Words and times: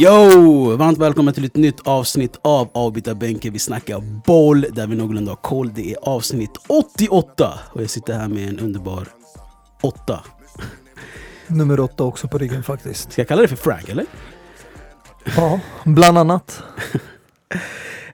Yo! 0.00 0.76
Varmt 0.76 0.98
välkommen 0.98 1.34
till 1.34 1.44
ett 1.44 1.56
nytt 1.56 1.86
avsnitt 1.86 2.38
av 2.42 2.68
Avbytarbänken. 2.74 3.52
Vi 3.52 3.58
snackar 3.58 4.22
boll 4.26 4.60
där 4.60 4.86
vi 4.86 4.96
någorlunda 4.96 5.30
har 5.32 5.36
koll. 5.36 5.72
Det 5.74 5.92
är 5.92 5.96
avsnitt 6.02 6.50
88 6.68 7.58
och 7.72 7.82
jag 7.82 7.90
sitter 7.90 8.14
här 8.14 8.28
med 8.28 8.48
en 8.48 8.58
underbar 8.58 9.08
8. 9.82 10.20
Nummer 11.46 11.80
åtta 11.80 12.04
också 12.04 12.28
på 12.28 12.38
ryggen 12.38 12.62
faktiskt. 12.62 13.12
Ska 13.12 13.20
jag 13.20 13.28
kalla 13.28 13.42
det 13.42 13.48
för 13.48 13.56
Frank 13.56 13.88
eller? 13.88 14.06
Ja, 15.36 15.60
bland 15.84 16.18
annat. 16.18 16.62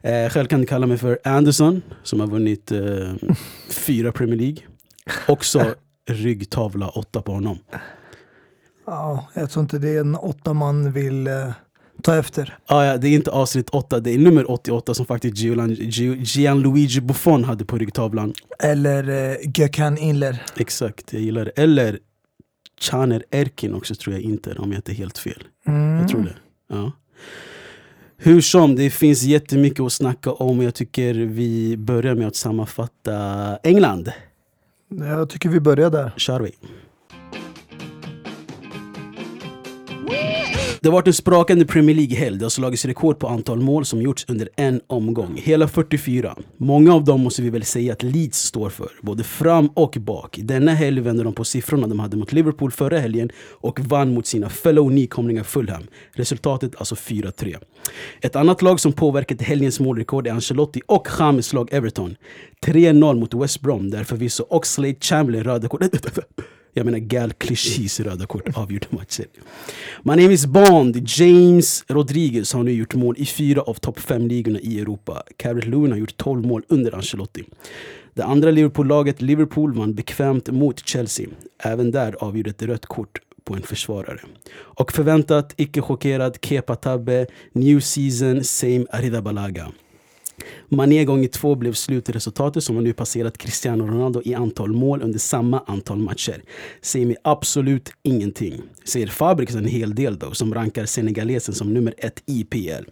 Eh, 0.07 0.29
själv 0.29 0.47
kan 0.47 0.59
du 0.59 0.65
kalla 0.65 0.87
mig 0.87 0.97
för 0.97 1.19
Anderson 1.23 1.81
som 2.03 2.19
har 2.19 2.27
vunnit 2.27 2.71
eh, 2.71 2.79
fyra 3.69 4.11
Premier 4.11 4.37
League. 4.39 4.57
Också 5.27 5.73
ryggtavla 6.09 6.89
8 6.89 7.21
på 7.21 7.31
honom. 7.31 7.57
Ja, 8.85 9.27
jag 9.33 9.49
tror 9.51 9.61
inte 9.63 9.79
det 9.79 9.89
är 9.89 9.99
en 9.99 10.15
åtta 10.15 10.53
man 10.53 10.91
vill 10.91 11.27
eh, 11.27 11.51
ta 12.03 12.15
efter. 12.15 12.57
Ah, 12.65 12.83
ja, 12.85 12.97
det 12.97 13.07
är 13.07 13.15
inte 13.15 13.31
avsnitt 13.31 13.69
8, 13.69 13.99
det 13.99 14.11
är 14.13 14.17
nummer 14.17 14.51
88 14.51 14.93
som 14.93 15.05
faktiskt 15.05 15.35
Gian- 15.37 15.75
Gi- 15.75 16.17
Gianluigi 16.19 17.01
Buffon 17.01 17.43
hade 17.43 17.65
på 17.65 17.77
ryggtavlan. 17.77 18.33
Eller 18.59 19.31
eh, 19.31 19.37
Gökhan 19.55 19.97
Inler. 19.97 20.43
Exakt, 20.57 21.13
jag 21.13 21.21
gillar 21.21 21.45
det. 21.45 21.51
Eller 21.51 21.99
Caner 22.81 23.23
Erkin 23.31 23.73
också 23.73 23.95
tror 23.95 24.13
jag 24.15 24.21
inte, 24.23 24.53
om 24.53 24.71
jag 24.71 24.77
inte 24.79 24.91
är 24.91 24.95
helt 24.95 25.17
fel. 25.17 25.43
Mm. 25.67 25.99
Jag 25.99 26.09
tror 26.09 26.21
det. 26.23 26.35
Ja. 26.69 26.91
Hur 28.17 28.41
som, 28.41 28.75
det 28.75 28.89
finns 28.89 29.23
jättemycket 29.23 29.79
att 29.79 29.93
snacka 29.93 30.31
om. 30.31 30.61
Jag 30.61 30.75
tycker 30.75 31.13
vi 31.13 31.77
börjar 31.77 32.15
med 32.15 32.27
att 32.27 32.35
sammanfatta 32.35 33.15
England. 33.57 34.11
Jag 34.89 35.29
tycker 35.29 35.49
vi 35.49 35.59
börjar 35.59 35.89
där. 35.89 36.13
kör 36.17 36.39
vi. 36.39 36.51
Det 40.87 40.91
har 40.91 40.97
varit 40.97 41.07
en 41.07 41.13
sprakande 41.13 41.65
Premier 41.65 41.95
League-helg. 41.95 42.37
Det 42.37 42.43
har 42.43 42.45
alltså 42.45 42.61
slagits 42.61 42.85
rekord 42.85 43.19
på 43.19 43.27
antal 43.27 43.59
mål 43.59 43.85
som 43.85 44.01
gjorts 44.01 44.25
under 44.27 44.49
en 44.55 44.81
omgång. 44.87 45.41
Hela 45.43 45.67
44. 45.67 46.35
Många 46.57 46.93
av 46.93 47.03
dem 47.03 47.21
måste 47.21 47.41
vi 47.41 47.49
väl 47.49 47.63
säga 47.63 47.93
att 47.93 48.03
Leeds 48.03 48.39
står 48.39 48.69
för, 48.69 48.91
både 49.01 49.23
fram 49.23 49.67
och 49.67 49.97
bak. 49.99 50.39
Denna 50.41 50.73
helg 50.73 51.01
vände 51.01 51.23
de 51.23 51.33
på 51.33 51.43
siffrorna 51.43 51.87
de 51.87 51.99
hade 51.99 52.17
mot 52.17 52.31
Liverpool 52.31 52.71
förra 52.71 52.99
helgen 52.99 53.29
och 53.61 53.79
vann 53.79 54.13
mot 54.13 54.27
sina 54.27 54.49
fellow 54.49 54.91
nykomlingar 54.91 55.43
Fulham. 55.43 55.83
Resultatet 56.13 56.75
alltså 56.77 56.95
4-3. 56.95 57.57
Ett 58.21 58.35
annat 58.35 58.61
lag 58.61 58.79
som 58.79 58.93
påverkat 58.93 59.41
helgens 59.41 59.79
målrekord 59.79 60.27
är 60.27 60.31
Ancelotti 60.31 60.81
och 60.85 61.07
James 61.19 61.53
lag 61.53 61.69
Everton. 61.71 62.15
3-0 62.65 63.19
mot 63.19 63.33
West 63.33 63.61
Brom 63.61 63.89
där 63.89 64.03
förvisso 64.03 64.45
Oxlade 64.49 64.95
Chamberlain 65.01 65.43
röda 65.43 65.67
kortet... 65.67 66.19
jag 66.77 66.85
menar 66.85 66.99
Gal 66.99 67.33
Clichés 67.33 67.99
röda 67.99 68.25
kort 68.25 68.57
avgjorde 68.57 68.87
matchen. 68.89 69.25
My 70.03 70.15
name 70.15 70.33
is 70.33 70.45
Bond. 70.45 71.09
James 71.09 71.83
Rodriguez 71.87 72.53
har 72.53 72.63
nu 72.63 72.71
gjort 72.71 72.95
mål 72.95 73.15
i 73.17 73.25
fyra 73.25 73.61
av 73.61 73.73
topp 73.73 73.99
fem 73.99 74.27
ligorna 74.27 74.59
i 74.59 74.79
Europa. 74.79 75.23
Carrot 75.37 75.65
Lewin 75.65 75.91
har 75.91 75.97
gjort 75.97 76.17
12 76.17 76.45
mål 76.45 76.63
under 76.67 76.95
Ancelotti. 76.95 77.43
Det 78.13 78.23
andra 78.23 78.51
Liverpool-laget, 78.51 79.21
Liverpool, 79.21 79.73
vann 79.73 79.93
bekvämt 79.93 80.49
mot 80.49 80.87
Chelsea. 80.87 81.27
Även 81.63 81.91
där 81.91 82.15
avgjorde 82.23 82.49
ett 82.49 82.61
rött 82.61 82.85
kort 82.85 83.19
på 83.43 83.55
en 83.55 83.61
försvarare. 83.61 84.19
Och 84.57 84.91
förväntat, 84.91 85.53
icke 85.57 85.81
chockerad, 85.81 86.37
Kepa 86.41 86.75
Tabbe, 86.75 87.25
New 87.51 87.79
Season, 87.79 88.43
same 88.43 88.85
Arida 88.89 89.21
Balaga. 89.21 89.71
Mané 90.69 91.05
gånger 91.05 91.27
två 91.27 91.55
blev 91.55 91.73
slutresultatet 91.73 92.63
som 92.63 92.75
har 92.75 92.83
nu 92.83 92.93
passerat 92.93 93.37
Cristiano 93.37 93.87
Ronaldo 93.87 94.21
i 94.25 94.33
antal 94.33 94.73
mål 94.73 95.01
under 95.01 95.19
samma 95.19 95.63
antal 95.67 95.97
matcher. 95.97 96.41
Säger 96.81 97.05
mig 97.05 97.15
absolut 97.23 97.91
ingenting. 98.03 98.61
Säger 98.83 99.07
Fabriks 99.07 99.55
en 99.55 99.65
hel 99.65 99.95
del 99.95 100.17
då, 100.17 100.33
som 100.33 100.53
rankar 100.53 100.85
senegalesen 100.85 101.53
som 101.53 101.73
nummer 101.73 101.93
ett 101.97 102.23
i 102.25 102.43
PL. 102.43 102.83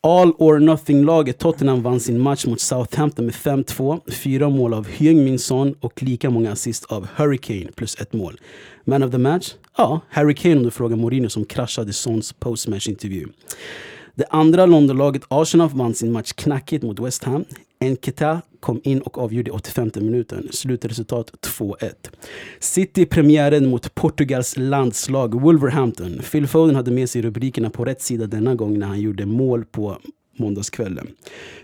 All 0.00 0.32
or 0.38 0.58
nothing-laget 0.58 1.38
Tottenham 1.38 1.82
vann 1.82 2.00
sin 2.00 2.20
match 2.20 2.46
mot 2.46 2.60
Southampton 2.60 3.24
med 3.24 3.34
5-2. 3.34 4.10
Fyra 4.10 4.48
mål 4.48 4.74
av 4.74 4.86
Heung-Min 4.88 5.38
Son 5.38 5.74
och 5.80 6.02
lika 6.02 6.30
många 6.30 6.52
assist 6.52 6.84
av 6.84 7.08
Hurricane 7.16 7.72
plus 7.74 8.00
ett 8.00 8.12
mål. 8.12 8.40
Man 8.84 9.02
of 9.02 9.10
the 9.10 9.18
match? 9.18 9.54
Ja, 9.76 10.00
Harry 10.08 10.34
Kane 10.34 10.56
om 10.56 10.62
du 10.62 10.70
frågar 10.70 10.96
Mourinho 10.96 11.28
som 11.28 11.44
kraschade 11.44 11.92
Sons 11.92 12.32
postmatch-intervju. 12.32 13.26
Det 14.16 14.26
andra 14.30 14.66
Londonlaget 14.66 15.22
Arsenal 15.28 15.68
vann 15.68 15.94
sin 15.94 16.12
match 16.12 16.32
knackigt 16.32 16.84
mot 16.84 17.00
West 17.00 17.24
Ham. 17.24 17.44
Enketa 17.80 18.42
kom 18.60 18.80
in 18.84 19.00
och 19.00 19.18
avgjorde 19.18 19.50
i 19.50 19.52
85 19.52 19.90
minuten. 19.94 20.48
Slutresultat 20.52 21.32
2-1. 21.58 21.90
City-premiären 22.60 23.66
mot 23.66 23.94
Portugals 23.94 24.56
landslag 24.56 25.40
Wolverhampton. 25.40 26.20
Phil 26.32 26.46
Foden 26.46 26.76
hade 26.76 26.90
med 26.90 27.10
sig 27.10 27.22
rubrikerna 27.22 27.70
på 27.70 27.84
rätt 27.84 28.02
sida 28.02 28.26
denna 28.26 28.54
gång 28.54 28.78
när 28.78 28.86
han 28.86 29.00
gjorde 29.00 29.26
mål 29.26 29.64
på 29.64 29.98
måndagskvällen. 30.38 31.08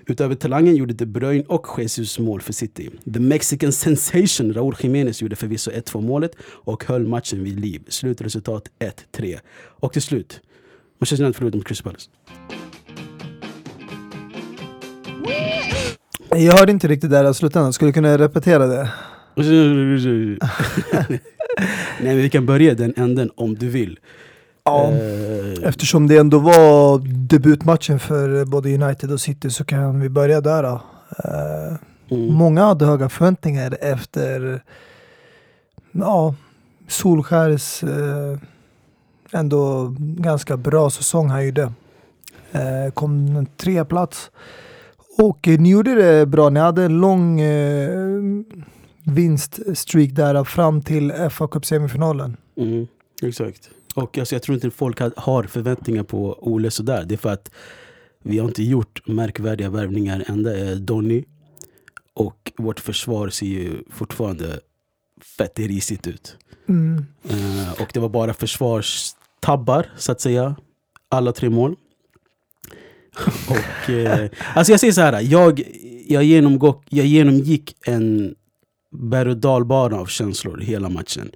Utöver 0.06 0.34
talangen 0.34 0.76
gjorde 0.76 0.94
De 0.94 1.06
Bruyne 1.06 1.44
och 1.48 1.66
Jesus 1.78 2.18
mål 2.18 2.40
för 2.40 2.52
City. 2.52 2.90
The 3.14 3.20
Mexican 3.20 3.72
sensation 3.72 4.52
Raúl 4.52 4.76
Jiménez 4.80 5.22
gjorde 5.22 5.36
förvisso 5.36 5.70
1-2 5.70 6.00
målet 6.00 6.32
och 6.42 6.84
höll 6.84 7.06
matchen 7.06 7.44
vid 7.44 7.60
liv. 7.60 7.82
Slutresultat 7.88 8.68
1-3. 9.12 9.38
Och 9.56 9.92
till 9.92 10.02
slut, 10.02 10.40
United 11.02 11.36
förlorade 11.36 11.56
mot 11.56 11.66
Crystal 11.66 11.92
Palace. 11.92 12.10
Jag 16.30 16.52
hörde 16.52 16.72
inte 16.72 16.88
riktigt 16.88 17.10
där 17.10 17.30
i 17.30 17.34
slutändan. 17.34 17.72
Skulle 17.72 17.88
du 17.88 17.92
kunna 17.92 18.18
repetera 18.18 18.66
det? 18.66 18.90
Nej 22.00 22.14
men 22.14 22.16
vi 22.16 22.30
kan 22.30 22.46
börja 22.46 22.74
den 22.74 22.94
änden 22.96 23.30
om 23.36 23.54
du 23.54 23.68
vill. 23.68 23.98
Ja. 24.64 24.90
Eh, 24.90 25.68
Eftersom 25.68 26.06
det 26.06 26.16
ändå 26.16 26.38
var 26.38 26.98
debutmatchen 27.28 27.98
för 27.98 28.44
både 28.44 28.74
United 28.74 29.12
och 29.12 29.20
City 29.20 29.50
så 29.50 29.64
kan 29.64 30.00
vi 30.00 30.08
börja 30.08 30.40
där. 30.40 30.64
Eh, 30.64 30.80
mm. 32.10 32.34
Många 32.34 32.64
hade 32.64 32.86
höga 32.86 33.08
förväntningar 33.08 33.76
efter 33.80 34.62
ja, 35.92 36.34
Solskärs 36.88 37.82
eh, 37.82 38.38
ändå 39.32 39.94
ganska 39.98 40.56
bra 40.56 40.90
säsong 40.90 41.28
han 41.28 41.46
gjorde. 41.46 41.72
Eh, 42.52 42.92
kom 42.94 43.36
en 43.36 43.46
trea 43.46 43.84
plats 43.84 44.30
och 45.18 45.48
eh, 45.48 45.60
ni 45.60 45.70
gjorde 45.70 45.94
det 45.94 46.26
bra. 46.26 46.48
Ni 46.50 46.60
hade 46.60 46.82
en 46.84 47.00
lång 47.00 47.40
eh, 47.40 47.90
vinststreak 49.04 50.10
där 50.12 50.44
fram 50.44 50.82
till 50.82 51.12
FA 51.30 51.46
Cup-semifinalen. 51.48 52.36
Mm, 52.56 52.86
exakt. 53.22 53.70
Och 53.94 54.18
alltså, 54.18 54.34
jag 54.34 54.42
tror 54.42 54.54
inte 54.54 54.70
folk 54.70 55.00
har- 55.16 55.42
förväntningar 55.42 56.02
på 56.02 56.38
Ole 56.40 56.70
sådär. 56.70 57.04
Det 57.04 57.14
är 57.14 57.16
för 57.16 57.32
att 57.32 57.50
vi 58.22 58.38
har 58.38 58.48
inte 58.48 58.62
gjort 58.62 59.02
märkvärdiga 59.06 59.70
värvningar. 59.70 60.24
Enda 60.28 60.56
är 60.58 60.76
Donny. 60.76 61.24
Och 62.14 62.52
vårt 62.56 62.80
försvar 62.80 63.28
ser 63.28 63.46
ju 63.46 63.72
fortfarande 63.90 64.60
fett 65.38 65.58
risigt 65.58 66.06
ut. 66.06 66.36
Mm. 66.68 67.06
Eh, 67.28 67.82
och 67.82 67.88
det 67.94 68.00
var 68.00 68.08
bara 68.08 68.32
Tabbar, 69.40 69.86
så 69.96 70.12
att 70.12 70.20
säga. 70.20 70.56
Alla 71.08 71.32
tre 71.32 71.50
mål. 71.50 71.76
och, 73.50 73.90
eh, 73.90 74.30
alltså 74.54 74.72
jag 74.72 74.80
säger 74.80 74.92
så 74.92 75.00
här, 75.00 75.20
jag, 75.20 75.62
jag, 76.06 76.24
genomgick, 76.24 76.62
jag 76.88 77.06
genomgick 77.06 77.76
en 77.86 78.34
berg 78.92 79.30
och 79.30 79.36
dalbana 79.36 79.96
av 79.96 80.06
känslor 80.06 80.58
hela 80.58 80.88
matchen. 80.88 81.30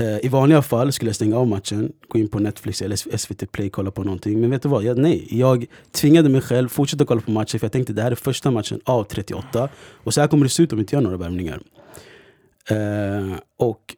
Eh, 0.00 0.24
I 0.24 0.28
vanliga 0.28 0.62
fall 0.62 0.92
skulle 0.92 1.08
jag 1.08 1.16
stänga 1.16 1.36
av 1.38 1.46
matchen, 1.46 1.92
gå 2.08 2.18
in 2.18 2.28
på 2.28 2.38
Netflix 2.38 2.82
eller 2.82 3.16
SVT 3.16 3.52
Play 3.52 3.70
kolla 3.70 3.90
på 3.90 4.02
någonting. 4.02 4.40
Men 4.40 4.50
vet 4.50 4.62
du 4.62 4.68
vad? 4.68 4.84
Jag, 4.84 4.98
nej, 4.98 5.26
jag 5.30 5.66
tvingade 5.92 6.28
mig 6.28 6.40
själv 6.40 6.68
fortsätta 6.68 7.04
kolla 7.04 7.20
på 7.20 7.30
matchen 7.30 7.60
för 7.60 7.64
jag 7.64 7.72
tänkte 7.72 7.92
det 7.92 8.02
här 8.02 8.10
är 8.10 8.14
första 8.14 8.50
matchen 8.50 8.80
av 8.84 9.04
38. 9.04 9.68
Och 9.76 10.14
så 10.14 10.20
här 10.20 10.28
kommer 10.28 10.44
det 10.44 10.50
se 10.50 10.62
ut 10.62 10.72
om 10.72 10.78
jag 10.78 10.82
inte 10.82 10.96
gör 10.96 11.02
några 11.02 11.16
värvningar. 11.16 11.60
Eh, 12.70 13.38
och 13.58 13.96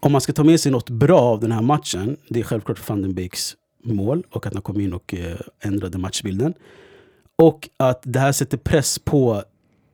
om 0.00 0.12
man 0.12 0.20
ska 0.20 0.32
ta 0.32 0.44
med 0.44 0.60
sig 0.60 0.72
något 0.72 0.90
bra 0.90 1.20
av 1.20 1.40
den 1.40 1.52
här 1.52 1.62
matchen, 1.62 2.16
det 2.28 2.40
är 2.40 2.44
självklart 2.44 2.88
van 2.88 3.02
den 3.02 3.14
Beeks 3.14 3.56
mål 3.84 4.22
och 4.30 4.46
att 4.46 4.52
han 4.52 4.62
kom 4.62 4.80
in 4.80 4.92
och 4.92 5.14
eh, 5.14 5.36
ändrade 5.60 5.98
matchbilden. 5.98 6.54
Och 7.36 7.68
att 7.76 8.00
det 8.02 8.18
här 8.18 8.32
sätter 8.32 8.58
press 8.58 8.98
på 8.98 9.42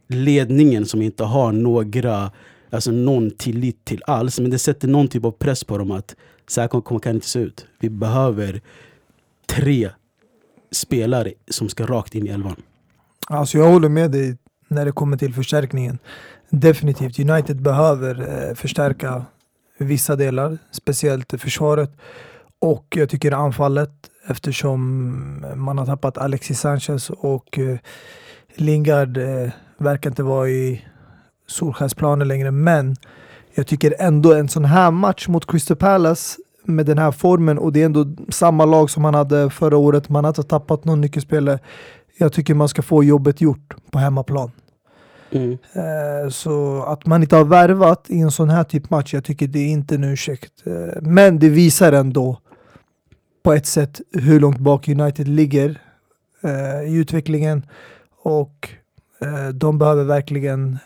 ledningen 0.09 0.87
som 0.87 1.03
inte 1.03 1.25
har 1.25 1.53
några, 1.53 2.31
alltså 2.71 2.91
någon 2.91 3.31
tillit 3.31 3.85
till 3.85 4.03
alls. 4.07 4.41
Men 4.41 4.51
det 4.51 4.59
sätter 4.59 4.89
någon 4.89 5.09
typ 5.09 5.25
av 5.25 5.31
press 5.31 5.65
på 5.65 5.79
dem 5.79 5.91
att 5.91 6.17
så 6.49 6.61
här 6.61 6.69
kan 6.69 6.99
det 7.03 7.11
inte 7.11 7.29
se 7.29 7.39
ut. 7.39 7.67
Vi 7.79 7.91
behöver 7.91 8.61
tre 9.47 9.91
spelare 10.71 11.33
som 11.51 11.69
ska 11.69 11.87
rakt 11.87 12.15
in 12.15 12.27
i 12.27 12.31
elvan. 12.31 12.63
Alltså 13.27 13.59
jag 13.59 13.71
håller 13.71 13.89
med 13.89 14.11
dig 14.11 14.37
när 14.69 14.85
det 14.85 14.93
kommer 14.93 15.17
till 15.17 15.35
förstärkningen. 15.35 15.99
Definitivt, 16.51 17.19
United 17.19 17.63
behöver 17.63 18.21
eh, 18.49 18.55
förstärka 18.55 19.25
vissa 19.79 20.17
delar, 20.17 20.59
speciellt 20.71 21.41
försvaret. 21.41 21.91
Och 22.59 22.87
jag 22.97 23.09
tycker 23.09 23.33
anfallet, 23.33 23.91
eftersom 24.27 25.47
man 25.57 25.79
har 25.79 25.87
tappat 25.87 26.19
Alexis 26.19 26.61
Sanchez 26.61 27.11
och 27.11 27.59
eh, 27.59 27.79
Lingard 28.55 29.17
eh, 29.17 29.51
verkar 29.79 30.11
inte 30.11 30.23
vara 30.23 30.49
i 30.49 30.85
Solskjaers 31.47 31.95
planer 31.95 32.25
längre. 32.25 32.51
Men 32.51 32.97
jag 33.55 33.67
tycker 33.67 33.95
ändå 33.99 34.35
en 34.35 34.49
sån 34.49 34.65
här 34.65 34.91
match 34.91 35.29
mot 35.29 35.47
Crystal 35.47 35.77
Palace 35.77 36.39
med 36.65 36.87
den 36.87 36.99
här 36.99 37.11
formen 37.13 37.59
och 37.59 37.73
det 37.73 37.83
är 37.83 37.87
ändå 37.87 38.07
samma 38.29 38.65
lag 38.65 38.91
som 38.91 39.03
man 39.03 39.15
hade 39.15 39.51
förra 39.51 39.77
året. 39.77 40.09
Man 40.09 40.25
har 40.25 40.31
inte 40.31 40.43
tappat 40.43 40.85
någon 40.85 41.01
nyckelspelare. 41.01 41.59
Jag 42.19 42.33
tycker 42.33 42.55
man 42.55 42.69
ska 42.69 42.83
få 42.83 43.05
jobbet 43.05 43.41
gjort 43.41 43.75
på 43.91 43.99
hemmaplan. 43.99 44.51
Mm. 45.31 45.53
Eh, 45.73 46.31
Så 46.31 46.83
att 46.83 47.07
man 47.07 47.23
inte 47.23 47.37
har 47.37 47.45
värvat 47.45 48.07
i 48.09 48.21
en 48.21 48.31
sån 48.31 48.51
här 48.51 48.65
typ 48.65 48.91
match, 48.91 49.15
jag 49.15 49.25
tycker 49.25 49.47
det 49.47 49.59
är 49.59 49.69
inte 49.69 49.95
en 49.95 50.05
ursäkt. 50.05 50.53
Eh, 50.67 51.03
Men 51.03 51.39
det 51.39 51.49
visar 51.49 51.93
ändå 51.93 52.39
på 53.43 53.53
ett 53.53 53.67
sätt 53.67 54.01
hur 54.13 54.41
långt 54.41 54.59
bak 54.59 54.89
United 54.89 55.29
ligger 55.29 55.81
eh, 56.43 56.93
i 56.93 56.95
utvecklingen 56.95 57.67
och 58.23 58.69
de 59.55 59.79
behöver 59.79 60.05
verkligen 60.05 60.79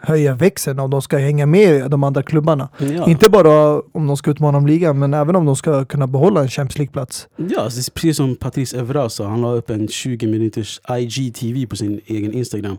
höja 0.00 0.34
växeln 0.34 0.78
om 0.78 0.90
de 0.90 1.02
ska 1.02 1.16
hänga 1.18 1.46
med 1.46 1.90
de 1.90 2.04
andra 2.04 2.22
klubbarna. 2.22 2.68
Ja. 2.78 3.10
Inte 3.10 3.30
bara 3.30 3.80
om 3.92 4.06
de 4.06 4.16
ska 4.16 4.30
utmana 4.30 4.58
om 4.58 4.66
ligan, 4.66 4.98
men 4.98 5.14
även 5.14 5.36
om 5.36 5.46
de 5.46 5.56
ska 5.56 5.84
kunna 5.84 6.06
behålla 6.06 6.40
en 6.40 6.48
Champions 6.48 6.78
League-plats. 6.78 7.28
Ja, 7.36 7.68
precis 7.94 8.16
som 8.16 8.36
Patrice 8.36 8.74
Evra 8.74 9.08
sa. 9.08 9.28
Han 9.28 9.40
la 9.40 9.52
upp 9.52 9.70
en 9.70 9.88
20 9.88 10.26
minuters 10.26 10.80
IGTV 10.98 11.66
på 11.66 11.76
sin 11.76 12.00
egen 12.06 12.32
Instagram. 12.32 12.78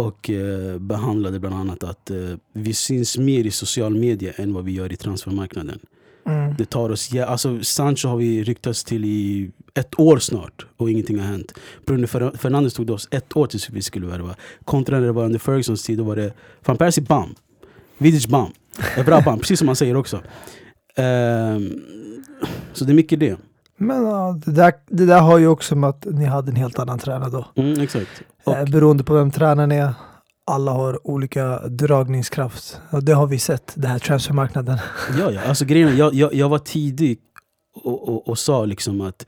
Och 0.00 0.30
eh, 0.30 0.78
behandlade 0.78 1.40
bland 1.40 1.54
annat 1.54 1.84
att 1.84 2.10
eh, 2.10 2.16
vi 2.52 2.74
syns 2.74 3.18
mer 3.18 3.44
i 3.46 3.50
social 3.50 3.94
media 3.96 4.32
än 4.36 4.54
vad 4.54 4.64
vi 4.64 4.72
gör 4.72 4.92
i 4.92 4.96
transfermarknaden. 4.96 5.78
Mm. 6.26 6.54
Det 6.58 6.64
tar 6.64 6.90
oss, 6.90 7.12
ja, 7.12 7.24
alltså 7.24 7.62
Sancho 7.62 8.08
har 8.08 8.16
vi 8.16 8.44
ryktats 8.44 8.84
till 8.84 9.04
i 9.04 9.50
ett 9.74 10.00
år 10.00 10.18
snart 10.18 10.66
och 10.76 10.90
ingenting 10.90 11.18
har 11.18 11.26
hänt. 11.26 11.54
Bruno 11.86 12.06
Fer- 12.06 12.36
Fernandes 12.36 12.74
tog 12.74 12.86
det 12.86 12.92
oss 12.92 13.08
ett 13.10 13.36
år 13.36 13.46
tills 13.46 13.70
vi 13.70 13.82
skulle 13.82 14.06
värva. 14.06 14.36
Kontra 14.64 14.98
när 14.98 15.06
det 15.06 15.12
var 15.12 15.24
under 15.24 15.38
Fergusons 15.38 15.82
tid, 15.84 15.98
då 15.98 16.04
var 16.04 16.16
det 16.16 16.32
Van 16.64 16.76
Persie 16.76 17.04
bam, 17.04 17.34
Vidic 17.98 18.26
bam, 18.26 18.52
Evra 18.96 19.20
bam, 19.20 19.38
precis 19.38 19.58
som 19.58 19.66
man 19.66 19.76
säger 19.76 19.96
också. 19.96 20.22
Ehm, 20.96 21.82
så 22.72 22.84
det 22.84 22.92
är 22.92 22.94
mycket 22.94 23.20
det. 23.20 23.36
Men 23.82 24.04
ja, 24.04 24.40
det, 24.44 24.52
där, 24.52 24.72
det 24.86 25.06
där 25.06 25.20
har 25.20 25.38
ju 25.38 25.48
också 25.48 25.76
med 25.76 25.90
att 25.90 26.04
ni 26.04 26.24
hade 26.24 26.50
en 26.50 26.56
helt 26.56 26.78
annan 26.78 26.98
tränare 26.98 27.30
då. 27.30 27.46
Mm, 27.56 27.80
exakt. 27.80 28.22
Och, 28.44 28.56
Eh, 28.56 28.64
beroende 28.64 29.04
på 29.04 29.14
vem 29.14 29.30
tränaren 29.30 29.72
är. 29.72 29.94
Alla 30.46 30.72
har 30.72 31.06
olika 31.06 31.68
dragningskraft. 31.68 32.80
Och 32.90 33.04
det 33.04 33.12
har 33.12 33.26
vi 33.26 33.38
sett, 33.38 33.72
den 33.74 33.90
här 33.90 33.98
transfermarknaden. 33.98 34.78
ja, 35.18 35.30
ja, 35.30 35.40
alltså 35.48 35.64
grejen 35.64 35.96
jag, 35.96 36.14
jag, 36.14 36.34
jag 36.34 36.48
var 36.48 36.58
tidig 36.58 37.18
och, 37.82 38.08
och, 38.08 38.28
och 38.28 38.38
sa 38.38 38.64
liksom 38.64 39.00
att 39.00 39.26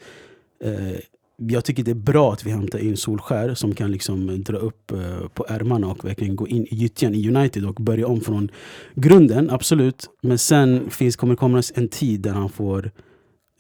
eh, 0.65 0.99
jag 1.37 1.65
tycker 1.65 1.83
det 1.83 1.91
är 1.91 1.95
bra 1.95 2.33
att 2.33 2.47
vi 2.47 2.51
hämtar 2.51 2.79
in 2.79 2.97
Solskär 2.97 3.55
som 3.55 3.75
kan 3.75 3.91
liksom 3.91 4.43
dra 4.43 4.57
upp 4.57 4.93
eh, 4.93 5.29
på 5.35 5.47
ärmarna 5.49 5.87
och 5.87 6.05
verkligen 6.05 6.37
gå 6.37 6.49
in 6.49 6.67
i 6.71 6.75
gyttjan 6.75 7.15
i 7.15 7.29
United 7.29 7.65
och 7.65 7.75
börja 7.75 8.07
om 8.07 8.21
från 8.21 8.51
grunden, 8.95 9.51
absolut. 9.51 10.11
Men 10.23 10.39
sen 10.39 10.91
finns, 10.91 11.17
kommer 11.17 11.35
det 11.35 11.39
komma 11.39 11.63
en 11.75 11.89
tid 11.89 12.21
där 12.21 12.33
han 12.33 12.49
får 12.49 12.91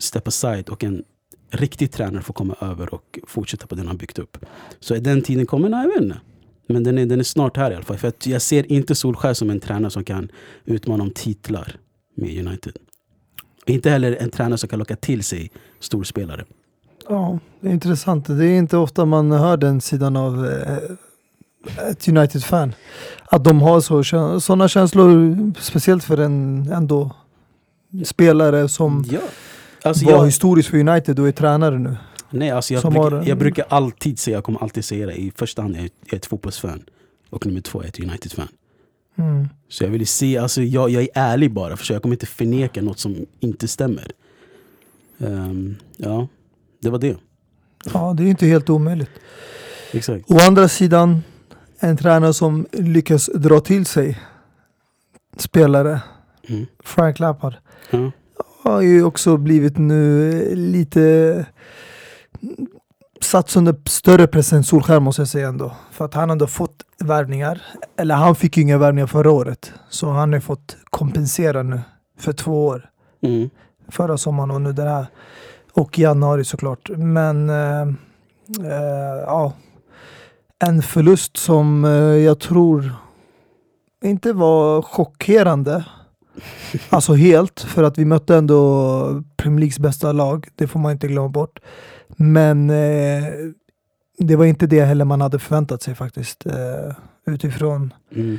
step 0.03 0.29
aside 0.29 0.69
och 0.69 0.85
en 0.85 1.05
riktig 1.51 1.93
tränare 1.93 2.23
får 2.23 2.35
komma 2.35 2.57
över 2.61 2.95
och 2.95 3.19
fortsätta 3.27 3.67
på 3.67 3.75
den 3.75 3.87
han 3.87 3.97
byggt 3.97 4.19
upp. 4.19 4.37
Så 4.81 4.95
är 4.95 5.01
den 5.01 5.23
tiden 5.23 5.47
kommer? 5.47 5.69
Nej, 5.69 5.83
jag 5.83 5.93
vet 5.93 6.03
inte. 6.03 6.21
Men 6.67 6.85
den 6.85 6.99
är, 6.99 7.07
den 7.07 7.21
är 7.21 7.25
snart 7.25 7.57
här 7.57 7.71
i 7.71 7.75
alla 7.75 7.85
fall. 7.85 7.99
För 7.99 8.09
att 8.09 8.27
jag 8.27 8.43
ser 8.43 8.73
inte 8.73 8.95
Solskär 8.95 9.35
som 9.35 9.51
en 9.51 9.61
tränare 9.61 9.91
som 9.91 10.05
kan 10.05 10.29
utmana 10.65 11.03
om 11.03 11.11
titlar 11.11 11.77
med 12.15 12.47
United. 12.47 12.73
Inte 13.67 13.91
heller 13.91 14.17
en 14.21 14.31
tränare 14.31 14.59
som 14.59 14.69
kan 14.69 14.79
locka 14.79 14.97
till 14.97 15.25
sig 15.25 15.51
storspelare. 15.81 16.45
Ja, 17.09 17.39
det 17.61 17.69
är 17.69 17.73
intressant. 17.73 18.27
Det 18.27 18.47
är 18.47 18.59
inte 18.59 18.77
ofta 18.77 19.05
man 19.05 19.33
hör 19.33 19.57
den 19.57 19.81
sidan 19.81 20.17
av 20.17 20.47
eh, 20.47 20.79
ett 21.91 22.09
United-fan. 22.09 22.75
Att 23.25 23.45
de 23.45 23.61
har 23.63 23.81
så, 23.81 24.05
sådana 24.41 24.69
känslor, 24.69 25.37
speciellt 25.61 26.05
för 26.05 26.19
en 26.19 26.69
ändå 26.73 27.11
spelare 28.05 28.69
som 28.69 29.05
Ja. 29.11 29.21
Alltså 29.85 30.05
var 30.05 30.13
jag, 30.13 30.25
historisk 30.27 30.71
för 30.71 30.89
United 30.89 31.19
och 31.19 31.29
är 31.29 31.33
tränare 31.33 31.79
nu. 31.79 31.97
nej, 32.31 32.51
alltså 32.51 32.75
jag, 32.75 32.83
brukar, 32.83 33.11
har- 33.11 33.25
jag 33.29 33.39
brukar 33.39 33.65
alltid 33.69 34.19
säga, 34.19 34.37
jag 34.37 34.45
kommer 34.45 34.63
alltid 34.63 34.85
säga 34.85 35.07
det. 35.07 35.15
I 35.21 35.33
första 35.37 35.63
hand 35.63 35.77
är 35.77 35.81
jag 35.81 35.91
jag 36.05 36.13
är 36.13 36.17
ett 36.17 36.27
fotbollsfan. 36.27 36.83
Och 37.31 37.47
nummer 37.47 37.61
två 37.61 37.79
är 37.81 37.83
jag 37.85 37.89
ett 37.89 38.01
United-fan. 38.01 38.49
Mm. 39.19 39.49
Så 39.69 39.85
jag 39.85 39.91
vill 39.91 40.07
se, 40.07 40.39
alltså 40.39 40.63
jag, 40.63 40.91
jag 40.91 41.03
är 41.03 41.09
ärlig 41.15 41.53
bara. 41.53 41.77
För 41.77 41.85
så 41.85 41.93
jag 41.93 42.03
kommer 42.03 42.15
inte 42.15 42.27
förneka 42.27 42.83
något 42.83 42.99
som 42.99 43.17
inte 43.41 43.69
stämmer. 43.69 44.07
Ehm, 45.19 45.77
ja, 45.97 46.29
det 46.83 46.91
var 46.91 46.99
det. 46.99 47.17
Ja, 47.95 48.15
det 48.17 48.23
är 48.23 48.27
inte 48.27 48.47
helt 48.47 48.71
omöjligt. 48.71 49.11
Exakt. 49.93 50.31
Å 50.31 50.39
andra 50.41 50.69
sidan, 50.69 51.23
en 51.79 51.97
tränare 51.97 52.35
som 52.35 52.67
lyckas 52.73 53.31
dra 53.35 53.61
till 53.61 53.87
sig 53.87 54.19
spelare, 55.37 56.01
Mm. 56.49 56.67
Frank 56.85 57.19
Lampard, 57.19 57.55
Ja. 57.91 58.11
Har 58.63 58.81
ju 58.81 59.05
också 59.05 59.37
blivit 59.37 59.79
nu 59.79 60.55
lite 60.55 61.47
satt 63.21 63.57
under 63.57 63.77
större 63.85 64.27
press 64.27 64.53
än 64.53 64.65
Solskjaer 64.65 65.01
måste 65.01 65.23
jag 65.23 65.29
säga 65.29 65.49
ändå. 65.49 65.73
För 65.91 66.05
att 66.05 66.15
han 66.15 66.29
har 66.29 66.33
ändå 66.33 66.47
fått 66.47 66.83
värvningar. 66.99 67.63
Eller 67.97 68.15
han 68.15 68.35
fick 68.35 68.57
ju 68.57 68.63
inga 68.63 68.79
värvningar 68.79 69.07
förra 69.07 69.31
året. 69.31 69.73
Så 69.89 70.11
han 70.11 70.33
har 70.33 70.41
fått 70.41 70.77
kompensera 70.85 71.63
nu 71.63 71.81
för 72.19 72.33
två 72.33 72.67
år. 72.67 72.91
Mm. 73.23 73.51
Förra 73.89 74.19
sommaren 74.19 74.51
och 74.51 74.61
nu 74.61 74.73
den 74.73 74.89
här. 74.89 75.07
Och 75.73 75.99
januari 75.99 76.45
såklart. 76.45 76.91
Men 76.97 77.51
eh, 77.51 77.83
eh, 78.61 79.19
ja, 79.27 79.53
en 80.59 80.83
förlust 80.83 81.37
som 81.37 81.85
eh, 81.85 81.91
jag 82.01 82.39
tror 82.39 82.93
inte 84.05 84.33
var 84.33 84.83
chockerande. 84.83 85.85
Alltså 86.91 87.15
helt, 87.15 87.61
för 87.61 87.83
att 87.83 87.99
vi 87.99 88.05
mötte 88.05 88.37
ändå 88.37 89.23
Premier 89.37 89.59
Leagues 89.61 89.79
bästa 89.79 90.13
lag. 90.13 90.49
Det 90.57 90.67
får 90.67 90.81
man 90.81 90.93
inte 90.93 91.09
glömma 91.09 91.29
bort. 91.29 91.59
Men 92.17 92.71
eh, 92.71 93.25
det 94.19 94.37
var 94.37 94.45
inte 94.45 94.67
det 94.67 94.85
heller 94.85 95.05
man 95.05 95.21
hade 95.21 95.39
förväntat 95.39 95.83
sig 95.83 95.95
faktiskt. 95.95 96.47
Eh, 96.47 96.95
utifrån 97.27 97.95
Mm. 98.15 98.39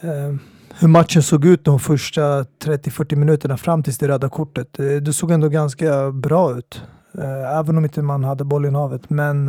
eh, 0.00 0.34
hur 0.78 0.88
matchen 0.88 1.22
såg 1.22 1.44
ut 1.44 1.64
de 1.64 1.80
första 1.80 2.42
30-40 2.64 3.16
minuterna 3.16 3.56
fram 3.56 3.82
till 3.82 3.92
det 3.94 4.08
röda 4.08 4.28
kortet. 4.28 4.78
Eh, 4.78 4.86
det 4.86 5.12
såg 5.12 5.30
ändå 5.30 5.48
ganska 5.48 6.10
bra 6.12 6.58
ut. 6.58 6.82
Eh, 7.18 7.58
även 7.58 7.78
om 7.78 7.84
inte 7.84 8.02
man 8.02 8.24
hade 8.24 8.44
bollen 8.44 8.74
i 8.74 8.78
havet. 8.78 9.10
Men 9.10 9.48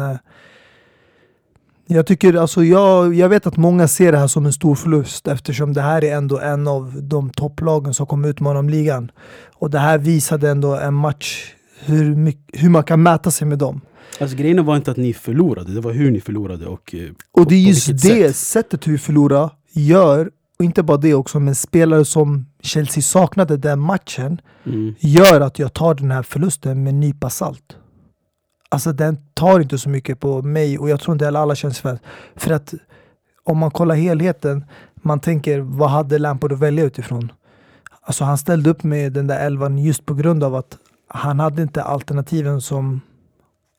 jag 1.87 2.05
tycker 2.05 2.33
alltså, 2.33 2.63
jag, 2.63 3.13
jag 3.13 3.29
vet 3.29 3.47
att 3.47 3.57
många 3.57 3.87
ser 3.87 4.11
det 4.11 4.17
här 4.17 4.27
som 4.27 4.45
en 4.45 4.53
stor 4.53 4.75
förlust 4.75 5.27
eftersom 5.27 5.73
det 5.73 5.81
här 5.81 6.03
är 6.03 6.15
ändå 6.15 6.39
en 6.39 6.67
av 6.67 6.93
de 7.01 7.29
topplagen 7.29 7.93
som 7.93 8.05
kommer 8.05 8.29
utmana 8.29 8.59
om 8.59 8.69
ligan. 8.69 9.11
Och 9.53 9.69
det 9.69 9.79
här 9.79 9.97
visade 9.97 10.49
ändå 10.49 10.75
en 10.75 10.93
match 10.93 11.53
hur, 11.79 12.15
mycket, 12.15 12.63
hur 12.63 12.69
man 12.69 12.83
kan 12.83 13.03
mäta 13.03 13.31
sig 13.31 13.47
med 13.47 13.57
dem. 13.57 13.81
Alltså 14.19 14.37
grejen 14.37 14.65
var 14.65 14.75
inte 14.75 14.91
att 14.91 14.97
ni 14.97 15.13
förlorade, 15.13 15.73
det 15.73 15.81
var 15.81 15.93
hur 15.93 16.11
ni 16.11 16.21
förlorade. 16.21 16.65
Och, 16.65 16.95
eh, 16.95 17.09
Och 17.31 17.47
det 17.47 17.55
är 17.55 17.59
just 17.59 17.87
det 17.87 17.99
sätt. 17.99 18.35
sättet 18.35 18.87
hur 18.87 18.91
vi 18.91 18.97
förlorar 18.97 19.49
gör, 19.71 20.29
och 20.59 20.65
inte 20.65 20.83
bara 20.83 20.97
det 20.97 21.13
också, 21.13 21.39
men 21.39 21.55
spelare 21.55 22.05
som 22.05 22.45
Chelsea 22.61 23.01
saknade 23.01 23.57
den 23.57 23.79
matchen 23.79 24.41
mm. 24.65 24.95
gör 24.99 25.41
att 25.41 25.59
jag 25.59 25.73
tar 25.73 25.95
den 25.95 26.11
här 26.11 26.23
förlusten 26.23 26.83
med 26.83 26.93
en 26.93 26.99
nypa 26.99 27.29
salt. 27.29 27.77
Alltså 28.69 28.91
den 28.91 29.17
tar 29.33 29.59
inte 29.59 29.77
så 29.77 29.89
mycket 29.89 30.19
på 30.19 30.41
mig 30.41 30.79
och 30.79 30.89
jag 30.89 30.99
tror 30.99 31.15
inte 31.15 31.25
heller 31.25 31.39
alla 31.39 31.55
känns 31.55 31.79
för 31.79 31.99
För 32.35 32.51
att 32.51 32.73
om 33.43 33.57
man 33.57 33.71
kollar 33.71 33.95
helheten, 33.95 34.65
man 34.95 35.19
tänker 35.19 35.59
vad 35.59 35.89
hade 35.89 36.19
Lampard 36.19 36.51
att 36.51 36.59
välja 36.59 36.83
utifrån? 36.83 37.31
Alltså 38.01 38.23
han 38.23 38.37
ställde 38.37 38.69
upp 38.69 38.83
med 38.83 39.13
den 39.13 39.27
där 39.27 39.45
elvan 39.45 39.77
just 39.77 40.05
på 40.05 40.13
grund 40.13 40.43
av 40.43 40.55
att 40.55 40.77
han 41.07 41.39
hade 41.39 41.61
inte 41.61 41.83
alternativen 41.83 42.61
som 42.61 43.01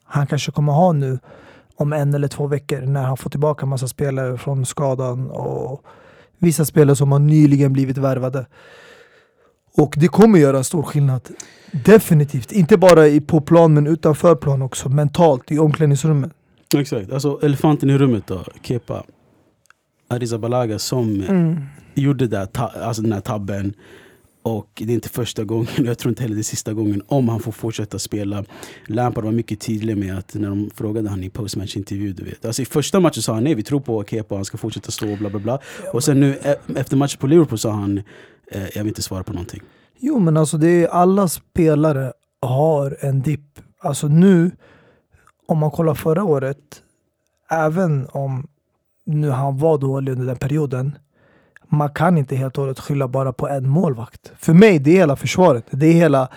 han 0.04 0.26
kanske 0.26 0.52
kommer 0.52 0.72
ha 0.72 0.92
nu 0.92 1.18
om 1.76 1.92
en 1.92 2.14
eller 2.14 2.28
två 2.28 2.46
veckor 2.46 2.80
när 2.80 3.02
han 3.02 3.16
får 3.16 3.30
tillbaka 3.30 3.66
massa 3.66 3.88
spelare 3.88 4.38
från 4.38 4.66
skadan 4.66 5.30
och 5.30 5.82
vissa 6.38 6.64
spelare 6.64 6.96
som 6.96 7.12
har 7.12 7.18
nyligen 7.18 7.72
blivit 7.72 7.98
värvade. 7.98 8.46
Och 9.76 9.94
det 9.96 10.08
kommer 10.08 10.38
göra 10.38 10.64
stor 10.64 10.82
skillnad. 10.82 11.20
Definitivt. 11.72 12.52
Inte 12.52 12.76
bara 12.76 13.20
på 13.26 13.40
plan 13.40 13.74
men 13.74 13.86
utanför 13.86 14.34
plan 14.34 14.62
också. 14.62 14.88
Mentalt 14.88 15.52
i 15.52 15.58
omklädningsrummet. 15.58 16.32
Exakt, 16.76 17.12
alltså 17.12 17.38
elefanten 17.42 17.90
i 17.90 17.98
rummet 17.98 18.26
då, 18.26 18.44
Kepa 18.62 19.04
Arrizabalaga 20.08 20.78
som 20.78 21.20
Mm. 21.28 21.56
gjorde 21.94 22.46
ta, 22.46 22.66
alltså 22.66 23.02
den 23.02 23.12
här 23.12 23.20
tabben. 23.20 23.72
Och 24.42 24.68
det 24.74 24.84
är 24.92 24.94
inte 24.94 25.08
första 25.08 25.44
gången, 25.44 25.66
och 25.78 25.84
jag 25.86 25.98
tror 25.98 26.10
inte 26.10 26.22
heller 26.22 26.34
det 26.34 26.40
är 26.40 26.42
sista 26.42 26.72
gången, 26.72 27.02
om 27.06 27.28
han 27.28 27.40
får 27.40 27.52
fortsätta 27.52 27.98
spela. 27.98 28.44
Lampard 28.86 29.24
var 29.24 29.32
mycket 29.32 29.60
tydlig 29.60 29.96
med 29.96 30.18
att 30.18 30.34
när 30.34 30.48
de 30.48 30.70
frågade 30.74 31.08
han 31.10 31.24
i 31.24 31.30
postmatch-intervju, 31.30 32.12
du 32.12 32.24
vet. 32.24 32.44
Alltså 32.44 32.62
i 32.62 32.64
första 32.64 33.00
matchen 33.00 33.22
sa 33.22 33.34
han 33.34 33.44
nej, 33.44 33.54
vi 33.54 33.62
tror 33.62 33.80
på 33.80 34.04
Kepa, 34.04 34.34
han 34.34 34.44
ska 34.44 34.58
fortsätta 34.58 34.90
stå 34.90 35.12
och 35.12 35.18
bla 35.18 35.30
bla 35.30 35.38
bla. 35.40 35.58
Och 35.92 36.04
sen 36.04 36.20
nu 36.20 36.38
e- 36.42 36.56
efter 36.76 36.96
matchen 36.96 37.18
på 37.20 37.26
Liverpool 37.26 37.58
sa 37.58 37.70
han, 37.72 38.02
Eh, 38.50 38.62
jag 38.62 38.82
vill 38.82 38.88
inte 38.88 39.02
svara 39.02 39.24
på 39.24 39.32
någonting. 39.32 39.62
Jo 39.98 40.18
men 40.18 40.36
alltså 40.36 40.58
det 40.58 40.84
är 40.84 40.88
alla 40.88 41.28
spelare 41.28 42.12
har 42.40 42.96
en 43.00 43.22
dipp. 43.22 43.60
Alltså 43.78 44.08
nu, 44.08 44.50
om 45.46 45.58
man 45.58 45.70
kollar 45.70 45.94
förra 45.94 46.24
året, 46.24 46.82
även 47.50 48.06
om 48.12 48.46
nu 49.04 49.30
han 49.30 49.58
var 49.58 49.78
dålig 49.78 50.12
under 50.12 50.26
den 50.26 50.36
perioden. 50.36 50.98
Man 51.68 51.90
kan 51.90 52.18
inte 52.18 52.36
helt 52.36 52.58
och 52.58 52.62
hållet 52.64 52.80
skylla 52.80 53.08
bara 53.08 53.32
på 53.32 53.48
en 53.48 53.68
målvakt. 53.68 54.32
För 54.38 54.52
mig, 54.52 54.78
det 54.78 54.90
är 54.90 54.96
hela 54.96 55.16
försvaret. 55.16 55.64
Det 55.70 55.86
är 55.86 55.92
hela 55.92 56.28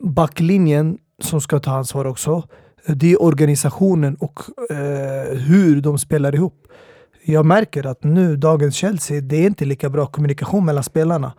backlinjen 0.00 0.98
som 1.18 1.40
ska 1.40 1.58
ta 1.58 1.70
ansvar 1.70 2.04
också. 2.04 2.42
Det 2.86 3.12
är 3.12 3.22
organisationen 3.22 4.14
och 4.14 4.40
eh, 4.70 5.38
hur 5.38 5.80
de 5.80 5.98
spelar 5.98 6.34
ihop. 6.34 6.66
Jag 7.28 7.46
märker 7.46 7.86
att 7.86 8.04
nu, 8.04 8.36
dagens 8.36 8.74
Chelsea, 8.74 9.20
det 9.20 9.36
är 9.36 9.46
inte 9.46 9.64
lika 9.64 9.90
bra 9.90 10.06
kommunikation 10.06 10.64
mellan 10.64 10.82
spelarna. 10.84 11.32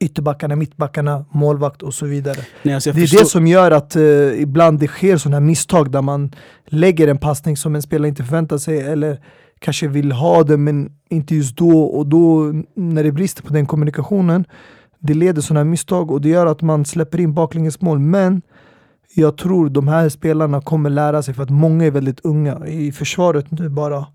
Ytterbackarna, 0.00 0.56
mittbackarna, 0.56 1.24
målvakt 1.30 1.82
och 1.82 1.94
så 1.94 2.06
vidare. 2.06 2.38
Nej, 2.62 2.74
alltså 2.74 2.92
Det 2.92 3.02
är 3.02 3.18
det 3.18 3.26
som 3.26 3.46
gör 3.46 3.70
att 3.70 3.96
eh, 3.96 4.02
ibland 4.42 4.78
det 4.78 4.86
sker 4.86 5.16
sådana 5.16 5.36
här 5.36 5.40
misstag 5.46 5.90
där 5.90 6.02
man 6.02 6.32
lägger 6.66 7.08
en 7.08 7.18
passning 7.18 7.56
som 7.56 7.74
en 7.74 7.82
spelare 7.82 8.08
inte 8.08 8.24
förväntar 8.24 8.58
sig 8.58 8.80
eller 8.80 9.20
kanske 9.58 9.88
vill 9.88 10.12
ha 10.12 10.42
den 10.42 10.64
men 10.64 10.92
inte 11.10 11.34
just 11.34 11.56
då 11.56 11.82
och 11.82 12.06
då 12.06 12.52
när 12.74 13.04
det 13.04 13.12
brister 13.12 13.42
på 13.42 13.52
den 13.52 13.66
kommunikationen 13.66 14.44
det 14.98 15.14
leder 15.14 15.42
sådana 15.42 15.60
här 15.60 15.70
misstag 15.70 16.10
och 16.10 16.20
det 16.20 16.28
gör 16.28 16.46
att 16.46 16.62
man 16.62 16.84
släpper 16.84 17.20
in 17.20 17.34
baklängesmål 17.34 17.98
men 17.98 18.42
jag 19.14 19.36
tror 19.36 19.68
de 19.68 19.88
här 19.88 20.08
spelarna 20.08 20.60
kommer 20.60 20.90
lära 20.90 21.22
sig 21.22 21.34
för 21.34 21.42
att 21.42 21.50
många 21.50 21.84
är 21.84 21.90
väldigt 21.90 22.20
unga 22.20 22.66
i 22.66 22.92
försvaret 22.92 23.50
nu 23.50 23.68
bara 23.68 24.06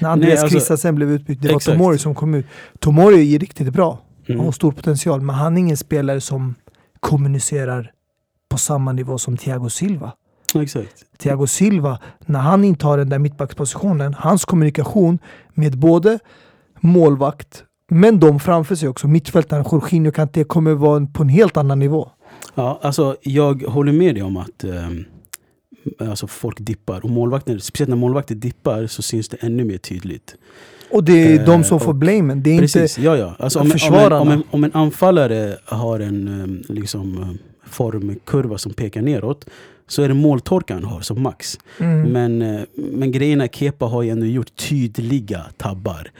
när 0.00 0.10
Andreas 0.10 0.40
alltså- 0.42 0.48
Christensen 0.54 0.94
blev 0.94 1.10
utbytt, 1.10 1.42
det 1.42 1.48
var 1.48 1.56
Exakt. 1.56 1.78
Tomori 1.78 1.98
som 1.98 2.14
kom 2.14 2.34
ut. 2.34 2.46
Tomori 2.78 3.34
är 3.34 3.38
riktigt 3.38 3.72
bra 3.72 3.98
Mm. 4.26 4.38
han 4.38 4.44
har 4.46 4.52
stor 4.52 4.72
potential, 4.72 5.20
men 5.20 5.34
han 5.36 5.56
är 5.56 5.60
ingen 5.60 5.76
spelare 5.76 6.20
som 6.20 6.54
kommunicerar 7.00 7.90
på 8.48 8.58
samma 8.58 8.92
nivå 8.92 9.18
som 9.18 9.36
Thiago 9.36 9.68
Silva. 9.70 10.12
Exakt. 10.54 11.04
Thiago 11.18 11.46
Silva, 11.46 11.98
när 12.26 12.40
han 12.40 12.64
intar 12.64 12.98
den 12.98 13.08
där 13.08 13.18
mittbackspositionen, 13.18 14.14
hans 14.14 14.44
kommunikation 14.44 15.18
med 15.54 15.78
både 15.78 16.18
målvakt, 16.80 17.64
men 17.90 18.20
de 18.20 18.40
framför 18.40 18.74
sig 18.74 18.88
också, 18.88 19.08
mittfältaren 19.08 19.64
Jorginho 19.72 20.10
Kanté 20.12 20.44
kommer 20.44 20.74
vara 20.74 21.06
på 21.06 21.22
en 21.22 21.28
helt 21.28 21.56
annan 21.56 21.78
nivå. 21.78 22.10
Ja, 22.54 22.78
alltså 22.82 23.16
jag 23.22 23.62
håller 23.62 23.92
med 23.92 24.14
dig 24.14 24.22
om 24.22 24.36
att 24.36 24.64
ehm, 24.64 25.04
alltså, 25.98 26.26
folk 26.26 26.60
dippar. 26.60 27.04
Och 27.04 27.10
målvakter, 27.10 27.58
speciellt 27.58 27.88
när 27.88 27.96
målvakter 27.96 28.34
dippar 28.34 28.86
så 28.86 29.02
syns 29.02 29.28
det 29.28 29.36
ännu 29.40 29.64
mer 29.64 29.78
tydligt. 29.78 30.34
Och 30.90 31.04
det 31.04 31.12
är 31.34 31.38
Eh, 31.40 31.46
de 31.46 31.64
som 31.64 31.76
och- 31.76 31.82
får 31.82 31.94
blamen. 31.94 32.42
Det 32.42 32.50
är 32.50 32.54
inte... 32.54 32.62
Precis, 32.62 32.98
ja 32.98 33.16
ja. 33.16 33.34
Alltså, 33.38 33.58
om, 33.58 33.62
om, 33.62 33.66
en, 33.66 33.72
försvararna. 33.72 34.20
om, 34.20 34.28
en, 34.30 34.42
om 34.50 34.64
en 34.64 34.72
anfallare 34.74 35.56
har 35.64 36.00
en 36.00 36.28
ehm, 36.42 36.62
liksom, 36.68 37.22
ehm, 37.22 37.38
formkurva 37.66 38.58
som 38.58 38.72
pekar 38.72 39.02
neråt 39.02 39.46
så 39.86 40.02
är 40.02 40.08
det 40.08 40.14
måltorka 40.14 40.74
han 40.74 40.84
har 40.84 41.00
som 41.00 41.22
max. 41.22 41.58
Mm. 41.78 42.02
Men, 42.12 42.42
eh, 42.42 42.62
men 42.74 43.12
grejen 43.12 43.40
är 43.40 43.48
Kepa 43.48 43.86
har 43.86 44.02
ju 44.02 44.10
ändå 44.10 44.26
gjort 44.26 44.56
tydliga 44.56 45.46
tabbar. 45.56 46.10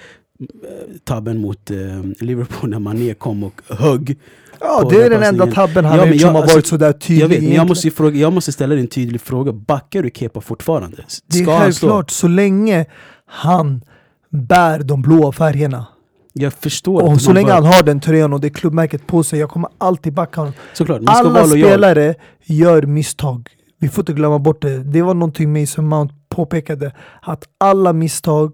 Tabben 1.05 1.41
mot 1.41 1.71
eh, 1.71 1.77
Liverpool 2.21 2.71
när 2.71 2.79
Mané 2.79 3.15
kom 3.15 3.45
och 3.45 3.63
högg. 3.69 4.19
ja, 4.61 4.89
det 4.91 5.03
är 5.03 5.11
den 5.11 5.23
enda 5.23 5.47
tabben 5.47 5.85
han 5.85 5.99
Ja, 5.99 6.05
men 6.05 6.13
gjort 6.13 6.21
som 6.21 6.27
jag- 6.29 6.35
har 6.35 6.43
alltså, 6.43 6.57
varit 6.57 6.67
sådär 6.67 6.93
tydlig. 6.93 7.23
Jag 7.23 7.29
vet, 7.29 7.55
jag 7.55 7.69
måste, 7.69 7.91
fråga, 7.91 8.17
jag 8.21 8.33
måste 8.33 8.53
ställa 8.53 8.75
en 8.75 8.87
tydlig 8.87 9.21
fråga. 9.21 9.53
Backar 9.53 10.03
du 10.03 10.11
Kepa 10.15 10.41
fortfarande? 10.41 10.97
Det 11.27 11.39
är 11.39 11.43
Ska 11.43 11.53
han 11.53 11.73
stå? 11.73 11.87
självklart, 11.87 12.11
så 12.11 12.29
länge 12.29 12.87
han 13.27 13.85
bär 14.31 14.79
de 14.79 15.03
blåa 15.03 15.33
färgerna. 15.33 15.87
Jag 16.33 16.53
förstår. 16.53 17.03
Och 17.13 17.21
så 17.21 17.33
länge 17.33 17.47
bör- 17.47 17.55
han 17.55 17.65
har 17.65 17.83
den 17.83 18.01
tröjan 18.01 18.33
och 18.33 18.41
det 18.41 18.51
klubbmärket 18.51 19.07
på 19.07 19.23
sig, 19.25 19.39
jag 19.39 19.51
kommer 19.51 19.69
alltid 19.79 20.13
backa 20.13 20.41
honom. 20.41 20.55
Såklart, 20.73 21.01
Alla 21.07 21.47
spelare 21.47 22.15
gör 22.45 22.83
misstag. 22.83 23.49
Vi 23.79 23.89
får 23.89 24.03
inte 24.03 24.13
glömma 24.13 24.39
bort 24.39 24.63
det. 24.63 24.79
Det 24.85 25.03
var 25.03 25.15
någonting 25.15 25.61
Mason 25.61 25.89
Mount 25.89 26.15
påpekade. 26.29 26.93
Att 27.23 27.45
alla 27.61 27.93
misstag 27.93 28.53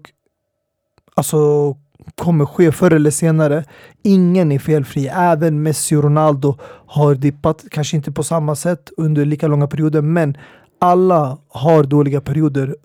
alltså, 1.19 1.75
kommer 2.15 2.45
ske 2.45 2.71
förr 2.71 2.91
eller 2.91 3.11
senare. 3.11 3.63
Ingen 4.03 4.51
är 4.51 4.59
felfri. 4.59 5.07
Även 5.07 5.63
Messi 5.63 5.95
och 5.95 6.03
Ronaldo 6.03 6.57
har 6.85 7.15
dippat. 7.15 7.65
Kanske 7.71 7.97
inte 7.97 8.11
på 8.11 8.23
samma 8.23 8.55
sätt 8.55 8.89
under 8.97 9.25
lika 9.25 9.47
långa 9.47 9.67
perioder. 9.67 10.01
Men 10.01 10.37
alla 10.79 11.37
har 11.47 11.83
dåliga 11.83 12.21
perioder 12.21 12.75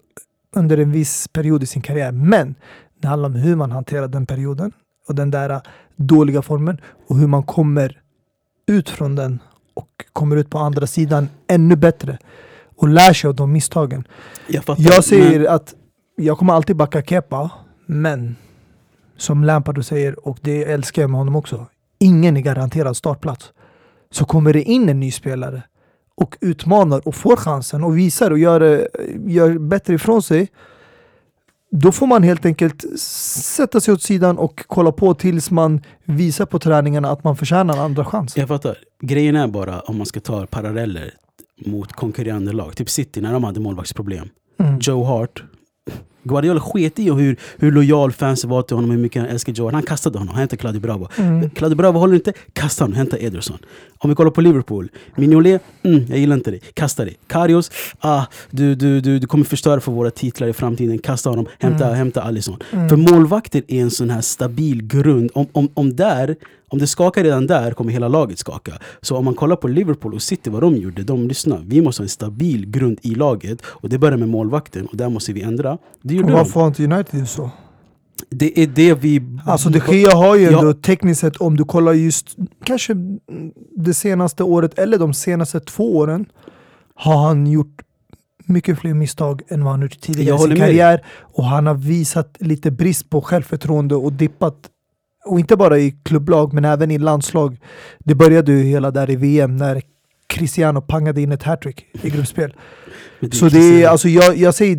under 0.57 0.79
en 0.79 0.93
viss 0.93 1.29
period 1.29 1.63
i 1.63 1.67
sin 1.67 1.83
karriär. 1.83 2.13
Men 2.13 2.55
det 3.01 3.09
handlar 3.09 3.29
om 3.29 3.35
hur 3.35 3.57
man 3.57 3.71
hanterar 3.73 4.09
den 4.09 4.27
perioden 4.27 4.73
och 5.09 5.15
den 5.15 5.31
där 5.31 5.61
dåliga 5.97 6.43
formen 6.43 6.81
och 7.09 7.19
hur 7.19 7.27
man 7.27 7.43
kommer 7.43 8.01
ut 8.67 8.91
från 8.91 9.17
den 9.17 9.41
och 9.75 9.89
kommer 10.13 10.37
ut 10.37 10.51
på 10.51 10.59
andra 10.59 10.87
sidan 10.87 11.29
ännu 11.49 11.77
bättre 11.77 12.19
och 12.77 12.89
lär 12.89 13.13
sig 13.13 13.29
av 13.29 13.35
de 13.35 13.53
misstagen. 13.53 14.09
Jag 14.49 14.65
fattar. 14.65 14.83
Jag 14.83 15.05
säger 15.05 15.39
Men, 15.39 15.49
att 15.49 15.75
jag 16.17 16.39
kommer 16.39 16.53
alltid 16.53 16.77
backa 16.77 17.03
Kepa, 17.03 17.51
men 17.87 18.37
som 19.17 19.45
Lampard 19.45 19.85
säger, 19.85 20.29
och 20.29 20.39
det 20.43 20.65
älskar 20.65 21.03
jag 21.03 21.11
med 21.11 21.19
honom 21.19 21.37
också, 21.37 21.67
ingen 21.99 22.37
är 22.37 22.41
garanterad 22.41 22.97
startplats. 22.97 23.53
Så 24.11 24.25
kommer 24.25 24.53
det 24.53 24.63
in 24.63 24.89
en 24.89 25.01
ny 25.01 25.11
spelare 25.11 25.63
och 26.15 26.37
utmanar 26.41 27.09
och 27.09 27.15
får 27.15 27.37
chansen 27.37 27.85
och 27.85 27.99
visar 27.99 28.31
och 28.31 28.39
gör, 28.39 28.89
gör 29.27 29.59
bättre 29.59 29.95
ifrån 29.95 30.23
sig 30.23 30.49
då 31.77 31.93
får 31.93 32.07
man 32.07 32.23
helt 32.23 32.47
enkelt 32.47 32.99
sätta 32.99 33.81
sig 33.81 33.95
åt 33.95 34.03
sidan 34.03 34.39
och 34.39 34.65
kolla 34.67 34.93
på 34.93 35.15
tills 35.15 35.51
man 35.51 35.81
visar 36.05 36.47
på 36.47 36.59
träningarna 36.59 37.11
att 37.11 37.25
man 37.25 37.37
förtjänar 37.37 37.75
en 37.75 37.81
andra 37.81 38.05
chans. 38.05 38.37
jag 38.37 38.49
fattar. 38.49 38.79
Grejen 39.01 39.37
är 39.37 39.47
bara 39.47 39.81
om 39.81 39.97
man 39.97 40.07
ska 40.07 40.21
ta 40.21 40.47
paralleller 40.47 41.15
mot 41.67 41.93
konkurrerande 41.93 42.53
lag. 42.53 42.77
Typ 42.77 42.91
City 42.91 43.21
när 43.21 43.33
de 43.33 43.45
hade 43.45 43.61
målvaktsproblem. 43.61 44.29
Mm. 44.59 44.79
Joe 44.81 45.05
Hart. 45.05 45.45
Guardiola 46.25 46.61
sket 46.61 46.99
i 46.99 47.11
hur, 47.11 47.37
hur 47.59 47.73
lojal 47.73 48.13
fansen 48.13 48.51
var 48.51 48.63
till 48.63 48.77
honom, 48.77 48.91
hur 48.91 48.99
mycket 48.99 49.23
han 49.23 49.31
älskade 49.31 49.63
Hart. 49.63 49.73
Han 49.73 49.83
kastade 49.83 50.19
honom, 50.19 50.35
hämtade 50.37 50.61
Claudio 50.61 50.81
Bravo. 50.81 51.09
Mm. 51.17 51.51
Claudio 51.51 51.77
Bravo 51.77 51.99
håller 51.99 52.15
inte, 52.15 52.33
kasta 52.53 52.85
honom, 52.85 52.97
hämta 52.97 53.19
Ederson. 53.19 53.59
Om 53.99 54.11
vi 54.11 54.17
kollar 54.17 54.31
på 54.31 54.41
Liverpool, 54.41 54.89
Mignolet, 55.17 55.63
mm, 55.83 56.05
jag 56.09 56.19
gillar 56.19 56.37
inte 56.37 56.51
dig, 56.51 56.61
kasta 56.75 57.05
dig. 57.05 57.17
Karius, 57.27 57.71
ah, 58.01 58.23
du, 58.51 58.75
du, 58.75 59.01
du, 59.01 59.19
du 59.19 59.27
kommer 59.27 59.45
förstöra 59.45 59.81
för 59.81 59.93
våra 59.93 60.11
titlar 60.11 60.49
i 60.49 60.53
framtiden, 60.53 60.99
kasta 60.99 61.31
honom, 61.31 61.47
hämta, 61.59 61.85
Mm. 61.85 61.97
hämta 61.97 62.23
Alisson. 62.23 62.59
Mm. 62.73 62.89
För 62.89 62.97
målvakter 62.97 63.63
är 63.69 63.81
en 63.81 63.91
sån 63.91 64.11
här 64.11 64.21
stabil 64.21 64.83
grund. 64.87 65.31
Om, 65.35 65.47
om, 65.53 65.69
om, 65.75 65.97
där, 65.97 66.37
om 66.75 66.79
det 66.79 66.87
skakar 66.87 67.25
redan 67.25 67.47
där 67.47 67.71
kommer 67.71 67.93
hela 67.93 68.09
laget 68.09 68.39
skaka. 68.39 68.73
Så 69.01 69.17
om 69.17 69.25
man 69.25 69.35
kollar 69.35 69.57
på 69.57 69.69
Liverpool 69.69 70.15
och 70.15 70.23
City, 70.23 70.51
vad 70.51 70.63
de 70.63 70.77
gjorde, 70.77 71.03
de 71.03 71.29
lyssnar. 71.29 71.63
Vi 71.67 71.83
måste 71.83 72.03
ha 72.03 72.05
en 72.05 72.09
stabil 72.09 72.71
grund 72.71 72.99
i 73.03 73.15
laget 73.15 73.63
och 73.67 73.89
det 73.89 73.99
börjar 73.99 74.17
med 74.19 74.29
målvakten 74.29 74.87
och 74.87 74.97
där 74.97 75.09
måste 75.09 75.33
vi 75.33 75.43
ändra. 75.43 75.79
Det 76.03 76.15
Och 76.15 76.21
gjorde 76.21 76.33
varför 76.33 76.61
har 76.61 76.67
inte 76.67 76.85
United 76.85 77.29
så? 77.29 77.51
Det 78.31 78.63
är 78.63 78.67
det 78.67 78.95
vi... 78.95 79.23
Alltså 79.47 79.69
de 79.69 79.81
Gea 79.89 80.15
har 80.17 80.37
ju 80.37 80.43
Ja. 80.51 80.59
ändå 80.59 80.73
tekniskt 80.73 81.21
sett, 81.21 81.37
om 81.37 81.57
du 81.57 81.65
kollar 81.65 81.93
just 81.93 82.37
kanske 82.65 82.95
det 83.77 83.95
senaste 83.95 84.43
året 84.43 84.79
eller 84.79 84.99
de 84.99 85.15
senaste 85.15 85.61
två 85.61 85.97
åren, 85.97 86.27
har 86.95 87.17
han 87.27 87.47
gjort 87.47 87.83
mycket 88.47 88.79
fler 88.79 88.95
misstag 88.95 89.43
än 89.49 89.65
vad 89.65 89.73
han 89.73 89.83
gjort 89.83 90.01
tidigare 90.01 90.37
i 90.37 90.39
sin 90.39 90.49
med 90.49 90.59
karriär. 90.59 91.05
Och 91.21 91.45
han 91.45 91.67
har 91.67 91.75
visat 91.75 92.37
lite 92.41 92.71
brist 92.71 93.11
på 93.11 93.21
självförtroende 93.21 93.95
och 93.95 94.13
dippat. 94.13 94.55
Och 95.25 95.41
inte 95.41 95.57
bara 95.57 95.79
i 95.79 95.91
klubblag 96.03 96.53
men 96.53 96.65
även 96.65 96.91
i 96.91 96.99
landslag. 96.99 97.61
Det 97.99 98.15
började 98.15 98.53
ju 98.53 98.63
hela 98.63 98.91
där 98.91 99.11
i 99.11 99.17
VM 99.17 99.57
när 99.57 99.83
Cristiano 100.27 100.81
pangade 100.81 101.21
in 101.23 101.33
ett 101.33 101.43
hattrick 101.43 101.87
i 102.03 102.11
gruppspel. 102.11 102.55
Men 103.21 103.31
Så 103.31 103.49
det 103.49 103.83
är, 103.83 103.89
alltså 103.89 104.09
jag, 104.09 104.37
jag 104.37 104.55
säger, 104.55 104.77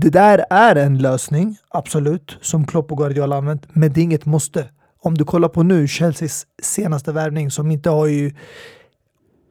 det 0.00 0.10
där 0.10 0.44
är 0.50 0.76
en 0.76 0.98
lösning, 0.98 1.56
absolut, 1.68 2.38
som 2.40 2.66
Klopp 2.66 2.92
och 2.92 2.98
Guardiola 2.98 3.36
använt, 3.36 3.62
men 3.72 3.92
det 3.92 4.00
är 4.00 4.02
inget 4.02 4.26
måste. 4.26 4.64
Om 5.02 5.14
du 5.14 5.24
kollar 5.24 5.48
på 5.48 5.62
nu, 5.62 5.86
Chelseas 5.88 6.46
senaste 6.62 7.12
värvning 7.12 7.50
som 7.50 7.70
inte 7.70 7.90
har 7.90 8.06
ju 8.06 8.32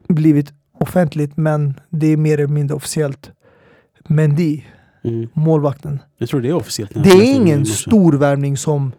blivit 0.08 0.52
offentligt, 0.80 1.36
men 1.36 1.80
det 1.90 2.06
är 2.06 2.16
mer 2.16 2.38
eller 2.38 2.46
mindre 2.48 2.76
officiellt. 2.76 3.30
Mendy, 4.08 4.62
Mm. 5.04 5.28
målvakten. 5.32 5.98
Jag 6.18 6.28
tror 6.28 6.40
det 6.40 6.48
är 6.48 6.52
officiellt. 6.52 6.90
Det 6.94 7.10
är 7.10 7.34
ingen 7.34 7.66
stor 7.66 8.12
värvning 8.12 8.56
som 8.56 8.92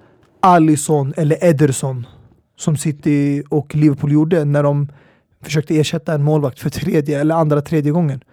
Alisson 0.47 1.13
eller 1.17 1.45
Ederson 1.45 2.07
som 2.57 2.77
City 2.77 3.43
och 3.49 3.75
Liverpool 3.75 4.11
gjorde 4.11 4.45
när 4.45 4.63
de 4.63 4.87
försökte 5.41 5.79
ersätta 5.79 6.13
en 6.13 6.23
målvakt 6.23 6.59
för 6.59 6.69
tredje 6.69 7.21
eller 7.21 7.35
andra 7.35 7.61
tredje 7.61 7.91
gången. 7.91 8.23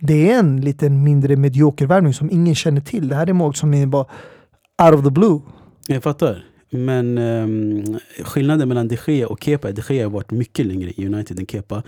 Det 0.00 0.30
är 0.30 0.38
en 0.38 0.60
liten 0.60 1.02
mindre 1.02 1.36
medioker 1.36 1.86
värvning 1.86 2.14
som 2.14 2.30
ingen 2.30 2.54
känner 2.54 2.80
till. 2.80 3.08
Det 3.08 3.14
här 3.14 3.28
är 3.28 3.32
mål 3.32 3.54
som 3.54 3.74
är 3.74 3.86
bara 3.86 4.06
out 4.82 4.98
of 4.98 5.04
the 5.04 5.10
blue. 5.10 5.40
Jag 5.86 6.02
fattar. 6.02 6.44
Men 6.70 7.18
um, 7.18 7.98
skillnaden 8.24 8.68
mellan 8.68 8.88
de 8.88 8.98
Gea 9.06 9.26
och 9.26 9.42
Kepa, 9.42 9.72
de 9.72 9.82
Gea 9.88 10.04
har 10.04 10.10
varit 10.10 10.30
mycket 10.30 10.66
längre 10.66 10.90
i 10.96 11.06
United 11.06 11.38
än 11.38 11.46
Kepa. 11.46 11.82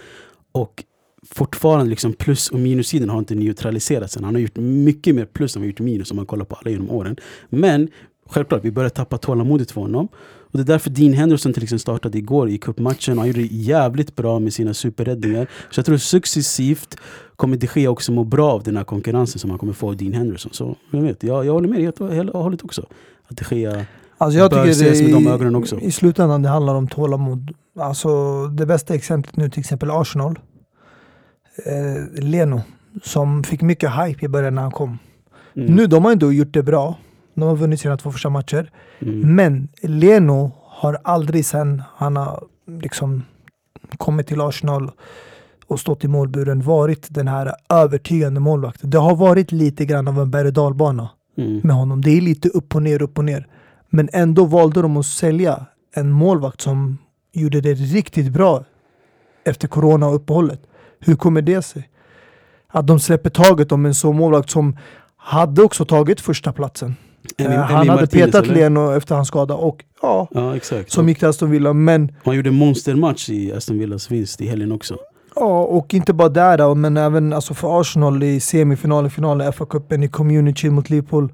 Och 0.53 0.85
fortfarande 1.27 1.91
liksom 1.91 2.13
plus 2.13 2.49
och 2.51 2.59
minussidan 2.59 3.09
har 3.09 3.19
inte 3.19 3.35
neutraliserats 3.35 4.17
än. 4.17 4.25
Han 4.25 4.35
har 4.35 4.41
gjort 4.41 4.57
mycket 4.57 5.15
mer 5.15 5.25
plus 5.25 5.57
än 5.57 5.63
vad 5.63 5.65
han 5.65 5.71
gjort 5.71 5.81
minus 5.81 6.11
om 6.11 6.17
man 6.17 6.27
kollar 6.27 6.45
på 6.45 6.55
alla 6.55 6.71
genom 6.71 6.91
åren. 6.91 7.17
Men 7.49 7.89
självklart, 8.33 8.65
vi 8.65 8.71
börjar 8.71 8.91
tappa 8.91 9.19
tålamodet 9.19 9.71
för 9.71 9.81
honom. 9.81 10.09
Och 10.53 10.59
det 10.59 10.63
är 10.63 10.65
därför 10.65 10.91
Dean 10.91 11.13
Henderson 11.13 11.53
till 11.53 11.63
exempel 11.63 11.81
startade 11.81 12.19
igår 12.19 12.49
i 12.49 12.59
cupmatchen. 12.59 13.19
Han 13.19 13.27
gjorde 13.27 13.41
det 13.41 13.47
jävligt 13.47 14.17
bra 14.17 14.39
med 14.39 14.53
sina 14.53 14.75
superräddningar. 14.75 15.47
Så 15.71 15.79
jag 15.79 15.87
tror 15.87 15.97
successivt 15.97 16.97
kommer 17.37 17.57
det 17.57 17.67
ske 17.67 17.89
också 17.89 18.13
må 18.13 18.25
bra 18.25 18.53
av 18.53 18.63
den 18.63 18.77
här 18.77 18.85
konkurrensen 18.85 19.39
som 19.39 19.51
han 19.51 19.59
kommer 19.59 19.73
få 19.73 19.89
av 19.89 19.97
Dean 19.97 20.13
Henderson. 20.13 20.53
Så 20.55 20.77
jag 20.91 21.01
vet, 21.01 21.23
jag, 21.23 21.47
jag 21.47 21.53
håller 21.53 21.69
med 21.69 21.79
dig 21.79 21.85
helt 22.15 22.31
och 22.31 22.43
hållet 22.43 22.65
också. 22.65 22.87
Att 23.29 23.37
det 23.37 23.45
sker 23.45 23.87
Alltså 24.19 24.39
jag 24.39 24.51
bör 24.51 24.67
ses 24.67 24.99
det 24.99 25.05
med 25.05 25.13
de 25.13 25.27
i, 25.27 25.31
ögonen 25.31 25.55
också. 25.55 25.79
i 25.79 25.91
slutändan 25.91 26.43
det 26.43 26.49
handlar 26.49 26.75
om 26.75 26.89
tålamod. 26.89 27.55
Alltså 27.79 28.47
det 28.47 28.67
bästa 28.67 28.95
exemplet 28.95 29.37
nu 29.37 29.51
till 29.51 29.61
exempel 29.61 29.91
Arsenal. 29.91 30.39
Eh, 31.67 32.23
Leno 32.23 32.63
som 33.03 33.45
fick 33.45 33.63
mycket 33.63 33.91
hype 33.91 34.25
i 34.25 34.29
början 34.29 34.55
när 34.55 34.63
han 34.63 34.71
kom. 34.71 34.99
Mm. 35.57 35.75
Nu 35.75 35.87
de 35.87 36.05
har 36.05 36.13
ändå 36.13 36.33
gjort 36.33 36.53
det 36.53 36.63
bra. 36.63 36.97
De 37.35 37.43
har 37.43 37.57
vunnit 37.57 37.81
sina 37.81 37.97
två 37.97 38.13
första 38.13 38.31
matcher. 38.31 38.71
Mm. 38.99 39.35
Men 39.35 39.69
Leno 39.83 40.53
har 40.65 40.99
aldrig 41.05 41.47
sen 41.47 41.83
han 41.97 42.17
har 42.17 42.45
liksom 42.67 43.23
kommit 43.97 44.27
till 44.27 44.41
Arsenal 44.41 44.91
och 45.67 45.81
stått 45.81 46.05
i 46.05 46.09
målburen 46.09 46.63
varit 46.63 47.07
den 47.11 47.29
här 47.29 47.53
övertygande 47.69 48.41
målvakten. 48.41 48.91
Det 48.91 48.99
har 48.99 49.17
varit 49.17 49.53
lite 49.53 49.85
grann 49.87 50.09
av 50.09 50.19
en 50.19 50.31
berg 50.31 50.47
och 50.47 50.53
dalbana 50.53 51.09
Mm. 51.37 51.61
med 51.65 51.77
honom. 51.77 52.01
Det 52.01 52.11
är 52.11 52.21
lite 52.21 52.49
upp 52.49 52.75
och 52.75 52.83
ner, 52.83 53.03
upp 53.03 53.19
och 53.19 53.25
ner. 53.25 53.47
Men 53.91 54.09
ändå 54.13 54.45
valde 54.45 54.83
de 54.83 54.97
att 54.97 55.07
sälja 55.07 55.67
en 55.95 56.11
målvakt 56.11 56.61
som 56.61 56.99
gjorde 57.33 57.61
det 57.61 57.75
riktigt 57.75 58.33
bra 58.33 58.65
efter 59.45 59.69
corona 59.69 60.07
och 60.09 60.15
uppehållet. 60.15 60.61
Hur 61.01 61.17
kommer 61.17 61.43
det 61.43 61.63
sig? 61.63 61.89
Att 62.69 62.87
de 62.87 63.01
släpper 63.01 63.31
taget 63.31 63.73
om 63.73 63.87
en 63.87 63.95
sån 63.95 64.17
målvakt 64.17 64.51
som 64.51 64.77
hade 65.17 65.63
också 65.63 65.85
tagit 65.85 66.21
första 66.21 66.53
platsen. 66.53 66.97
Emi- 67.39 67.45
Eh, 67.45 67.47
Emi 67.47 67.57
han 67.57 67.89
hade 67.89 68.01
Martinez, 68.01 68.11
petat 68.11 68.45
eller? 68.45 68.55
Leno 68.55 68.93
efter 68.97 69.15
hans 69.15 69.29
skada 69.29 69.55
och 69.55 69.85
ja, 70.03 70.29
Ja 70.31 70.57
exakt. 70.57 70.91
som 70.93 71.09
gick 71.09 71.19
till 71.19 71.29
Aston 71.29 71.51
Villa. 71.51 71.73
Men 71.73 72.13
Han 72.25 72.37
gjorde 72.37 72.49
en 72.49 72.55
monstermatch 72.55 73.29
i 73.29 73.53
Aston 73.53 73.79
Villas 73.79 74.11
vinst 74.11 74.41
i 74.41 74.47
helgen 74.47 74.73
också. 74.73 74.97
Ja, 75.35 75.63
och 75.65 75.95
inte 75.95 76.13
bara 76.13 76.29
där 76.29 76.59
då, 76.59 76.75
men 76.75 76.97
även 76.97 77.33
alltså 77.33 77.55
för 77.55 77.81
Arsenal 77.81 78.23
i 78.23 78.41
semifinalen, 78.41 79.11
finalen, 79.11 79.53
FA-cupen, 79.53 80.05
i 80.05 80.09
Community 80.09 80.71
mot 80.71 80.91
Liverpool. 80.91 81.33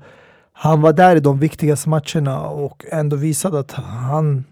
Han 0.52 0.80
var 0.80 0.92
där 0.92 1.16
i 1.16 1.20
de 1.20 1.38
viktigaste 1.38 1.88
matcherna 1.88 2.40
och 2.40 2.84
ändå 2.90 3.16
visade 3.16 3.58
att 3.58 3.72
han 3.72 4.44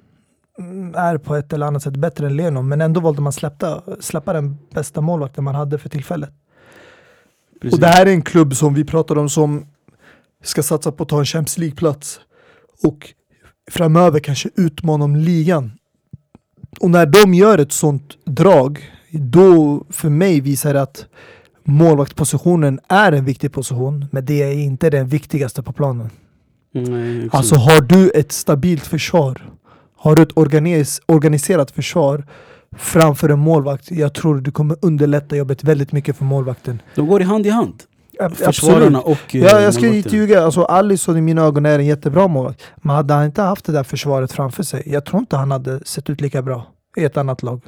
mm, 0.58 0.94
är 0.94 1.18
på 1.18 1.34
ett 1.34 1.52
eller 1.52 1.66
annat 1.66 1.82
sätt 1.82 1.96
bättre 1.96 2.26
än 2.26 2.36
Leno. 2.36 2.62
Men 2.62 2.80
ändå 2.80 3.00
valde 3.00 3.20
man 3.22 3.32
släppa, 3.32 3.82
släppa 4.00 4.32
den 4.32 4.58
bästa 4.74 5.00
målvakten 5.00 5.44
man 5.44 5.54
hade 5.54 5.78
för 5.78 5.88
tillfället. 5.88 6.30
Precis. 7.60 7.74
Och 7.74 7.80
det 7.80 7.86
här 7.86 8.06
är 8.06 8.10
en 8.10 8.22
klubb 8.22 8.54
som 8.56 8.74
vi 8.74 8.84
pratar 8.84 9.18
om 9.18 9.28
som 9.28 9.66
ska 10.48 10.62
satsa 10.62 10.92
på 10.92 11.02
att 11.02 11.08
ta 11.08 11.18
en 11.18 11.26
Champions 11.26 11.58
League-plats 11.58 12.20
och 12.82 13.14
framöver 13.70 14.20
kanske 14.20 14.50
utmana 14.56 15.04
om 15.04 15.16
ligan. 15.16 15.72
Och 16.80 16.90
när 16.90 17.06
de 17.06 17.34
gör 17.34 17.58
ett 17.58 17.72
sånt 17.72 18.16
drag, 18.24 18.92
då 19.10 19.84
för 19.90 20.08
mig 20.08 20.40
visar 20.40 20.74
det 20.74 20.82
att 20.82 21.06
målvaktspositionen 21.64 22.80
är 22.88 23.12
en 23.12 23.24
viktig 23.24 23.52
position, 23.52 24.06
men 24.12 24.24
det 24.24 24.42
är 24.42 24.52
inte 24.52 24.90
den 24.90 25.08
viktigaste 25.08 25.62
på 25.62 25.72
planen. 25.72 26.10
Nej. 26.72 27.28
Alltså 27.32 27.54
har 27.54 27.80
du 27.80 28.10
ett 28.10 28.32
stabilt 28.32 28.86
försvar, 28.86 29.50
har 29.96 30.16
du 30.16 30.22
ett 30.22 30.36
organis 30.38 31.00
organiserat 31.06 31.70
försvar 31.70 32.26
framför 32.76 33.28
en 33.28 33.38
målvakt, 33.38 33.90
jag 33.90 34.14
tror 34.14 34.40
du 34.40 34.50
kommer 34.50 34.76
underlätta 34.82 35.36
jobbet 35.36 35.64
väldigt 35.64 35.92
mycket 35.92 36.16
för 36.16 36.24
målvakten. 36.24 36.82
De 36.94 37.06
går 37.06 37.20
i 37.20 37.24
hand 37.24 37.46
i 37.46 37.50
hand. 37.50 37.82
Försvararna 38.34 39.00
och 39.00 39.34
eh, 39.34 39.42
Ja, 39.42 39.60
jag 39.60 39.74
ska 39.74 39.86
inte 39.86 40.16
ljuga. 40.16 40.44
Alltså, 40.44 40.62
Alisson 40.64 41.16
i 41.16 41.20
mina 41.20 41.42
ögon 41.42 41.66
är 41.66 41.78
en 41.78 41.86
jättebra 41.86 42.28
målvakt. 42.28 42.62
Men 42.76 42.96
hade 42.96 43.14
han 43.14 43.24
inte 43.24 43.42
haft 43.42 43.64
det 43.64 43.72
där 43.72 43.82
försvaret 43.82 44.32
framför 44.32 44.62
sig, 44.62 44.82
jag 44.86 45.04
tror 45.04 45.20
inte 45.20 45.36
han 45.36 45.50
hade 45.50 45.84
sett 45.84 46.10
ut 46.10 46.20
lika 46.20 46.42
bra 46.42 46.66
i 46.96 47.04
ett 47.04 47.16
annat 47.16 47.42
lag. 47.42 47.60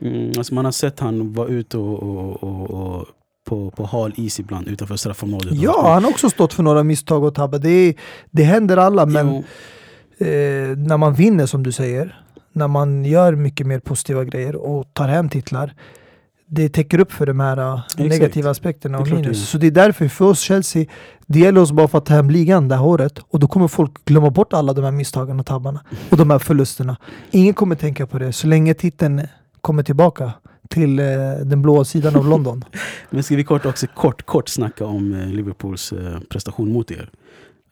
Mm, 0.00 0.32
alltså 0.38 0.54
man 0.54 0.64
har 0.64 0.72
sett 0.72 1.00
han 1.00 1.32
vara 1.32 1.48
ute 1.48 1.78
och, 1.78 2.02
och, 2.02 2.42
och, 2.42 2.70
och 2.70 3.06
på, 3.44 3.70
på 3.70 3.84
hal 3.84 4.12
is 4.16 4.40
ibland 4.40 4.68
utanför 4.68 4.96
straffområdet. 4.96 5.52
Ja, 5.52 5.92
han 5.92 6.04
har 6.04 6.10
också 6.10 6.30
stått 6.30 6.52
för 6.52 6.62
några 6.62 6.82
misstag 6.82 7.24
och 7.24 7.34
tabbat. 7.34 7.62
Det, 7.62 7.94
det 8.30 8.42
händer 8.42 8.76
alla, 8.76 9.06
men 9.06 9.28
eh, 10.18 10.76
när 10.76 10.96
man 10.96 11.14
vinner 11.14 11.46
som 11.46 11.62
du 11.62 11.72
säger, 11.72 12.20
när 12.52 12.68
man 12.68 13.04
gör 13.04 13.34
mycket 13.34 13.66
mer 13.66 13.78
positiva 13.78 14.24
grejer 14.24 14.56
och 14.56 14.94
tar 14.94 15.08
hem 15.08 15.28
titlar, 15.28 15.74
det 16.54 16.68
täcker 16.68 16.98
upp 17.00 17.12
för 17.12 17.26
de 17.26 17.40
här 17.40 17.58
eh, 17.58 17.80
negativa 17.96 18.50
aspekterna 18.50 18.98
och 18.98 19.08
minus. 19.08 19.48
Så 19.48 19.58
det 19.58 19.66
är 19.66 19.70
därför 19.70 20.08
för 20.08 20.24
oss 20.24 20.40
Chelsea, 20.40 20.86
det 21.26 21.38
gäller 21.38 21.60
oss 21.60 21.72
bara 21.72 21.88
för 21.88 21.98
att 21.98 22.06
ta 22.06 22.14
hem 22.14 22.30
ligan 22.30 22.68
det 22.68 22.74
här 22.74 22.84
året 22.84 23.18
och 23.18 23.38
då 23.38 23.48
kommer 23.48 23.68
folk 23.68 24.04
glömma 24.04 24.30
bort 24.30 24.52
alla 24.52 24.72
de 24.72 24.84
här 24.84 24.92
misstagen 24.92 25.40
och 25.40 25.46
tabbarna 25.46 25.80
och 26.10 26.16
de 26.16 26.30
här 26.30 26.38
förlusterna. 26.38 26.96
Ingen 27.30 27.54
kommer 27.54 27.76
tänka 27.76 28.06
på 28.06 28.18
det 28.18 28.32
så 28.32 28.46
länge 28.46 28.74
titeln 28.74 29.22
kommer 29.60 29.82
tillbaka 29.82 30.32
till 30.68 30.98
eh, 30.98 31.04
den 31.44 31.62
blåa 31.62 31.84
sidan 31.84 32.16
av 32.16 32.26
London. 32.26 32.64
Men 33.10 33.22
ska 33.22 33.36
vi 33.36 33.44
kort 33.44 33.66
också 33.66 33.86
kort, 33.86 34.26
kort 34.26 34.48
snacka 34.48 34.84
om 34.86 35.14
eh, 35.14 35.26
Liverpools 35.28 35.92
eh, 35.92 36.18
prestation 36.30 36.72
mot 36.72 36.90
er? 36.90 37.10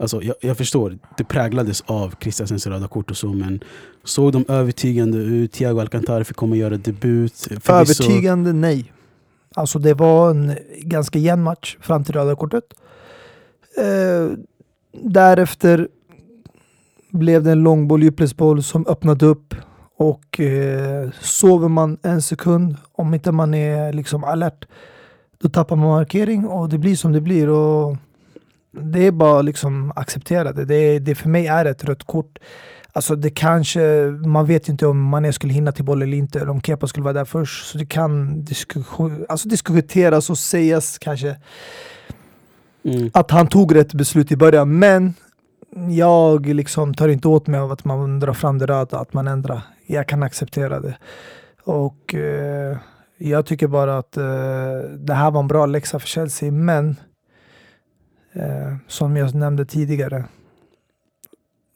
Alltså, 0.02 0.22
jag, 0.22 0.36
jag 0.40 0.56
förstår, 0.56 0.98
det 1.16 1.24
präglades 1.24 1.80
av 1.86 2.14
Christiansens 2.20 2.66
röda 2.66 2.88
kort 2.88 3.10
och 3.10 3.16
så, 3.16 3.26
men 3.32 3.60
såg 4.04 4.32
de 4.32 4.44
övertygande 4.48 5.18
ut? 5.18 5.52
Thiago 5.52 5.80
Alcantara 5.80 6.24
fick 6.24 6.36
komma 6.36 6.50
och 6.50 6.56
göra 6.56 6.76
debut. 6.76 7.32
Förvisso- 7.32 7.72
Övertygande 7.72 8.52
nej. 8.52 8.92
Alltså 9.54 9.78
det 9.78 9.94
var 9.94 10.30
en 10.30 10.54
ganska 10.80 11.18
jämn 11.18 11.42
match 11.42 11.76
fram 11.80 12.04
till 12.04 12.14
röda 12.14 12.36
kortet. 12.36 12.64
Eh, 13.78 14.36
därefter 15.02 15.88
blev 17.10 17.42
det 17.42 17.52
en 17.52 17.62
långboll, 17.62 18.02
djupledsboll 18.02 18.62
som 18.62 18.86
öppnade 18.86 19.26
upp 19.26 19.54
och 19.96 20.40
eh, 20.40 21.10
sover 21.20 21.68
man 21.68 21.98
en 22.02 22.22
sekund, 22.22 22.76
om 22.92 23.14
inte 23.14 23.32
man 23.32 23.54
är 23.54 23.92
liksom 23.92 24.24
alert, 24.24 24.64
då 25.38 25.48
tappar 25.48 25.76
man 25.76 25.88
markering 25.88 26.46
och 26.46 26.68
det 26.68 26.78
blir 26.78 26.96
som 26.96 27.12
det 27.12 27.20
blir. 27.20 27.48
Och 27.48 27.96
det 28.72 29.06
är 29.06 29.10
bara 29.12 29.42
liksom 29.42 29.92
acceptera 29.96 30.52
det. 30.52 30.64
Det, 30.64 30.98
det 30.98 31.14
för 31.14 31.28
mig 31.28 31.46
är 31.46 31.64
ett 31.64 31.84
rött 31.84 32.04
kort. 32.04 32.38
Alltså 32.92 33.16
det 33.16 33.30
kanske, 33.30 33.80
man 34.26 34.46
vet 34.46 34.68
inte 34.68 34.86
om 34.86 35.02
Mané 35.02 35.32
skulle 35.32 35.52
hinna 35.52 35.72
till 35.72 35.84
boll 35.84 36.02
eller 36.02 36.16
inte, 36.16 36.40
eller 36.40 36.50
om 36.50 36.60
Kepa 36.60 36.86
skulle 36.86 37.04
vara 37.04 37.12
där 37.12 37.24
först. 37.24 37.66
Så 37.66 37.78
det 37.78 37.86
kan 37.86 38.44
diskussion, 38.44 39.26
alltså 39.28 39.48
diskuteras 39.48 40.30
och 40.30 40.38
sägas 40.38 40.98
kanske 40.98 41.36
Mm. 42.84 43.10
att 43.14 43.30
han 43.30 43.46
tog 43.46 43.74
rätt 43.74 43.94
beslut 43.94 44.32
i 44.32 44.36
början. 44.36 44.78
Men 44.78 45.14
jag 45.90 46.46
liksom 46.46 46.94
tar 46.94 47.08
inte 47.08 47.28
åt 47.28 47.46
mig 47.46 47.60
av 47.60 47.72
att 47.72 47.84
man 47.84 48.20
drar 48.20 48.32
fram 48.32 48.58
det 48.58 48.66
röda, 48.66 48.98
att 48.98 49.12
man 49.12 49.28
ändrar. 49.28 49.60
Jag 49.86 50.08
kan 50.08 50.22
acceptera 50.22 50.80
det. 50.80 50.96
Och 51.64 52.14
eh, 52.14 52.76
jag 53.18 53.46
tycker 53.46 53.66
bara 53.66 53.98
att 53.98 54.16
eh, 54.16 54.24
det 54.98 55.14
här 55.14 55.30
var 55.30 55.40
en 55.40 55.48
bra 55.48 55.66
läxa 55.66 55.98
för 55.98 56.08
Chelsea, 56.08 56.52
men 56.52 56.96
Eh, 58.32 58.76
som 58.88 59.16
jag 59.16 59.34
nämnde 59.34 59.64
tidigare, 59.64 60.24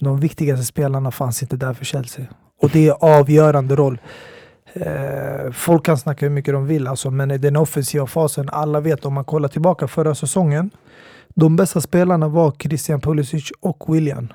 de 0.00 0.20
viktigaste 0.20 0.64
spelarna 0.64 1.10
fanns 1.10 1.42
inte 1.42 1.56
där 1.56 1.74
för 1.74 1.84
Chelsea. 1.84 2.26
Och 2.62 2.70
det 2.70 2.88
är 2.88 2.96
avgörande 3.00 3.76
roll. 3.76 4.00
Eh, 4.72 5.52
folk 5.52 5.84
kan 5.84 5.98
snacka 5.98 6.26
hur 6.26 6.30
mycket 6.30 6.54
de 6.54 6.66
vill, 6.66 6.86
alltså, 6.86 7.10
men 7.10 7.30
i 7.30 7.38
den 7.38 7.56
offensiva 7.56 8.06
fasen, 8.06 8.48
alla 8.52 8.80
vet 8.80 9.04
om 9.04 9.14
man 9.14 9.24
kollar 9.24 9.48
tillbaka 9.48 9.88
förra 9.88 10.14
säsongen, 10.14 10.70
de 11.34 11.56
bästa 11.56 11.80
spelarna 11.80 12.28
var 12.28 12.52
Christian 12.58 13.00
Pulisic 13.00 13.50
och 13.60 13.94
William. 13.94 14.32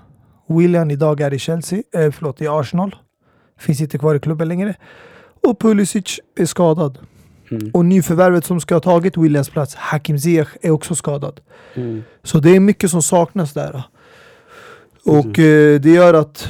William 0.47 0.91
idag 0.91 1.21
är 1.21 1.33
i 1.33 1.39
Chelsea, 1.39 1.83
eh, 1.93 2.11
förlåt, 2.11 2.41
i 2.41 2.47
Arsenal. 2.47 2.95
Finns 3.59 3.81
inte 3.81 3.97
kvar 3.97 4.15
i 4.15 4.19
klubben 4.19 4.47
längre. 4.47 4.75
Och 5.47 5.59
Pulisic 5.59 6.19
är 6.35 6.45
skadad. 6.45 6.99
Mm. 7.51 7.71
Och 7.73 7.85
nyförvärvet 7.85 8.45
som 8.45 8.61
ska 8.61 8.75
ha 8.75 8.79
tagit 8.79 9.17
Williams 9.17 9.49
plats, 9.49 9.75
Hakim 9.75 10.19
Ziyech, 10.19 10.47
är 10.61 10.71
också 10.71 10.95
skadad. 10.95 11.39
Mm. 11.75 12.03
Så 12.23 12.39
det 12.39 12.55
är 12.55 12.59
mycket 12.59 12.91
som 12.91 13.01
saknas 13.01 13.53
där. 13.53 13.83
Och 15.05 15.39
eh, 15.39 15.81
det 15.81 15.89
gör 15.89 16.13
att, 16.13 16.49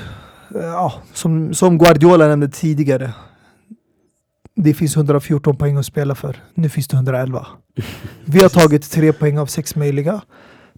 eh, 0.55 0.61
ja, 0.61 0.93
som, 1.13 1.53
som 1.53 1.77
Guardiola 1.77 2.27
nämnde 2.27 2.49
tidigare, 2.49 3.13
det 4.55 4.73
finns 4.73 4.95
114 4.95 5.57
poäng 5.57 5.77
att 5.77 5.85
spela 5.85 6.15
för. 6.15 6.37
Nu 6.53 6.69
finns 6.69 6.87
det 6.87 6.95
111. 6.95 7.47
Vi 8.25 8.41
har 8.41 8.49
tagit 8.49 8.91
tre 8.91 9.13
poäng 9.13 9.39
av 9.39 9.45
sex 9.45 9.75
möjliga. 9.75 10.21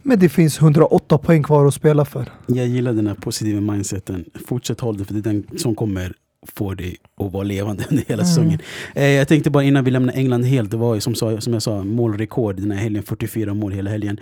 Men 0.06 0.20
det 0.20 0.30
finns 0.30 0.62
108 0.62 1.18
poäng 1.18 1.44
kvar 1.44 1.66
att 1.66 1.74
spela 1.74 2.06
för. 2.06 2.32
Jag 2.48 2.68
gillar 2.68 2.94
den 2.94 3.08
här 3.08 3.16
positiva 3.16 3.62
mindseten. 3.62 4.26
Fortsätt 4.48 4.80
hålla 4.80 4.98
det, 4.98 5.06
för 5.06 5.14
det 5.14 5.20
är 5.20 5.34
den 5.34 5.60
som 5.60 5.76
kommer 5.76 6.14
få 6.56 6.74
dig 6.74 6.96
att 7.18 7.32
vara 7.34 7.44
levande 7.44 7.86
under 7.90 8.04
hela 8.08 8.24
Mm. 8.24 8.26
säsongen. 8.26 8.60
Eh, 8.96 9.08
jag 9.08 9.28
tänkte 9.28 9.50
bara 9.50 9.64
innan 9.64 9.84
vi 9.84 9.92
lämnar 9.92 10.14
England 10.14 10.44
helt, 10.44 10.72
det 10.72 10.78
var 10.78 10.96
ju 10.96 11.02
som, 11.02 11.16
som 11.16 11.54
jag 11.54 11.62
sa 11.62 11.84
målrekord 11.84 12.56
den 12.56 12.72
här 12.72 12.80
helgen, 12.80 13.04
44 13.04 13.54
mål 13.54 13.72
hela 13.72 13.90
helgen. 13.90 14.20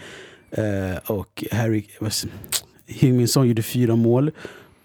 Eh, 0.51 1.11
och 1.11 1.43
Harry, 1.51 1.83
Himminsson 2.87 3.47
gjorde 3.47 3.61
fyra 3.63 3.95
mål 3.95 4.31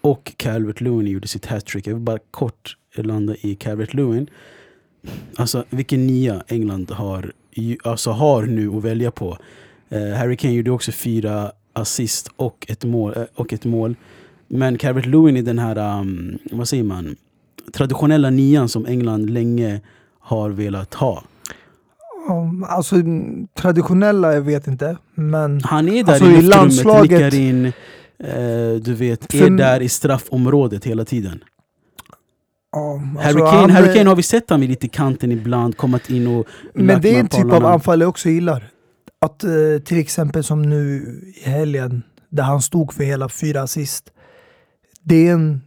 och 0.01 0.33
Calvert 0.37 0.81
Lewin 0.81 1.07
gjorde 1.07 1.27
sitt 1.27 1.45
hattrick. 1.45 1.87
Jag 1.87 1.93
vill 1.93 2.03
bara 2.03 2.19
kort 2.31 2.77
landa 2.95 3.35
i 3.41 3.55
Calvert 3.55 3.93
Lewin. 3.93 4.27
Alltså 5.35 5.63
vilken 5.69 6.07
nia 6.07 6.43
England 6.47 6.91
har, 6.91 7.31
alltså, 7.83 8.11
har 8.11 8.43
nu 8.45 8.69
att 8.69 8.83
välja 8.83 9.11
på. 9.11 9.37
Eh, 9.89 10.07
Harry 10.17 10.37
Kane 10.37 10.53
gjorde 10.53 10.71
också 10.71 10.91
fyra 10.91 11.51
assist 11.73 12.31
och 12.35 12.65
ett 12.69 12.83
mål. 12.83 13.13
Och 13.35 13.53
ett 13.53 13.65
mål. 13.65 13.95
Men 14.47 14.77
Calvert 14.77 15.05
Lewin 15.05 15.37
i 15.37 15.41
den 15.41 15.59
här, 15.59 15.99
um, 15.99 16.37
vad 16.51 16.67
säger 16.69 16.83
man, 16.83 17.15
traditionella 17.73 18.29
nian 18.29 18.69
som 18.69 18.85
England 18.85 19.29
länge 19.29 19.81
har 20.19 20.49
velat 20.49 20.93
ha. 20.93 21.23
Alltså 22.67 22.95
mm, 22.95 23.47
traditionella, 23.55 24.33
jag 24.33 24.41
vet 24.41 24.67
inte. 24.67 24.97
Men 25.15 25.61
Han 25.63 25.87
är 25.89 26.03
där 26.03 26.11
Alltså, 26.13 26.25
i 26.25 26.29
luftrummet, 26.41 26.55
landslaget- 26.55 27.11
nickar 27.11 27.35
in, 27.35 27.65
eh, 27.65 28.81
du 28.81 28.93
vet, 28.93 29.33
är 29.33 29.37
För- 29.39 29.49
där 29.49 29.81
i 29.81 29.89
straffområdet 29.89 30.85
hela 30.85 31.05
tiden. 31.05 31.43
Harry, 32.73 33.27
alltså, 33.27 33.39
Kane, 33.45 33.55
han- 33.61 33.69
Harry 33.69 33.93
Kane 33.97 34.09
har 34.09 34.15
vi 34.15 34.23
sett 34.23 34.49
han 34.49 34.59
vid 34.59 34.69
lite 34.69 34.87
kanten 34.87 35.31
ibland, 35.31 35.77
kommit 35.77 36.09
in 36.09 36.27
och 36.27 36.47
Men 36.73 37.01
det 37.01 37.15
är 37.15 37.19
en 37.19 37.27
typ 37.27 37.51
av 37.53 37.65
anfall 37.65 38.01
jag 38.01 38.09
också 38.09 38.29
gillar. 38.29 38.69
Att 39.21 39.43
eh, 39.43 39.49
till 39.85 39.97
exempel 39.99 40.43
som 40.43 40.61
nu 40.61 41.03
i 41.45 41.49
helgen, 41.49 42.03
där 42.29 42.43
han 42.43 42.61
stod 42.61 42.93
för 42.93 43.03
hela 43.03 43.29
fyra 43.29 43.61
assist. 43.61 44.11
Det 45.03 45.27
är 45.27 45.33
en, 45.33 45.61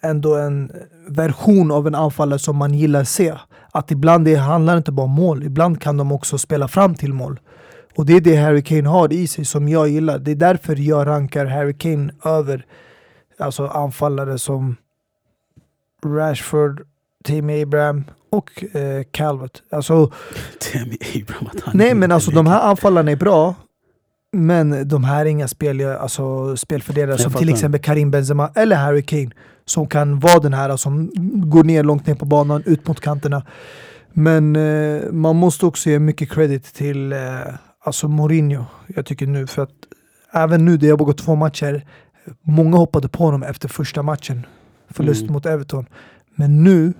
ändå 0.00 0.36
en 0.36 0.72
version 1.08 1.70
av 1.70 1.86
en 1.86 1.94
anfallare 1.94 2.38
som 2.38 2.56
man 2.56 2.74
gillar 2.74 3.04
se. 3.04 3.34
Att 3.72 3.90
ibland 3.90 4.24
det 4.24 4.34
handlar 4.34 4.76
inte 4.76 4.92
bara 4.92 5.04
om 5.04 5.10
mål, 5.10 5.42
ibland 5.42 5.80
kan 5.80 5.96
de 5.96 6.12
också 6.12 6.38
spela 6.38 6.68
fram 6.68 6.94
till 6.94 7.12
mål. 7.12 7.40
Och 7.96 8.06
det 8.06 8.16
är 8.16 8.20
det 8.20 8.36
Harry 8.36 8.62
Kane 8.62 8.88
har 8.88 9.12
i 9.12 9.26
sig 9.26 9.44
som 9.44 9.68
jag 9.68 9.88
gillar. 9.88 10.18
Det 10.18 10.30
är 10.30 10.34
därför 10.34 10.76
jag 10.76 11.06
rankar 11.06 11.46
Harry 11.46 11.74
Kane 11.74 12.12
över 12.24 12.66
alltså 13.38 13.66
anfallare 13.66 14.38
som 14.38 14.76
Rashford, 16.06 16.82
Tim 17.24 17.62
Abraham 17.62 18.04
och 18.30 18.64
eh, 18.74 19.02
Calvert. 19.10 19.62
Alltså, 19.70 20.12
Tammy 20.72 20.96
Abraham 21.22 21.46
att 21.46 21.74
Nej 21.74 21.94
men 21.94 22.12
alltså 22.12 22.30
de 22.30 22.46
här 22.46 22.60
anfallarna 22.60 23.10
är 23.10 23.16
bra. 23.16 23.54
Men 24.32 24.88
de 24.88 25.04
här 25.04 25.20
är 25.20 25.30
inga 25.30 25.48
spel, 25.48 25.80
alltså, 25.86 26.56
spelfördelare 26.56 27.18
som 27.18 27.32
till 27.32 27.48
exempel 27.48 27.80
Karim 27.80 28.10
Benzema 28.10 28.50
eller 28.54 28.76
Harry 28.76 29.02
Kane. 29.02 29.30
Som 29.64 29.86
kan 29.86 30.20
vara 30.20 30.38
den 30.38 30.54
här 30.54 30.76
som 30.76 31.10
går 31.50 31.64
ner 31.64 31.82
långt 31.82 32.06
ner 32.06 32.14
på 32.14 32.24
banan, 32.24 32.62
ut 32.66 32.88
mot 32.88 33.00
kanterna. 33.00 33.42
Men 34.12 34.56
eh, 34.56 35.12
man 35.12 35.36
måste 35.36 35.66
också 35.66 35.90
ge 35.90 35.98
mycket 35.98 36.30
credit 36.30 36.64
till 36.74 37.12
eh, 37.12 37.18
alltså 37.84 38.08
Mourinho. 38.08 38.64
Jag 38.86 39.06
tycker 39.06 39.26
nu 39.26 39.46
för 39.46 39.62
att 39.62 39.70
även 40.32 40.64
nu, 40.64 40.76
det 40.76 40.90
har 40.90 40.96
gått 40.96 41.18
två 41.18 41.34
matcher. 41.34 41.86
Många 42.42 42.76
hoppade 42.76 43.08
på 43.08 43.24
honom 43.24 43.42
efter 43.42 43.68
första 43.68 44.02
matchen. 44.02 44.46
Förlust 44.90 45.22
Mm. 45.22 45.32
mot 45.32 45.46
Everton. 45.46 45.86
Men 46.34 46.64
nu, 46.64 46.92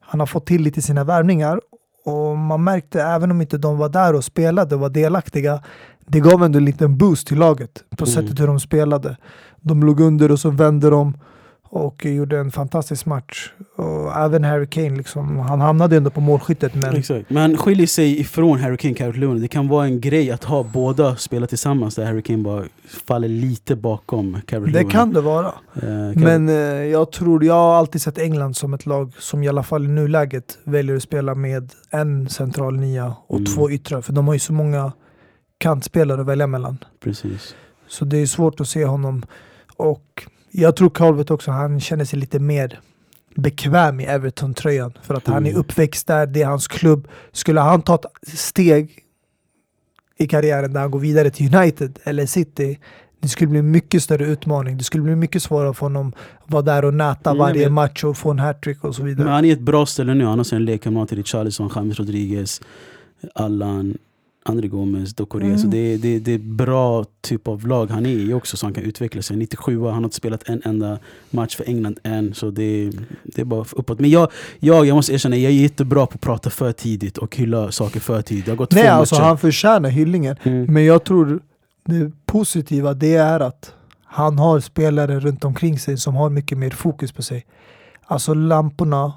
han 0.00 0.20
har 0.20 0.26
fått 0.26 0.46
till 0.46 0.62
lite 0.62 0.82
sina 0.82 1.04
värvningar 1.04 1.60
och 2.04 2.38
man 2.38 2.64
märkte 2.64 3.02
även 3.02 3.30
om 3.30 3.40
inte 3.40 3.58
de 3.58 3.78
var 3.78 3.88
där 3.88 4.14
och 4.14 4.24
spelade 4.24 4.74
och 4.74 4.80
var 4.80 4.90
delaktiga. 4.90 5.62
Det 6.06 6.20
gav 6.20 6.42
ändå 6.44 6.58
en 6.58 6.64
liten 6.64 6.96
boost 6.98 7.26
till 7.26 7.38
laget 7.38 7.84
på 7.96 8.04
Mm. 8.04 8.14
sättet 8.14 8.40
hur 8.40 8.46
de 8.46 8.60
spelade. 8.60 9.16
De 9.60 9.82
låg 9.82 10.00
under 10.00 10.30
och 10.30 10.40
så 10.40 10.50
vände 10.50 10.90
de 10.90 11.14
och 11.68 12.04
gjorde 12.06 12.38
en 12.38 12.50
fantastisk 12.50 13.06
match. 13.06 13.50
Och 13.76 14.16
även 14.16 14.44
Harry 14.44 14.66
Kane, 14.66 14.96
liksom, 14.96 15.38
han 15.38 15.60
hamnade 15.60 15.96
ändå 15.96 16.10
på 16.10 16.20
målskyttet 16.20 16.74
men 16.74 16.96
Exakt. 16.96 17.30
Men 17.30 17.42
han 17.42 17.56
skiljer 17.56 17.86
sig 17.86 18.20
ifrån 18.20 18.58
Harry 18.58 18.76
Kane, 18.76 18.94
Calvert 18.94 19.16
Lewin. 19.16 19.40
Det 19.40 19.48
kan 19.48 19.68
vara 19.68 19.84
en 19.84 20.00
grej 20.00 20.30
att 20.30 20.44
ha 20.44 20.62
båda 20.62 21.16
spela 21.16 21.46
tillsammans 21.46 21.94
där 21.94 22.04
Harry 22.04 22.22
Kane 22.22 22.42
bara 22.42 22.64
faller 23.06 23.28
lite 23.28 23.76
bakom 23.76 24.38
Calvert 24.46 24.72
det 24.72 24.78
Lewin. 24.78 24.90
kan 24.90 25.12
det 25.12 25.20
vara. 25.20 25.52
Calvert- 25.74 26.14
Men 26.16 26.48
eh, 26.48 26.54
jag 26.84 27.12
tror, 27.12 27.44
jag 27.44 27.54
har 27.54 27.74
alltid 27.74 28.02
sett 28.02 28.18
England 28.18 28.56
som 28.56 28.74
ett 28.74 28.86
lag 28.86 29.12
som 29.18 29.42
i 29.42 29.48
alla 29.48 29.62
fall 29.62 29.84
i 29.84 29.88
nuläget 29.88 30.58
väljer 30.64 30.96
att 30.96 31.02
spela 31.02 31.34
med 31.34 31.70
en 31.90 32.28
central 32.28 32.76
nia 32.76 33.14
och 33.26 33.38
Mm. 33.38 33.52
två 33.54 33.70
yttrar. 33.70 34.00
För 34.00 34.12
de 34.12 34.26
har 34.26 34.34
ju 34.34 34.40
så 34.40 34.52
många 34.52 34.92
kantspelare 35.58 36.20
att 36.20 36.26
välja 36.26 36.46
mellan. 36.46 36.78
Precis. 37.00 37.54
Så 37.88 38.04
det 38.04 38.16
är 38.18 38.26
svårt 38.26 38.60
att 38.60 38.68
se 38.68 38.84
honom. 38.84 39.22
Och 39.76 40.26
jag 40.50 40.76
tror 40.76 40.90
Calvert 40.90 41.30
också, 41.30 41.50
han 41.50 41.80
känner 41.80 42.04
sig 42.04 42.18
lite 42.18 42.38
mer 42.38 42.80
bekväm 43.36 44.00
i 44.00 44.04
Everton-tröjan. 44.04 44.92
För 45.02 45.14
att 45.14 45.26
han 45.26 45.46
är 45.46 45.50
Mm. 45.50 45.60
uppväxt 45.60 46.06
där, 46.06 46.26
det 46.26 46.42
är 46.42 46.46
hans 46.46 46.68
klubb. 46.68 47.08
Skulle 47.32 47.60
han 47.60 47.82
ta 47.82 47.94
ett 47.94 48.38
steg 48.38 48.98
i 50.16 50.26
karriären 50.28 50.72
där 50.72 50.80
han 50.80 50.90
går 50.90 50.98
vidare 51.00 51.30
till 51.30 51.54
United 51.54 51.98
eller 52.04 52.26
City, 52.26 52.78
det 53.20 53.28
skulle 53.28 53.48
bli 53.50 53.62
mycket 53.62 54.02
större 54.02 54.24
utmaning. 54.26 54.78
Det 54.78 54.84
skulle 54.84 55.02
bli 55.02 55.16
mycket 55.16 55.42
svårare 55.42 55.74
för 55.74 55.80
honom 55.80 56.12
att 56.44 56.50
vara 56.52 56.62
där 56.62 56.84
och 56.84 56.94
näta 56.94 57.30
Mm, 57.30 57.38
varje 57.38 57.70
match 57.70 58.04
och 58.04 58.16
få 58.16 58.30
en 58.30 58.38
hattrick 58.38 58.84
och 58.84 58.94
så 58.94 59.02
vidare. 59.02 59.24
Men 59.24 59.34
han 59.34 59.44
är 59.44 59.48
i 59.48 59.52
ett 59.52 59.60
bra 59.60 59.86
ställe 59.86 60.14
nu. 60.14 60.24
Han 60.24 60.38
har 60.38 60.44
sina 60.44 60.58
lekkamrater 60.58 61.16
Richarlison, 61.16 61.70
James 61.74 61.98
Rodriguez, 61.98 62.60
Allan, 63.34 63.98
André 64.48 64.68
Gomes, 64.68 65.14
Dokore. 65.14 65.44
Mm. 65.44 65.58
Så 65.58 65.66
det 65.66 65.78
är, 65.78 65.98
det, 65.98 66.18
det 66.18 66.32
är 66.32 66.38
bra 66.38 67.04
typ 67.20 67.48
av 67.48 67.66
lag 67.66 67.90
han 67.90 68.06
är 68.06 68.10
i 68.10 68.34
också 68.34 68.56
så 68.56 68.66
han 68.66 68.74
kan 68.74 68.84
utveckla 68.84 69.22
sig. 69.22 69.36
97 69.36 69.84
han 69.84 69.94
har 69.94 70.04
inte 70.04 70.16
spelat 70.16 70.48
en 70.48 70.62
enda 70.64 70.98
match 71.30 71.56
för 71.56 71.68
England 71.68 71.98
än. 72.02 72.34
Så 72.34 72.50
det, 72.50 72.90
det 73.24 73.40
är 73.40 73.44
bara 73.44 73.64
uppåt. 73.72 74.00
Men 74.00 74.10
jag, 74.10 74.30
jag, 74.58 74.86
jag 74.86 74.94
måste 74.94 75.12
erkänna, 75.12 75.36
jag 75.36 75.52
är 75.52 75.56
jättebra 75.56 76.06
på 76.06 76.14
att 76.14 76.20
prata 76.20 76.50
för 76.50 76.72
tidigt 76.72 77.18
och 77.18 77.36
hylla 77.36 77.72
saker 77.72 78.00
för 78.00 78.22
tidigt. 78.22 78.44
Det 78.44 78.50
har 78.50 78.56
gått 78.56 78.72
Nej, 78.72 78.88
alltså 78.88 79.14
matcher. 79.14 79.24
han 79.24 79.38
förtjänar 79.38 79.90
hyllningen. 79.90 80.36
Mm. 80.42 80.64
Men 80.74 80.84
jag 80.84 81.04
tror 81.04 81.40
det 81.84 82.12
positiva 82.26 82.94
det 82.94 83.14
är 83.14 83.40
att 83.40 83.74
han 84.04 84.38
har 84.38 84.60
spelare 84.60 85.20
runt 85.20 85.44
omkring 85.44 85.78
sig 85.78 85.96
som 85.96 86.14
har 86.14 86.30
mycket 86.30 86.58
mer 86.58 86.70
fokus 86.70 87.12
på 87.12 87.22
sig. 87.22 87.46
Alltså 88.04 88.34
lamporna 88.34 89.12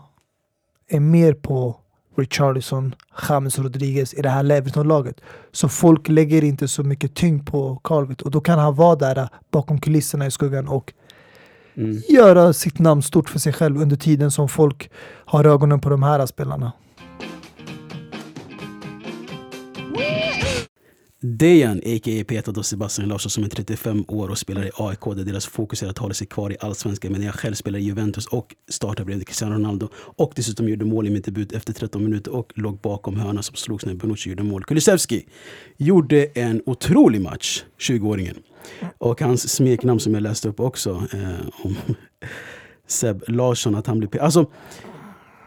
är 0.90 1.00
mer 1.00 1.34
på 1.34 1.76
Richarlison, 2.18 2.96
James 3.30 3.60
Rodriguez 3.60 4.14
i 4.14 4.22
det 4.22 4.30
här 4.30 4.52
Everton-laget. 4.52 5.22
Så 5.52 5.70
folk 5.70 6.08
lägger 6.08 6.44
inte 6.44 6.68
så 6.68 6.84
mycket 6.84 7.16
tyngd 7.16 7.48
på 7.48 7.82
Calvert 7.84 8.22
och 8.22 8.32
då 8.32 8.42
kan 8.42 8.60
han 8.60 8.76
vara 8.76 8.96
där 8.96 9.30
bakom 9.52 9.80
kulisserna 9.80 10.26
i 10.26 10.32
skuggan 10.32 10.68
och 10.68 10.94
Mm. 11.78 12.02
göra 12.10 12.54
sitt 12.54 12.80
namn 12.80 13.02
stort 13.02 13.30
för 13.30 13.40
sig 13.40 13.54
själv 13.54 13.82
under 13.82 13.96
tiden 13.96 14.32
som 14.32 14.50
folk 14.50 14.90
har 15.26 15.46
ögonen 15.46 15.80
på 15.80 15.90
de 15.90 16.04
här 16.04 16.26
spelarna. 16.26 16.72
Dejan, 21.20 21.78
a.k.a. 21.78 22.24
Peter 22.28 22.52
då 22.52 22.64
Sebastian 22.64 23.10
Larsson 23.10 23.30
som 23.30 23.44
är 23.44 23.48
35 23.48 24.06
år 24.08 24.30
och 24.30 24.38
spelar 24.38 24.66
i 24.66 24.72
AIK 24.74 25.02
där 25.06 25.24
deras 25.26 25.46
fokus 25.46 25.84
är 25.84 25.88
att 25.88 25.98
hålla 25.98 26.14
sig 26.14 26.28
kvar 26.28 26.52
i 26.52 26.58
Allsvenskan 26.60 27.12
men 27.12 27.24
jag 27.24 27.34
själv 27.34 27.54
spelar 27.54 27.80
i 27.80 27.84
Juventus 27.84 28.28
och 28.28 28.56
startar 28.70 29.06
bredvid 29.06 29.28
Cristiano 29.28 29.56
Ronaldo 29.56 29.90
och 29.94 30.34
dessutom 30.36 30.70
gjorde 30.70 30.86
mål 30.86 31.08
i 31.08 31.10
min 31.10 31.22
debut 31.22 31.52
efter 31.52 31.74
13 31.74 32.04
minuter 32.04 32.36
och 32.36 32.52
låg 32.56 32.80
bakom 32.80 33.18
hörna 33.20 33.44
som 33.44 33.56
slogs 33.56 33.86
när 33.86 33.96
Bonucci 33.96 34.30
gjorde 34.30 34.44
mål. 34.44 34.64
Kulusevski 34.64 35.26
gjorde 35.78 36.26
en 36.26 36.62
otrolig 36.66 37.22
match, 37.22 37.64
20-åringen. 37.80 38.36
Och 38.98 39.22
hans 39.22 39.50
smeknamn 39.50 40.00
som 40.00 40.14
jag 40.14 40.24
läste 40.24 40.50
upp 40.50 40.60
också 40.60 41.04
eh, 41.14 41.48
om 41.64 41.76
Seb 42.88 43.24
Larsson, 43.28 43.76
att 43.76 43.88
han 43.88 44.00
blev 44.00 44.22
Alltså, 44.22 44.52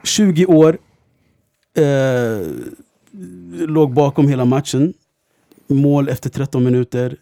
20 0.04 0.46
år, 0.46 0.78
eh, 1.76 2.46
låg 3.66 3.94
bakom 3.94 4.28
hela 4.28 4.44
matchen 4.44 4.94
mål 5.74 6.09
efter 6.09 6.30
13 6.30 6.64
minuter. 6.64 7.16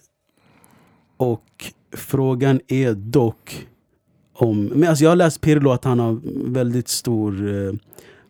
Och 1.17 1.73
frågan 1.93 2.61
är 2.69 2.93
dock 2.95 3.67
om... 4.33 4.65
Men 4.65 4.89
alltså 4.89 5.05
jag 5.05 5.11
har 5.11 5.17
läst 5.17 5.41
Pirlo 5.41 5.71
att 5.71 5.85
han 5.85 5.99
har 5.99 6.21
väldigt 6.53 6.89
stor... 6.89 7.55
Eh, 7.55 7.73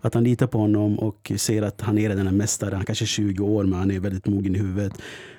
att 0.01 0.15
han 0.15 0.25
litar 0.25 0.47
på 0.47 0.59
honom 0.59 0.99
och 0.99 1.33
säger 1.37 1.63
att 1.63 1.81
han 1.81 1.99
är 1.99 2.09
redan 2.09 2.27
en 2.27 2.37
mästare. 2.37 2.75
Han 2.75 2.85
kanske 2.85 3.05
är 3.05 3.07
20 3.07 3.45
år 3.45 3.65
men 3.65 3.79
han 3.79 3.91
är 3.91 4.01
väldigt 4.01 4.27
mogen 4.27 4.57
i 4.57 4.59
huvudet. 4.59 4.93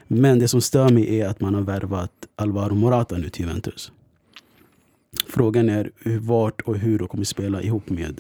Men 0.08 0.40
det 0.40 0.48
som 0.48 0.62
stör 0.62 0.90
mig 0.90 1.20
är 1.20 1.28
att 1.28 1.40
man 1.40 1.56
har 1.56 1.62
värvat 1.62 2.12
Alvaro 2.36 2.76
Morata 2.76 3.18
nu 3.18 3.30
till 3.30 3.46
Juventus. 3.46 3.92
Frågan 5.28 5.70
är 5.70 5.92
vart 6.20 6.62
och 6.62 6.78
hur 6.78 7.00
de 7.00 7.08
kommer 7.08 7.24
spela 7.24 7.62
ihop 7.62 7.90
med 7.90 8.20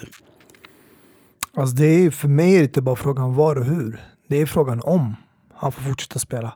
Alltså 1.54 1.76
det 1.76 1.86
är, 1.86 2.12
för 2.12 2.28
mig 2.28 2.56
är 2.56 2.58
det 2.58 2.64
inte 2.64 2.82
bara 2.82 2.96
frågan 2.96 3.36
var 3.36 3.56
och 3.56 3.66
hur. 3.66 4.02
Det 4.28 4.42
är 4.42 4.46
frågan 4.46 4.82
om 4.84 5.16
han 5.60 5.72
får 5.72 5.82
fortsätta 5.82 6.20
spela. 6.20 6.56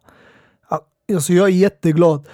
Alltså 1.14 1.34
jag 1.34 1.46
är 1.48 1.52
jätteglad 1.52 2.28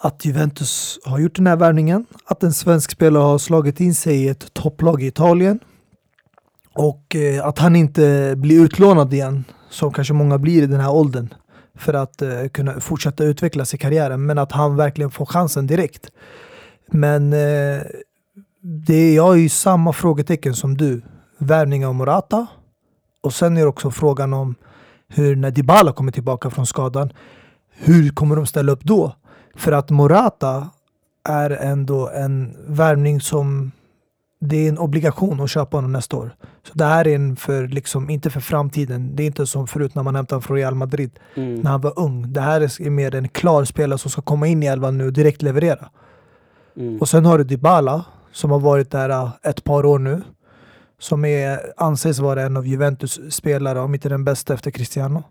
att 0.00 0.24
Juventus 0.24 0.98
har 1.04 1.18
gjort 1.18 1.36
den 1.36 1.46
här 1.46 1.56
värvningen. 1.56 2.06
Att 2.24 2.42
en 2.42 2.52
svensk 2.52 2.90
spelare 2.90 3.22
har 3.22 3.38
slagit 3.38 3.80
in 3.80 3.94
sig 3.94 4.16
i 4.24 4.28
ett 4.28 4.54
topplag 4.54 5.02
i 5.02 5.06
Italien. 5.06 5.60
Och 6.74 7.16
eh, 7.16 7.46
att 7.46 7.58
han 7.58 7.76
inte 7.76 8.34
blir 8.36 8.64
utlånad 8.64 9.12
igen, 9.14 9.44
som 9.70 9.92
kanske 9.92 10.14
många 10.14 10.38
blir 10.38 10.62
i 10.62 10.66
den 10.66 10.80
här 10.80 10.92
åldern. 10.92 11.34
För 11.74 11.94
att 11.94 12.22
eh, 12.22 12.48
kunna 12.52 12.80
fortsätta 12.80 13.24
utvecklas 13.24 13.74
i 13.74 13.78
karriären. 13.78 14.26
Men 14.26 14.38
att 14.38 14.52
han 14.52 14.76
verkligen 14.76 15.10
får 15.10 15.26
chansen 15.26 15.66
direkt. 15.66 16.10
Men 16.86 17.32
eh, 17.32 17.82
det, 18.62 19.14
jag 19.14 19.22
har 19.22 19.34
ju 19.34 19.48
samma 19.48 19.92
frågetecken 19.92 20.54
som 20.54 20.76
du. 20.76 21.02
Värvning 21.38 21.86
av 21.86 21.94
Morata. 21.94 22.46
Och 23.20 23.34
sen 23.34 23.56
är 23.56 23.60
det 23.60 23.66
också 23.66 23.90
frågan 23.90 24.32
om 24.32 24.54
hur 25.14 25.36
när 25.36 25.50
Dybala 25.50 25.92
kommer 25.92 26.12
tillbaka 26.12 26.50
från 26.50 26.66
skadan. 26.66 27.12
Hur 27.70 28.10
kommer 28.10 28.36
de 28.36 28.46
ställa 28.46 28.72
upp 28.72 28.84
då? 28.84 29.12
För 29.56 29.72
att 29.72 29.90
Morata 29.90 30.70
är 31.28 31.50
ändå 31.50 32.08
en 32.08 32.56
värvning 32.66 33.20
som 33.20 33.72
det 34.40 34.56
är 34.56 34.68
en 34.68 34.78
obligation 34.78 35.40
att 35.40 35.50
köpa 35.50 35.76
honom 35.76 35.92
nästa 35.92 36.16
år. 36.16 36.34
Så 36.66 36.72
det 36.74 36.84
här 36.84 37.06
är 37.08 37.14
en 37.14 37.36
för, 37.36 37.68
liksom, 37.68 38.10
inte 38.10 38.30
för 38.30 38.40
framtiden. 38.40 39.16
Det 39.16 39.22
är 39.22 39.26
inte 39.26 39.46
som 39.46 39.66
förut 39.66 39.94
när 39.94 40.02
man 40.02 40.14
hämtade 40.16 40.34
honom 40.36 40.42
från 40.42 40.56
Real 40.56 40.74
Madrid 40.74 41.10
Mm. 41.34 41.60
när 41.60 41.70
han 41.70 41.80
var 41.80 41.98
ung. 41.98 42.32
Det 42.32 42.40
här 42.40 42.60
är 42.60 42.90
mer 42.90 43.14
en 43.14 43.28
klar 43.28 43.64
spelare 43.64 43.98
som 43.98 44.10
ska 44.10 44.22
komma 44.22 44.46
in 44.46 44.62
i 44.62 44.66
elvan 44.66 44.98
nu 44.98 45.06
och 45.06 45.12
direkt 45.12 45.42
leverera. 45.42 45.88
Mm. 46.76 46.98
Och 47.00 47.08
sen 47.08 47.26
har 47.26 47.38
du 47.38 47.44
Dybala 47.44 48.04
som 48.32 48.50
har 48.50 48.60
varit 48.60 48.90
där 48.90 49.08
äh, 49.10 49.30
ett 49.42 49.64
par 49.64 49.86
år 49.86 49.98
nu. 49.98 50.22
Som 51.02 51.24
är, 51.24 51.72
anses 51.76 52.18
vara 52.18 52.42
en 52.42 52.56
av 52.56 52.66
Juventus 52.66 53.20
spelare, 53.30 53.80
om 53.80 53.94
inte 53.94 54.08
den 54.08 54.24
bästa 54.24 54.54
efter 54.54 54.70
Cristiano. 54.70 55.22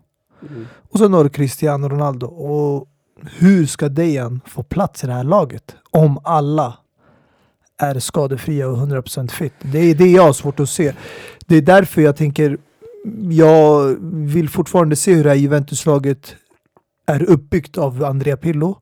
Mm. 0.50 0.66
Och 0.90 0.98
sen 0.98 1.12
har 1.12 1.24
du 1.24 1.30
Cristiano 1.30 1.88
Ronaldo. 1.88 2.26
Och 2.26 2.88
hur 3.38 3.66
ska 3.66 3.88
Dejan 3.88 4.40
få 4.46 4.62
plats 4.62 5.04
i 5.04 5.06
det 5.06 5.12
här 5.12 5.24
laget? 5.24 5.76
Om 5.90 6.20
alla 6.24 6.74
är 7.78 7.98
skadefria 7.98 8.68
och 8.68 8.76
100% 8.76 9.30
fit. 9.30 9.52
Det 9.60 9.78
är 9.78 9.94
det 9.94 10.10
jag 10.10 10.22
har 10.22 10.32
svårt 10.32 10.60
att 10.60 10.68
se. 10.68 10.92
Det 11.46 11.56
är 11.56 11.62
därför 11.62 12.02
jag 12.02 12.16
tänker, 12.16 12.58
jag 13.30 13.96
vill 14.12 14.48
fortfarande 14.48 14.96
se 14.96 15.14
hur 15.14 15.24
det 15.24 15.30
här 15.30 15.36
Juventus-laget 15.36 16.34
är 17.06 17.22
uppbyggt 17.22 17.78
av 17.78 18.04
Andrea 18.04 18.36
Pirlo. 18.36 18.78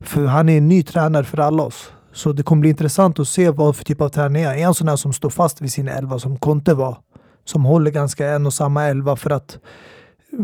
För 0.00 0.24
han 0.24 0.48
är 0.48 0.58
en 0.58 0.68
ny 0.68 0.82
tränare 0.82 1.24
för 1.24 1.40
alla 1.40 1.62
oss. 1.62 1.92
Så 2.18 2.32
det 2.32 2.42
kommer 2.42 2.60
bli 2.60 2.70
intressant 2.70 3.18
att 3.18 3.28
se 3.28 3.50
vad 3.50 3.76
för 3.76 3.84
typ 3.84 4.00
av 4.00 4.08
tränare 4.08 4.42
är. 4.42 4.54
Är 4.54 4.64
han 4.64 4.74
sån 4.74 4.88
här 4.88 4.96
som 4.96 5.12
står 5.12 5.30
fast 5.30 5.60
vid 5.60 5.72
sin 5.72 5.88
elva 5.88 6.18
som 6.18 6.38
Conte 6.38 6.74
var? 6.74 6.96
Som 7.44 7.64
håller 7.64 7.90
ganska 7.90 8.28
en 8.28 8.46
och 8.46 8.54
samma 8.54 8.84
elva 8.84 9.16
för 9.16 9.30
att 9.30 9.58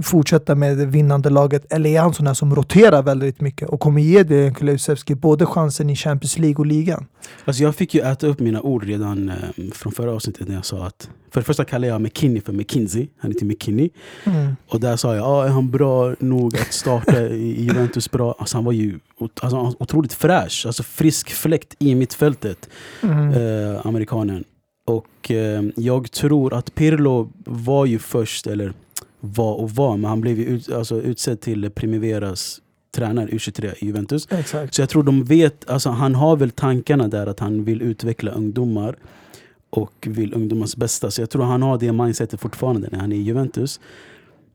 fortsätta 0.02 0.54
med 0.54 0.78
det 0.78 0.86
vinnande 0.86 1.30
laget? 1.30 1.72
Eller 1.72 1.90
är 1.90 2.00
han 2.00 2.14
sån 2.14 2.26
här 2.26 2.34
som 2.34 2.54
roterar 2.54 3.02
väldigt 3.02 3.40
mycket 3.40 3.68
och 3.68 3.80
kommer 3.80 4.00
ge 4.02 4.22
Dejan 4.22 4.54
Kulusevski 4.54 5.14
både 5.14 5.46
chansen 5.46 5.90
i 5.90 5.96
Champions 5.96 6.38
League 6.38 6.56
och 6.56 6.66
ligan? 6.66 7.06
Alltså 7.44 7.62
jag 7.62 7.74
fick 7.74 7.94
ju 7.94 8.00
äta 8.00 8.26
upp 8.26 8.40
mina 8.40 8.60
ord 8.60 8.84
redan 8.84 9.28
eh, 9.28 9.34
från 9.72 9.92
förra 9.92 10.12
avsnittet 10.12 10.48
när 10.48 10.54
jag 10.54 10.64
sa 10.64 10.86
att 10.86 11.08
för 11.30 11.40
det 11.40 11.44
första 11.44 11.64
kallade 11.64 11.92
jag 11.92 12.00
McKinney 12.00 12.40
för 12.40 12.52
McKinsey, 12.52 13.08
han 13.18 13.30
heter 13.32 13.46
McKinney. 13.46 13.90
Mm. 14.24 14.56
Och 14.68 14.80
där 14.80 14.96
sa 14.96 15.14
jag, 15.14 15.24
ah, 15.26 15.44
är 15.44 15.48
han 15.48 15.70
bra 15.70 16.14
nog 16.18 16.56
att 16.56 16.72
starta 16.72 17.20
i 17.26 17.62
Juventus 17.68 18.10
bra? 18.10 18.34
Alltså 18.38 18.56
han 18.56 18.64
var 18.64 18.72
ju 18.72 18.98
alltså, 19.40 19.74
otroligt 19.78 20.12
fräsch, 20.12 20.62
alltså 20.66 20.82
frisk 20.82 21.30
fläkt 21.30 21.74
i 21.78 21.94
mittfältet, 21.94 22.68
Mm. 23.02 23.28
eh, 23.30 23.86
amerikanen. 23.86 24.44
Och 24.86 25.30
eh, 25.30 25.62
jag 25.76 26.10
tror 26.10 26.54
att 26.54 26.74
Pirlo 26.74 27.30
var 27.44 27.86
ju 27.86 27.98
först, 27.98 28.46
eller 28.46 28.72
var 29.24 29.54
och 29.54 29.70
var, 29.70 29.96
men 29.96 30.10
han 30.10 30.20
blev 30.20 30.38
ju 30.38 30.44
ut, 30.44 30.72
alltså, 30.72 31.02
utsedd 31.02 31.40
till 31.40 31.70
Primaveras 31.70 32.60
tränare 32.94 33.26
U23 33.26 33.74
i 33.78 33.86
Juventus. 33.86 34.28
Exakt. 34.30 34.74
Så 34.74 34.82
jag 34.82 34.88
tror 34.88 35.02
de 35.02 35.24
vet, 35.24 35.70
alltså 35.70 35.90
han 35.90 36.14
har 36.14 36.36
väl 36.36 36.50
tankarna 36.50 37.08
där 37.08 37.26
att 37.26 37.40
han 37.40 37.64
vill 37.64 37.82
utveckla 37.82 38.30
ungdomar 38.30 38.96
och 39.70 40.06
vill 40.10 40.34
ungdomars 40.34 40.76
bästa. 40.76 41.10
Så 41.10 41.22
jag 41.22 41.30
tror 41.30 41.44
han 41.44 41.62
har 41.62 41.78
det 41.78 41.92
mindsetet 41.92 42.40
fortfarande 42.40 42.88
när 42.92 42.98
han 42.98 43.12
är 43.12 43.16
i 43.16 43.22
Juventus. 43.22 43.80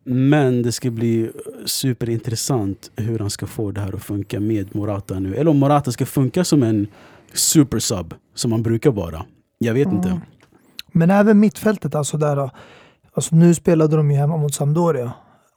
Men 0.04 0.62
det 0.62 0.72
ska 0.72 0.92
bli 0.92 1.32
superintressant 1.66 2.92
hur 2.96 3.20
han 3.20 3.30
ska 3.30 3.48
få 3.48 3.72
det 3.72 3.82
här 3.82 3.96
att 3.96 4.04
funka 4.04 4.40
med 4.40 4.76
Morata 4.76 5.20
nu. 5.20 5.36
Eller 5.36 5.52
om 5.52 5.58
Morata 5.58 5.92
ska 5.92 6.06
funka 6.06 6.44
som 6.44 6.64
en 6.64 6.88
supersub 7.34 8.14
som 8.36 8.52
han 8.52 8.64
brukar 8.64 8.92
vara. 8.92 9.26
Jag 9.58 9.74
vet 9.74 9.92
inte. 9.92 10.10
Mm. 10.10 10.22
Men 10.92 11.12
även 11.12 11.40
mittfältet, 11.40 11.96
alltså 11.96 12.18
där. 12.18 12.50
Alltså 13.14 13.36
nu 13.36 13.56
spelade 13.56 13.98
de 13.98 14.12
ju 14.12 14.18
hemma 14.18 14.38
mot 14.38 14.54
Sampdoria. 14.54 15.14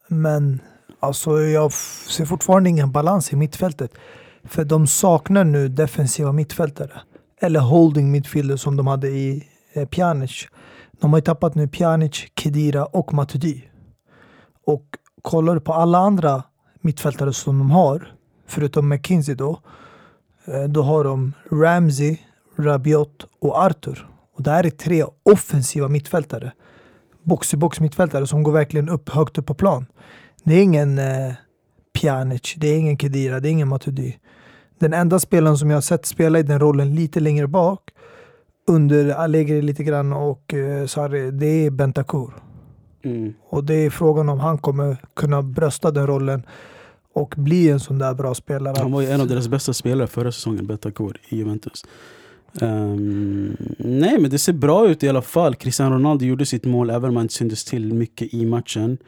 Men 0.08 0.60
alltså 1.00 1.40
jag 1.40 1.72
ser 1.72 2.24
fortfarande 2.24 2.70
ingen 2.70 2.92
balans 2.92 3.32
i 3.32 3.36
mittfältet. 3.36 3.92
För 4.44 4.64
de 4.64 4.86
saknar 4.86 5.44
nu 5.44 5.68
defensiva 5.68 6.32
mittfältare. 6.32 7.00
Eller 7.40 7.60
holding 7.60 8.10
midfielder 8.10 8.56
som 8.56 8.76
de 8.76 8.86
hade 8.86 9.08
i 9.08 9.48
eh, 9.72 9.88
Pjanic. 9.88 10.48
De 11.00 11.12
har 11.12 11.18
ju 11.18 11.22
tappat 11.22 11.54
nu 11.54 11.68
Pjanic, 11.68 12.26
Kedira 12.36 12.84
och 12.84 13.14
Matuidi. 13.14 13.64
Och 14.66 14.84
kollar 15.22 15.54
du 15.54 15.60
på 15.60 15.72
alla 15.72 15.98
andra 15.98 16.42
mittfältare 16.80 17.32
som 17.32 17.58
de 17.58 17.70
har, 17.70 18.14
förutom 18.46 18.88
McKinsey 18.88 19.34
då, 19.34 19.60
eh, 20.44 20.62
då 20.62 20.82
har 20.82 21.04
de 21.04 21.32
Ramsey, 21.50 22.18
Rabiot 22.56 23.26
och 23.40 23.58
Arthur. 23.58 24.08
Och 24.36 24.42
det 24.42 24.50
här 24.50 24.66
är 24.66 24.70
tre 24.70 25.04
offensiva 25.22 25.88
mittfältare. 25.88 26.52
Box-i-box 27.22 27.80
mittfältare 27.80 28.26
som 28.26 28.42
går 28.42 28.52
verkligen 28.52 28.88
upp 28.88 29.08
högt 29.08 29.38
upp 29.38 29.46
på 29.46 29.54
plan. 29.54 29.86
Det 30.44 30.54
är 30.54 30.62
ingen 30.62 30.98
eh, 30.98 31.32
Pjanic, 31.92 32.54
det 32.56 32.66
är 32.68 32.78
ingen 32.78 32.98
Kedira, 32.98 33.40
det 33.40 33.48
är 33.48 33.50
ingen 33.50 33.68
Matuidi. 33.68 34.18
Den 34.78 34.92
enda 34.92 35.18
spelaren 35.18 35.58
som 35.58 35.70
jag 35.70 35.76
har 35.76 35.82
sett 35.82 36.06
spela 36.06 36.38
i 36.38 36.42
den 36.42 36.60
rollen 36.60 36.94
lite 36.94 37.20
längre 37.20 37.46
bak 37.46 37.80
under 38.66 39.10
Allegri 39.10 39.62
lite 39.62 39.84
grann 39.84 40.12
och 40.12 40.54
eh, 40.54 40.86
Sarri, 40.86 41.30
det 41.30 41.46
är 41.46 41.70
Bentancur. 41.70 42.32
Mm. 43.04 43.34
Och 43.48 43.64
det 43.64 43.74
är 43.74 43.90
frågan 43.90 44.28
om 44.28 44.40
han 44.40 44.58
kommer 44.58 44.96
kunna 45.14 45.42
brösta 45.42 45.90
den 45.90 46.06
rollen 46.06 46.42
och 47.14 47.34
bli 47.36 47.68
en 47.68 47.80
sån 47.80 47.98
där 47.98 48.14
bra 48.14 48.34
spelare. 48.34 48.74
Han 48.78 48.92
var 48.92 49.00
ju 49.00 49.08
en 49.08 49.20
av 49.20 49.26
deras 49.26 49.48
bästa 49.48 49.72
spelare 49.72 50.06
förra 50.06 50.32
säsongen, 50.32 50.66
Betancourt 50.66 51.16
i 51.28 51.36
Juventus. 51.36 51.84
Ehm, 52.60 53.56
nej 53.78 54.18
men 54.18 54.30
det 54.30 54.38
ser 54.38 54.52
bra 54.52 54.88
ut 54.88 55.02
i 55.02 55.08
alla 55.08 55.22
fall. 55.22 55.54
Cristiano 55.54 55.94
Ronaldo 55.94 56.24
gjorde 56.24 56.46
sitt 56.46 56.64
mål 56.64 56.90
även 56.90 57.10
om 57.10 57.16
han 57.16 57.24
inte 57.24 57.34
syntes 57.34 57.64
till 57.64 57.94
mycket 57.94 58.34
i 58.34 58.46
matchen. 58.46 58.98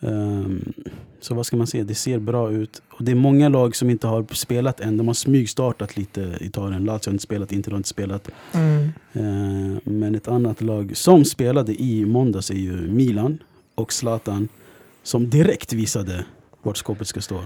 Ehm, 0.00 0.72
så 1.20 1.34
vad 1.34 1.46
ska 1.46 1.56
man 1.56 1.66
säga, 1.66 1.84
det 1.84 1.94
ser 1.94 2.18
bra 2.18 2.50
ut. 2.50 2.82
Och 2.90 3.04
det 3.04 3.10
är 3.10 3.16
många 3.16 3.48
lag 3.48 3.76
som 3.76 3.90
inte 3.90 4.06
har 4.06 4.26
spelat 4.34 4.80
än. 4.80 4.96
De 4.96 5.06
har 5.06 5.14
smygstartat 5.14 5.96
lite 5.96 6.20
i 6.40 6.46
Italien. 6.46 6.84
Lazio 6.84 7.06
har 7.06 7.12
inte 7.12 7.22
spelat, 7.22 7.52
Inter 7.52 7.70
har 7.70 7.76
inte 7.76 7.88
spelat. 7.88 8.28
Mm. 8.52 8.88
Ehm, 9.12 9.80
men 9.84 10.14
ett 10.14 10.28
annat 10.28 10.60
lag 10.60 10.96
som 10.96 11.24
spelade 11.24 11.82
i 11.82 12.06
måndags 12.06 12.50
är 12.50 12.54
ju 12.54 12.76
Milan 12.76 13.38
och 13.74 13.92
Zlatan. 13.92 14.48
Som 15.02 15.30
direkt 15.30 15.72
visade 15.72 16.24
vart 16.62 16.76
skåpet 16.76 17.06
ska 17.06 17.20
stå. 17.20 17.40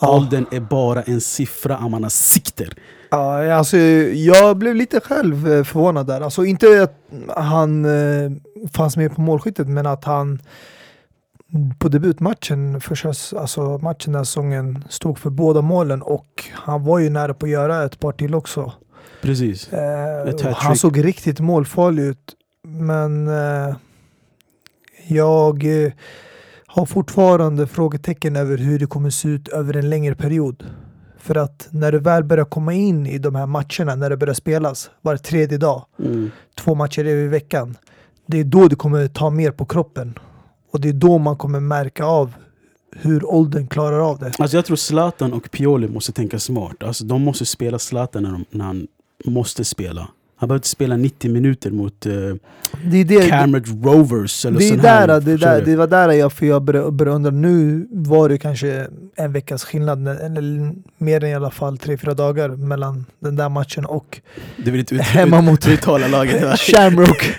Ja. 0.00 0.16
Åldern 0.16 0.46
är 0.50 0.60
bara 0.60 1.02
en 1.02 1.20
siffra, 1.20 1.76
Amana 1.76 2.10
sikter. 2.10 2.74
Ja, 3.10 3.54
alltså, 3.54 3.76
jag 3.76 4.56
blev 4.56 4.74
lite 4.74 5.00
själv 5.00 5.52
eh, 5.52 5.64
förvånad 5.64 6.06
där. 6.06 6.20
Alltså 6.20 6.44
inte 6.44 6.82
att 6.82 6.98
han 7.36 7.84
eh, 7.84 8.32
fanns 8.72 8.96
med 8.96 9.14
på 9.14 9.20
målskyttet, 9.20 9.68
men 9.68 9.86
att 9.86 10.04
han 10.04 10.40
på 11.78 11.88
debutmatchen, 11.88 12.80
första, 12.80 13.08
alltså 13.38 13.78
matchen 13.78 14.12
den 14.12 14.14
här 14.14 14.24
säsongen, 14.24 14.84
stod 14.88 15.18
för 15.18 15.30
båda 15.30 15.62
målen 15.62 16.02
och 16.02 16.44
han 16.52 16.84
var 16.84 16.98
ju 16.98 17.10
nära 17.10 17.34
på 17.34 17.46
att 17.46 17.52
göra 17.52 17.84
ett 17.84 18.00
par 18.00 18.12
till 18.12 18.34
också. 18.34 18.72
Precis. 19.22 19.72
Eh, 19.72 20.54
han 20.54 20.76
såg 20.76 21.04
riktigt 21.04 21.40
målfarlig 21.40 22.02
ut, 22.02 22.34
men 22.62 23.28
eh, 23.28 23.76
jag 25.06 25.84
eh, 25.84 25.92
har 26.74 26.86
fortfarande 26.86 27.66
frågetecken 27.66 28.36
över 28.36 28.58
hur 28.58 28.78
det 28.78 28.86
kommer 28.86 29.10
se 29.10 29.28
ut 29.28 29.48
över 29.48 29.76
en 29.76 29.90
längre 29.90 30.14
period. 30.14 30.64
För 31.18 31.34
att 31.34 31.68
när 31.70 31.92
du 31.92 31.98
väl 31.98 32.24
börjar 32.24 32.44
komma 32.44 32.72
in 32.72 33.06
i 33.06 33.18
de 33.18 33.34
här 33.34 33.46
matcherna, 33.46 33.94
när 33.94 34.10
det 34.10 34.16
börjar 34.16 34.34
spelas 34.34 34.90
var 35.02 35.16
tredje 35.16 35.58
dag, 35.58 35.84
Mm. 35.98 36.30
två 36.54 36.74
matcher 36.74 37.04
i 37.04 37.28
veckan, 37.28 37.76
det 38.26 38.40
är 38.40 38.44
då 38.44 38.68
det 38.68 38.76
kommer 38.76 39.08
ta 39.08 39.30
mer 39.30 39.50
på 39.50 39.64
kroppen. 39.64 40.18
Och 40.72 40.80
det 40.80 40.88
är 40.88 40.92
då 40.92 41.18
man 41.18 41.36
kommer 41.36 41.60
märka 41.60 42.04
av 42.04 42.32
hur 42.96 43.24
åldern 43.34 43.66
klarar 43.68 44.10
av 44.10 44.18
det. 44.18 44.32
Alltså 44.38 44.56
jag 44.56 44.64
tror 44.64 44.76
Zlatan 44.76 45.32
och 45.32 45.50
Pioli 45.50 45.88
måste 45.88 46.12
tänka 46.12 46.38
smart. 46.38 46.82
Alltså 46.82 47.04
de 47.04 47.22
måste 47.22 47.46
spela 47.46 47.78
Zlatan 47.78 48.22
när, 48.22 48.30
de, 48.32 48.44
när 48.50 48.64
han 48.64 48.86
måste 49.24 49.64
spela. 49.64 50.08
Han 50.36 50.48
behöver 50.48 50.58
inte 50.58 50.68
spela 50.68 50.96
90 50.96 51.30
minuter 51.30 51.70
mot 51.70 52.06
uh, 52.06 52.34
Det 52.84 53.04
det, 53.04 53.28
Cambridge 53.28 53.70
Rovers 53.82 54.44
eller 54.44 54.58
det, 54.58 54.64
är 54.64 54.68
sån 54.68 54.78
där, 54.78 55.08
här. 55.08 55.20
det, 55.20 55.36
där, 55.36 55.62
det 55.64 55.76
var 55.76 55.86
där 55.86 56.08
jag, 56.08 56.32
för 56.32 56.46
jag 56.46 56.62
började, 56.62 56.90
började 56.90 57.16
undra. 57.16 57.30
Nu 57.30 57.86
var 57.90 58.28
det 58.28 58.38
kanske 58.38 58.86
en 59.16 59.32
veckas 59.32 59.64
skillnad, 59.64 60.08
eller 60.08 60.72
mer 60.98 61.24
än 61.24 61.30
i 61.30 61.34
alla 61.34 61.50
fall 61.50 61.78
tre, 61.78 61.96
fyra 61.96 62.14
dagar 62.14 62.48
mellan 62.48 63.04
den 63.20 63.36
där 63.36 63.48
matchen 63.48 63.84
och 63.84 64.20
Du 64.56 64.70
vill 64.70 64.80
inte 64.80 64.94
ut, 64.94 65.00
hemma 65.00 65.38
ut, 65.38 65.44
mot 65.44 65.68
uttala 65.68 66.08
laget. 66.08 66.58
Shamrock. 66.60 67.34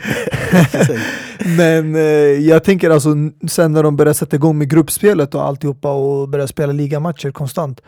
Men 1.57 1.95
eh, 1.95 2.01
jag 2.49 2.63
tänker 2.63 2.89
alltså 2.89 3.09
sen 3.47 3.71
när 3.71 3.83
de 3.83 3.95
börjar 3.95 4.13
sätta 4.13 4.35
igång 4.35 4.57
med 4.57 4.69
gruppspelet 4.69 5.35
och 5.35 5.43
alltihopa 5.43 5.91
och 5.91 6.29
börjar 6.29 6.47
spela 6.47 6.73
ligamatcher 6.73 7.31
konstant. 7.31 7.81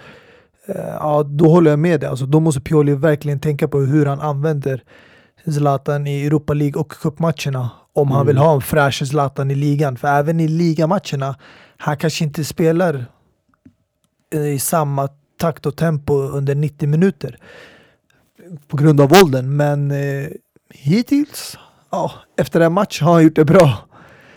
Eh, 0.67 0.75
ja, 0.99 1.23
då 1.23 1.49
håller 1.49 1.69
jag 1.71 1.79
med 1.79 1.99
dig. 1.99 2.09
Alltså, 2.09 2.25
då 2.25 2.39
måste 2.39 2.61
Pioli 2.61 2.95
verkligen 2.95 3.39
tänka 3.39 3.67
på 3.67 3.79
hur 3.79 4.05
han 4.05 4.19
använder 4.21 4.83
Zlatan 5.53 6.07
i 6.07 6.25
Europa 6.25 6.53
League 6.53 6.81
och 6.81 6.91
cupmatcherna. 6.91 7.69
Om 7.93 8.07
han 8.11 8.17
Mm. 8.21 8.27
vill 8.27 8.37
ha 8.37 8.53
en 8.55 8.61
fräsch 8.61 9.07
Zlatan 9.07 9.51
i 9.51 9.55
ligan. 9.55 9.97
För 9.97 10.07
även 10.07 10.39
i 10.39 10.47
ligamatcherna, 10.47 11.35
han 11.77 11.97
kanske 11.97 12.23
inte 12.23 12.43
spelar 12.43 13.05
eh, 14.33 14.47
i 14.47 14.59
samma 14.59 15.09
takt 15.39 15.65
och 15.65 15.75
tempo 15.75 16.13
under 16.13 16.55
90 16.55 16.89
minuter. 16.89 17.37
På 18.67 18.77
grund 18.77 19.01
av 19.01 19.13
åldern. 19.23 19.55
Men 19.55 19.91
eh, 19.91 20.27
hittills, 20.73 21.57
ja, 21.91 22.11
efter 22.37 22.61
en 22.61 22.73
match 22.73 23.01
har 23.01 23.13
han 23.13 23.23
gjort 23.23 23.35
det 23.35 23.45
bra. 23.45 23.73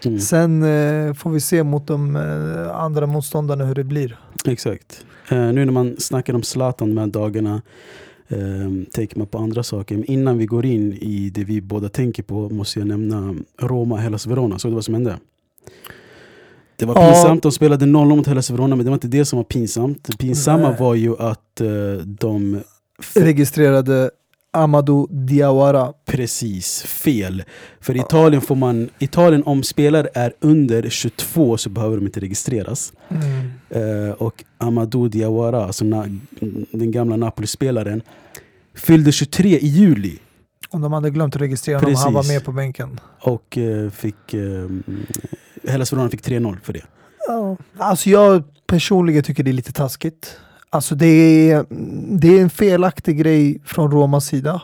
Mm. 0.05 0.21
Sen 0.21 0.63
eh, 0.63 1.15
får 1.15 1.31
vi 1.31 1.41
se 1.41 1.63
mot 1.63 1.87
de 1.87 2.17
eh, 2.17 2.77
andra 2.77 3.07
motståndarna 3.07 3.65
hur 3.65 3.75
det 3.75 3.85
blir. 3.85 4.19
Exakt. 4.47 5.05
Eh, 5.31 5.53
nu 5.53 5.65
när 5.65 5.73
man 5.73 5.97
snackar 5.99 6.35
om 6.35 6.43
Zlatan 6.43 6.89
de 6.89 6.99
här 6.99 7.07
dagarna. 7.07 7.63
um, 8.29 8.87
take 8.93 9.19
mig 9.19 9.27
på 9.27 9.39
andra 9.39 9.63
saker. 9.63 9.95
Men 9.95 10.05
innan 10.05 10.39
vi 10.39 10.47
går 10.47 10.67
in 10.67 10.93
i 10.93 11.31
det 11.31 11.45
vi 11.45 11.61
båda 11.61 11.89
tänker 11.89 12.23
på 12.23 12.49
måste 12.49 12.79
jag 12.79 12.89
nämna 12.89 13.35
Roma 13.59 13.97
Hellas 13.97 14.27
Verona. 14.27 14.59
Såg 14.59 14.71
du 14.71 14.75
vad 14.75 14.85
som 14.85 14.95
hände? 14.95 15.19
Det 16.77 16.87
var 16.87 16.95
pinsamt, 16.95 17.43
de 17.43 17.53
spelade 17.53 17.87
0 17.87 18.09
mot 18.09 18.27
Hellas 18.27 18.51
Verona 18.51 18.77
men 18.77 18.85
det 18.85 18.91
var 18.91 18.97
inte 18.97 19.09
det 19.09 19.25
som 19.25 19.37
var 19.37 19.45
pinsamt. 19.45 20.05
Det 20.05 20.19
pinsamma 20.19 20.69
Nej. 20.69 20.77
var 20.81 20.95
ju 20.95 21.17
att 21.19 21.61
uh, 21.61 21.97
de 21.97 22.61
Registrerade 23.15 24.11
Amadou 24.53 25.07
Diawara. 25.11 25.93
Precis, 26.07 26.83
fel. 26.83 27.43
För 27.81 27.97
i 27.97 28.01
Italien 28.01 28.43
får 28.43 28.55
man, 28.55 28.91
Italien 28.99 29.43
om 29.43 29.63
spelare 29.63 30.09
är 30.15 30.33
under 30.41 30.91
22 30.91 31.57
så 31.57 31.71
behöver 31.71 31.97
de 31.97 32.07
inte 32.07 32.21
registreras. 32.21 32.93
Mm. 33.09 34.09
Eh, 34.09 34.13
och 34.13 34.45
Amadou 34.59 35.09
Diawara, 35.09 35.65
alltså 35.65 35.85
den 36.71 36.91
gamla 36.91 37.17
Napoli-spelaren, 37.17 38.03
fyllde 38.75 39.13
23 39.13 39.59
i 39.59 39.67
juli. 39.67 40.19
Om 40.71 40.81
de 40.81 40.93
hade 40.93 41.11
glömt 41.11 41.37
att 41.37 41.43
registrera 41.43 41.79
honom, 41.79 41.95
han 41.95 42.13
var 42.13 42.29
med 42.29 42.45
på 42.45 42.53
bänken. 42.53 43.01
Och 43.21 43.59
eh, 43.59 43.91
fick, 43.91 44.35
eh, 44.35 44.69
Hellas 45.69 45.93
Verona 45.93 46.11
fick 46.11 46.23
3-0 46.23 46.57
för 46.63 46.73
det. 46.73 46.85
Ja. 47.29 47.57
Alltså 47.79 48.11
jag 48.11 48.43
personligen 48.67 49.23
tycker 49.23 49.43
det 49.43 49.51
är 49.51 49.53
lite 49.53 49.73
taskigt. 49.73 50.37
Alltså 50.71 50.95
det 50.95 51.07
är, 51.51 51.67
det 52.19 52.39
är 52.39 52.43
en 52.43 52.51
felaktig 52.51 53.19
grej 53.19 53.61
från 53.65 53.91
Romas 53.91 54.27
sida. 54.27 54.63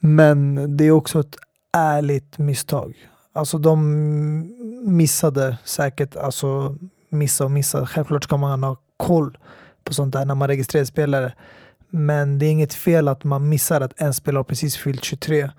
Men 0.00 0.76
det 0.76 0.84
är 0.84 0.90
också 0.90 1.20
ett 1.20 1.36
ärligt 1.72 2.38
misstag. 2.38 2.94
Alltså 3.32 3.58
de 3.58 3.80
missade 4.84 5.58
säkert, 5.64 6.16
alltså 6.16 6.76
missa 7.08 7.44
och 7.44 7.50
missa. 7.50 7.86
Självklart 7.86 8.24
ska 8.24 8.36
man 8.36 8.62
ha 8.62 8.76
koll 8.96 9.38
på 9.84 9.94
sånt 9.94 10.12
där 10.12 10.24
när 10.24 10.34
man 10.34 10.48
registrerar 10.48 10.84
spelare. 10.84 11.32
Men 11.90 12.38
det 12.38 12.46
är 12.46 12.50
inget 12.50 12.74
fel 12.74 13.08
att 13.08 13.24
man 13.24 13.48
missar 13.48 13.80
att 13.80 14.00
en 14.00 14.14
spelare 14.14 14.38
har 14.38 14.44
precis 14.44 14.76
fyllt 14.76 15.04
23 15.04 15.50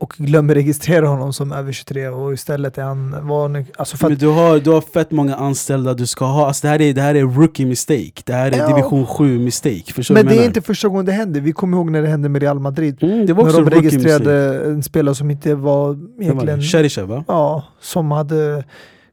och 0.00 0.14
glömmer 0.18 0.54
registrera 0.54 1.08
honom 1.08 1.32
som 1.32 1.52
över 1.52 1.72
23 1.72 2.08
och 2.08 2.32
istället 2.32 2.78
är 2.78 2.82
han 2.82 3.26
vanlig. 3.28 3.66
Alltså 3.76 4.08
du 4.08 4.26
har, 4.28 4.58
du 4.58 4.70
har 4.70 4.80
fett 4.80 5.10
många 5.10 5.36
anställda 5.36 5.94
du 5.94 6.06
ska 6.06 6.24
ha. 6.24 6.46
Alltså 6.46 6.66
det, 6.66 6.68
här 6.70 6.80
är, 6.80 6.94
det 6.94 7.00
här 7.00 7.14
är 7.14 7.22
rookie 7.22 7.66
mistake. 7.66 8.12
Det 8.24 8.32
här 8.32 8.52
är 8.52 8.58
Ja. 8.58 8.68
division 8.68 9.06
7 9.06 9.38
mistake. 9.38 9.92
Förstår 9.92 10.14
men 10.14 10.26
det 10.26 10.36
är 10.36 10.44
inte 10.44 10.62
första 10.62 10.88
gången 10.88 11.04
det 11.06 11.12
händer. 11.12 11.40
Vi 11.40 11.52
kommer 11.52 11.76
ihåg 11.76 11.90
när 11.90 12.02
det 12.02 12.08
hände 12.08 12.28
med 12.28 12.42
Real 12.42 12.58
Madrid. 12.60 12.98
Mm, 13.02 13.26
det 13.26 13.32
var 13.32 13.42
också 13.44 13.58
när 13.60 13.70
de 13.70 13.74
rookie 13.74 13.98
mistake. 13.98 14.08
registrerade 14.14 14.64
en 14.70 14.82
spelare 14.82 15.14
som 15.14 15.30
inte 15.30 15.54
var 15.54 15.98
egentligen... 16.20 16.62
Cheryshev 16.62 17.08
va? 17.08 17.24
Ja, 17.28 17.64
som 17.80 18.10
hade 18.10 18.64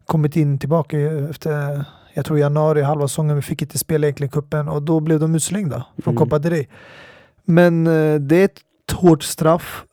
kommit 0.05 0.35
in 0.35 0.59
tillbaka 0.59 0.99
efter, 1.29 1.85
jag 2.13 2.25
tror 2.25 2.39
januari, 2.39 2.81
halva 2.81 3.07
säsongen, 3.07 3.35
vi 3.35 3.41
fick 3.41 3.61
inte 3.61 3.77
spela 3.77 4.07
egentligen 4.07 4.31
kuppen 4.31 4.67
och 4.69 4.81
då 4.81 4.99
blev 4.99 5.19
de 5.19 5.35
utslängda 5.35 5.85
från 6.03 6.13
Mm. 6.13 6.23
Copa 6.25 6.39
del 6.39 6.51
Rey. 6.51 6.65
Men 7.45 7.87
eh, 7.87 8.15
det 8.19 8.35
är 8.35 8.45
ett 8.45 8.61
hårt 8.93 9.23
straff. 9.23 9.83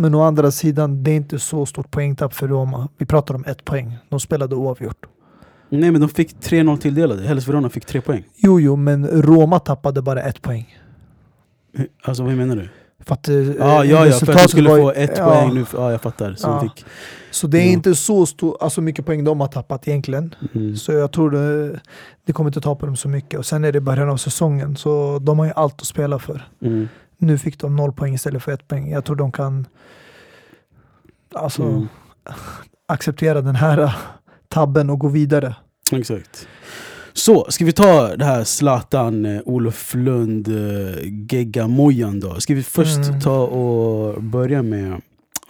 Men 0.00 0.14
å 0.14 0.22
andra 0.22 0.50
sidan, 0.50 1.02
det 1.04 1.10
är 1.10 1.16
inte 1.16 1.38
så 1.38 1.66
stort 1.66 1.90
poängtapp 1.90 2.34
för 2.34 2.48
Roma. 2.48 2.88
Vi 2.98 3.06
pratar 3.06 3.34
om 3.34 3.44
ett 3.44 3.64
poäng. 3.64 3.98
De 4.08 4.20
spelade 4.20 4.54
oavgjort. 4.54 5.06
Nej 5.68 5.90
men 5.90 6.00
de 6.00 6.08
fick 6.10 6.34
3-0 6.40 6.76
tilldelade. 6.76 7.22
Hellas 7.22 7.48
Verona 7.48 7.68
fick 7.68 7.84
3 7.86 8.00
poäng. 8.00 8.24
Jo, 8.36 8.60
jo, 8.60 8.76
men 8.76 9.06
Roma 9.22 9.58
tappade 9.58 10.02
bara 10.02 10.22
ett 10.22 10.42
poäng. 10.42 10.78
Alltså 12.02 12.22
vad 12.22 12.34
menar 12.34 12.56
du? 12.56 12.68
För 13.04 13.14
att, 13.14 13.28
eh, 13.28 13.34
Ja, 13.36 13.84
ja, 13.84 14.10
för 14.12 14.32
att 14.32 14.38
de 14.42 14.48
skulle 14.48 14.68
var 14.70 14.78
få 14.78 14.90
ett 14.90 15.12
ja. 15.16 15.24
poäng 15.30 15.54
nu. 15.54 15.64
Ja, 15.74 15.90
jag 15.90 16.00
fattar. 16.02 16.34
Så 16.34 16.48
Ja. 16.48 16.60
fick, 16.60 16.84
Så 17.30 17.46
det 17.46 17.58
är 17.58 17.66
Ja. 17.66 17.72
inte 17.72 17.94
så 17.94 18.26
stor, 18.26 18.56
alltså 18.60 18.80
mycket 18.80 19.06
poäng 19.06 19.24
de 19.24 19.40
har 19.40 19.48
tappat 19.48 19.88
egentligen. 19.88 20.34
mm. 20.54 20.76
Så 20.76 20.92
jag 20.92 21.12
tror 21.12 21.30
det, 21.30 21.80
det 22.24 22.32
kommer 22.32 22.50
inte 22.50 22.60
ta 22.60 22.74
på 22.74 22.86
dem 22.86 22.96
så 22.96 23.08
mycket. 23.08 23.38
Och 23.38 23.46
sen 23.46 23.64
är 23.64 23.72
det 23.72 23.80
början 23.80 24.08
av 24.10 24.16
säsongen, 24.16 24.76
så 24.76 25.18
de 25.22 25.38
har 25.38 25.46
ju 25.46 25.52
allt 25.56 25.80
att 25.80 25.86
spela 25.86 26.18
för. 26.18 26.48
Mm. 26.62 26.88
Nu 27.18 27.38
fick 27.38 27.58
de 27.58 27.76
noll 27.76 27.92
poäng 27.92 28.14
istället 28.14 28.42
för 28.42 28.52
ett 28.52 28.68
poäng. 28.68 28.90
Jag 28.90 29.04
tror 29.04 29.16
de 29.16 29.32
kan 29.32 29.66
alltså, 31.34 31.62
Mm. 31.62 31.88
acceptera 32.86 33.40
den 33.42 33.56
här 33.56 33.92
tabben 34.48 34.90
och 34.90 34.98
gå 34.98 35.08
vidare. 35.08 35.54
Exakt. 35.92 36.48
Så, 37.12 37.46
ska 37.48 37.64
vi 37.64 37.72
ta 37.72 38.16
det 38.16 38.24
här 38.24 38.44
Zlatan, 38.44 39.26
eh, 39.26 39.40
Olof 39.44 39.94
Lund, 39.94 40.48
eh, 40.48 40.98
geggamojan 41.32 42.20
då? 42.20 42.34
Ska 42.40 42.54
vi 42.54 42.62
först 42.62 43.08
Mm. 43.08 43.20
ta 43.20 43.40
och 43.46 44.22
börja 44.22 44.62
med 44.62 45.00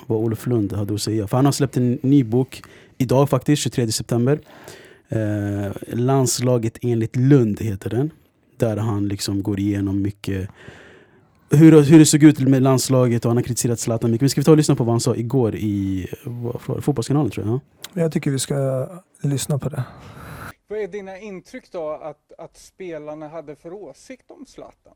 vad 0.06 0.18
Olof 0.18 0.46
Lund 0.46 0.72
hade 0.72 0.94
att 0.94 1.02
säga? 1.02 1.26
För 1.26 1.36
han 1.36 1.44
har 1.44 1.52
släppt 1.52 1.76
en 1.76 1.98
ny 2.02 2.24
bok 2.24 2.62
idag 2.98 3.30
faktiskt, 3.30 3.62
23 3.62 3.92
september. 3.92 4.38
Eh, 5.08 5.72
Landslaget 5.92 6.78
enligt 6.82 7.16
Lund 7.16 7.60
heter 7.60 7.90
den. 7.90 8.10
Där 8.56 8.76
han 8.76 9.08
liksom 9.08 9.42
går 9.42 9.60
igenom 9.60 10.02
mycket 10.02 10.48
hur, 11.50 11.82
hur 11.82 11.98
det 11.98 12.06
såg 12.06 12.22
ut 12.22 12.40
med 12.40 12.62
landslaget 12.62 13.24
och 13.24 13.30
han 13.30 13.36
har 13.36 13.44
kritiserat 13.44 13.80
Zlatan 13.80 14.10
mycket. 14.10 14.22
Men 14.22 14.30
ska 14.30 14.40
vi 14.40 14.44
ta 14.44 14.50
och 14.50 14.56
lyssna 14.56 14.74
på 14.74 14.84
vad 14.84 14.92
han 14.92 15.00
sa 15.00 15.16
igår 15.16 15.54
i 15.54 16.06
vad? 16.24 16.84
Fotbollskanalen 16.84 17.30
tror 17.30 17.46
jag? 17.46 17.54
Ja? 17.54 18.00
Jag 18.02 18.12
tycker 18.12 18.30
vi 18.30 18.38
ska 18.38 18.88
lyssna 19.22 19.58
på 19.58 19.68
det. 19.68 19.84
Vad 20.68 20.78
är 20.78 20.88
dina 20.88 21.18
intryck 21.18 21.72
då 21.72 21.88
att, 21.88 22.32
att 22.38 22.56
spelarna 22.56 23.28
hade 23.28 23.56
för 23.56 23.72
åsikt 23.72 24.30
om 24.30 24.46
Zlatan? 24.46 24.94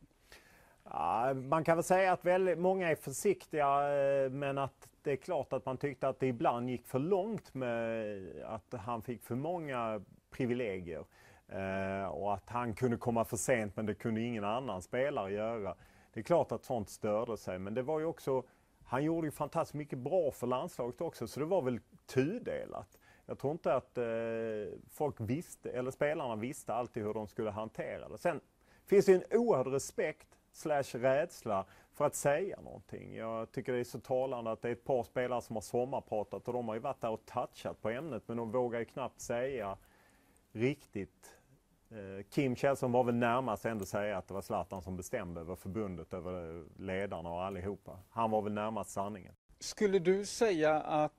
Ja, 0.84 1.34
man 1.34 1.64
kan 1.64 1.76
väl 1.76 1.84
säga 1.84 2.12
att 2.12 2.24
väldigt 2.24 2.58
många 2.58 2.90
är 2.90 2.94
försiktiga 2.94 3.66
eh, 3.66 4.30
men 4.30 4.58
att 4.58 4.88
det 5.02 5.12
är 5.12 5.16
klart 5.16 5.52
att 5.52 5.66
man 5.66 5.76
tyckte 5.76 6.08
att 6.08 6.20
det 6.20 6.26
ibland 6.26 6.70
gick 6.70 6.86
för 6.86 6.98
långt 6.98 7.54
med 7.54 8.18
att 8.44 8.80
han 8.80 9.02
fick 9.02 9.22
för 9.22 9.34
många 9.34 10.00
privilegier. 10.30 11.04
Eh, 11.48 12.06
och 12.06 12.34
att 12.34 12.48
han 12.48 12.74
kunde 12.74 12.96
komma 12.96 13.24
för 13.24 13.36
sent 13.36 13.76
men 13.76 13.86
det 13.86 13.94
kunde 13.94 14.20
ingen 14.20 14.44
annan 14.44 14.82
spelare 14.82 15.32
göra. 15.32 15.74
Det 16.12 16.20
är 16.20 16.25
klart 16.25 16.53
att 16.53 16.64
sånt 16.64 16.90
störde 16.90 17.37
sig 17.37 17.59
men 17.59 17.75
det 17.75 17.83
var 17.83 17.98
ju 18.01 18.07
också, 18.07 18.42
han 18.85 19.05
gjorde 19.05 19.27
ju 19.27 19.31
fantastiskt 19.31 19.75
mycket 19.75 19.98
bra 19.98 20.31
för 20.31 20.46
landslaget 20.46 21.01
också 21.01 21.27
så 21.27 21.40
det 21.40 21.46
var 21.46 21.62
väl 21.62 21.81
tudelat. 22.07 22.98
Jag 23.27 23.38
tror 23.38 23.53
inte 23.53 23.75
att 23.75 23.98
eh, 23.98 24.05
folk 24.90 25.20
visste, 25.20 25.70
eller 25.70 25.90
spelarna 25.90 26.37
visste 26.37 26.75
alltid 26.75 27.03
hur 27.03 27.14
de 27.14 27.27
skulle 27.27 27.51
hantera 27.51 28.09
det. 28.09 28.18
Sen 28.18 28.40
finns 28.87 29.07
det 29.07 29.12
ju 29.12 29.18
en 29.18 29.38
oerhörd 29.38 29.66
respekt 29.66 30.29
slash 30.53 30.83
rädsla 30.92 31.64
för 31.94 32.05
att 32.05 32.14
säga 32.14 32.61
någonting. 32.61 33.14
Jag 33.14 33.53
tycker 33.53 33.72
det 33.72 33.79
är 33.79 33.85
så 33.85 34.01
talande 34.01 34.51
att 34.51 34.62
det 34.62 34.68
är 34.68 34.72
ett 34.72 34.85
par 34.85 35.03
spelare 35.03 35.42
som 35.42 35.57
har 35.57 35.61
sommarpratat 35.61 36.48
och 36.48 36.55
de 36.55 36.68
har 36.68 36.75
ju 36.75 36.81
varit 36.81 37.01
där 37.01 37.11
och 37.11 37.27
touchat 37.27 37.83
på 37.83 37.90
ämnet 37.90 38.22
men 38.27 38.37
de 38.37 38.51
vågar 38.51 38.79
ju 38.79 38.85
knappt 38.85 39.20
säga 39.20 39.77
riktigt. 40.53 41.38
Eh, 41.92 42.24
Kim 42.31 42.57
Källström 42.57 42.92
var 42.92 43.05
väl 43.05 43.14
närmast 43.14 43.64
ändå 43.64 43.85
säga 43.85 44.18
att 44.18 44.28
det 44.28 44.35
var 44.35 44.42
Zlatan 44.42 44.83
som 44.83 44.96
bestämde 44.96 45.40
över 45.40 45.57
förbundet, 45.57 46.14
över 46.14 46.64
ledarna 46.76 47.33
och 47.33 47.42
allihopa. 47.42 47.98
Han 48.11 48.31
var 48.31 48.42
väl 48.42 48.52
närmast 48.52 48.90
sanningen. 48.90 49.35
Skulle 49.59 49.98
du 49.98 50.24
säga 50.24 50.81
att 50.81 51.12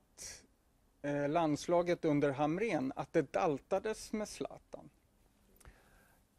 eh, 1.02 1.30
landslaget 1.30 2.06
under 2.06 2.32
Hamrén, 2.32 2.94
att 2.96 3.14
det 3.14 3.34
daltades 3.34 4.14
med 4.14 4.28
Zlatan? 4.28 4.90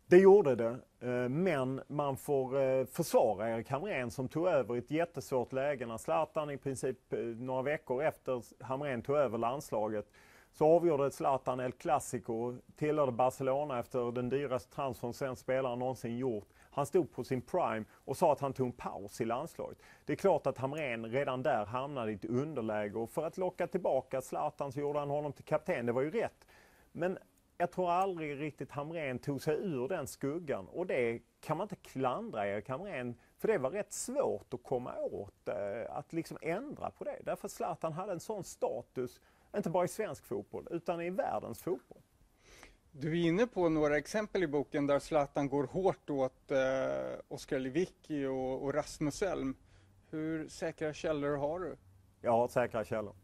Det 0.06 0.18
gjorde 0.18 0.54
det, 0.54 0.78
eh, 1.00 1.28
men 1.28 1.80
man 1.88 2.16
får 2.16 2.60
eh, 2.60 2.84
försvara 2.84 3.50
Erik 3.50 3.70
Hamrén 3.70 4.10
som 4.10 4.28
tog 4.28 4.48
över 4.48 4.76
i 4.76 4.78
ett 4.78 4.90
jättesvårt 4.90 5.52
läge 5.52 5.86
när 5.86 5.98
Zlatan 5.98 6.50
i 6.50 6.56
princip 6.56 7.12
eh, 7.12 7.18
några 7.18 7.62
veckor 7.62 8.02
efter 8.02 8.64
Hamrén 8.64 9.02
tog 9.02 9.16
över 9.16 9.38
landslaget 9.38 10.06
så 10.54 10.66
avgjorde 10.66 11.10
Zlatan 11.10 11.60
El 11.60 11.72
Clasico, 11.72 12.54
tillhörde 12.76 13.12
Barcelona 13.12 13.78
efter 13.78 14.12
den 14.12 14.28
dyraste 14.28 14.74
transfern 14.74 15.12
svensk 15.12 15.42
spelare 15.42 15.76
någonsin 15.76 16.18
gjort. 16.18 16.48
Han 16.70 16.86
stod 16.86 17.12
på 17.12 17.24
sin 17.24 17.42
prime 17.42 17.84
och 17.92 18.16
sa 18.16 18.32
att 18.32 18.40
han 18.40 18.52
tog 18.52 18.66
en 18.66 18.72
paus 18.72 19.20
i 19.20 19.24
landslaget. 19.24 19.78
Det 20.04 20.12
är 20.12 20.16
klart 20.16 20.46
att 20.46 20.58
Hamrén 20.58 21.06
redan 21.06 21.42
där 21.42 21.66
hamnade 21.66 22.12
i 22.12 22.14
ett 22.14 22.24
underläge 22.24 22.94
och 22.94 23.10
för 23.10 23.26
att 23.26 23.38
locka 23.38 23.66
tillbaka 23.66 24.20
Zlatan 24.20 24.72
så 24.72 24.80
gjorde 24.80 24.98
han 24.98 25.10
honom 25.10 25.32
till 25.32 25.44
kapten. 25.44 25.86
Det 25.86 25.92
var 25.92 26.02
ju 26.02 26.10
rätt. 26.10 26.46
Men 26.92 27.18
jag 27.58 27.70
tror 27.70 27.90
aldrig 27.90 28.40
riktigt 28.40 28.70
Hamrén 28.70 29.18
tog 29.18 29.42
sig 29.42 29.54
ur 29.54 29.88
den 29.88 30.06
skuggan 30.06 30.68
och 30.68 30.86
det 30.86 31.20
kan 31.40 31.56
man 31.56 31.64
inte 31.64 31.76
klandra 31.76 32.48
Erik 32.48 32.68
Hamrén 32.68 33.14
för 33.38 33.48
det 33.48 33.58
var 33.58 33.70
rätt 33.70 33.92
svårt 33.92 34.54
att 34.54 34.62
komma 34.62 34.98
åt, 34.98 35.48
eh, 35.48 35.96
att 35.96 36.12
liksom 36.12 36.38
ändra 36.42 36.90
på 36.90 37.04
det. 37.04 37.18
Därför 37.24 37.48
Zlatan 37.48 37.92
hade 37.92 38.12
en 38.12 38.20
sån 38.20 38.44
status, 38.44 39.20
inte 39.56 39.70
bara 39.70 39.84
i 39.84 39.88
svensk 39.88 40.26
fotboll 40.26 40.68
utan 40.70 41.00
i 41.00 41.10
världens 41.10 41.62
fotboll. 41.62 42.02
Du 42.92 43.10
är 43.20 43.26
inne 43.26 43.46
på 43.46 43.68
några 43.68 43.98
exempel 43.98 44.42
i 44.42 44.46
boken 44.46 44.86
där 44.86 44.98
Zlatan 44.98 45.48
går 45.48 45.64
hårt 45.64 46.10
åt 46.10 46.50
eh, 46.50 46.58
Oskar 47.28 47.58
Lewicki 47.58 48.24
och, 48.24 48.62
och 48.62 48.74
Rasmus 48.74 49.22
Elm. 49.22 49.56
Hur 50.10 50.48
säkra 50.48 50.92
källor 50.92 51.36
har 51.36 51.60
du? 51.60 51.76
Jag 52.20 52.32
har 52.32 52.48
säkra 52.48 52.84
källor. 52.84 53.14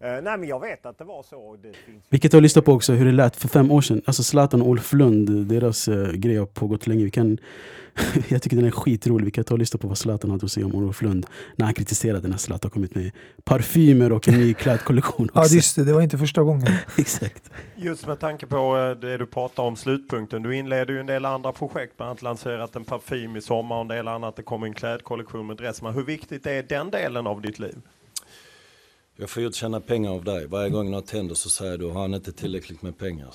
Eh, 0.00 0.22
nej 0.22 0.38
men 0.38 0.44
jag 0.44 0.60
vet 0.60 0.86
att 0.86 0.98
det 0.98 1.04
var 1.04 1.22
så. 1.22 1.56
Det 1.62 1.72
finns... 1.86 2.04
Vilket 2.08 2.32
jag 2.32 2.42
lyssnat 2.42 2.64
på 2.64 2.72
också, 2.72 2.92
hur 2.92 3.06
det 3.06 3.12
lät 3.12 3.36
för 3.36 3.48
fem 3.48 3.70
år 3.70 3.80
sedan. 3.80 4.02
Alltså 4.06 4.22
Zlatan 4.22 4.62
och 4.62 4.70
Ulf 4.70 4.92
Lund, 4.92 5.46
deras 5.46 5.88
uh, 5.88 6.12
grej 6.12 6.36
har 6.36 6.46
pågått 6.46 6.86
länge. 6.86 7.04
Vi 7.04 7.10
kan, 7.10 7.38
jag 8.28 8.42
tycker 8.42 8.56
den 8.56 8.66
är 8.66 8.70
skitrolig. 8.70 9.24
Vi 9.24 9.30
kan 9.30 9.44
ta 9.44 9.54
och 9.54 9.58
lyssna 9.58 9.78
på 9.78 9.88
vad 9.88 9.98
Zlatan 9.98 10.30
hade 10.30 10.44
att 10.44 10.52
säga 10.52 10.66
om 10.66 10.74
Ulf 10.74 11.02
Lund 11.02 11.26
när 11.56 11.64
han 11.64 11.74
kritiserade 11.74 12.28
när 12.28 12.36
Zlatan 12.36 12.70
kommit 12.70 12.94
med 12.94 13.10
parfymer 13.44 14.12
och 14.12 14.28
en 14.28 14.34
ny 14.34 14.54
klädkollektion. 14.54 15.28
ja 15.34 15.46
just 15.46 15.76
det, 15.76 15.84
det 15.84 15.92
var 15.92 16.02
inte 16.02 16.18
första 16.18 16.42
gången. 16.42 16.68
Exakt. 16.98 17.50
Just 17.76 18.06
med 18.06 18.20
tanke 18.20 18.46
på 18.46 18.76
eh, 18.76 19.00
det 19.00 19.16
du 19.16 19.26
pratar 19.26 19.62
om, 19.62 19.76
slutpunkten. 19.76 20.42
Du 20.42 20.56
inleder 20.56 20.94
ju 20.94 21.00
en 21.00 21.06
del 21.06 21.24
andra 21.24 21.52
projekt, 21.52 21.96
bland 21.96 22.10
annat 22.10 22.22
lanserat 22.22 22.76
en 22.76 22.84
parfym 22.84 23.36
i 23.36 23.40
sommar 23.40 23.76
och 23.76 23.82
en 23.82 23.88
del 23.88 24.08
annat. 24.08 24.36
Det 24.36 24.42
kommer 24.42 24.66
en 24.66 24.74
klädkollektion 24.74 25.46
med 25.46 25.56
Dressman. 25.56 25.94
Hur 25.94 26.04
viktigt 26.04 26.46
är 26.46 26.62
den 26.62 26.90
delen 26.90 27.26
av 27.26 27.40
ditt 27.40 27.58
liv? 27.58 27.76
Jag 29.20 29.30
får 29.30 29.42
ju 29.42 29.52
tjäna 29.52 29.80
pengar 29.80 30.10
av 30.10 30.24
dig. 30.24 30.46
Varje 30.46 30.70
gång 30.70 30.90
något 30.90 31.10
händer 31.10 31.34
så 31.34 31.50
säger 31.50 31.78
du, 31.78 31.86
har 31.86 32.00
han 32.00 32.14
inte 32.14 32.32
tillräckligt 32.32 32.82
med 32.82 32.98
pengar? 32.98 33.34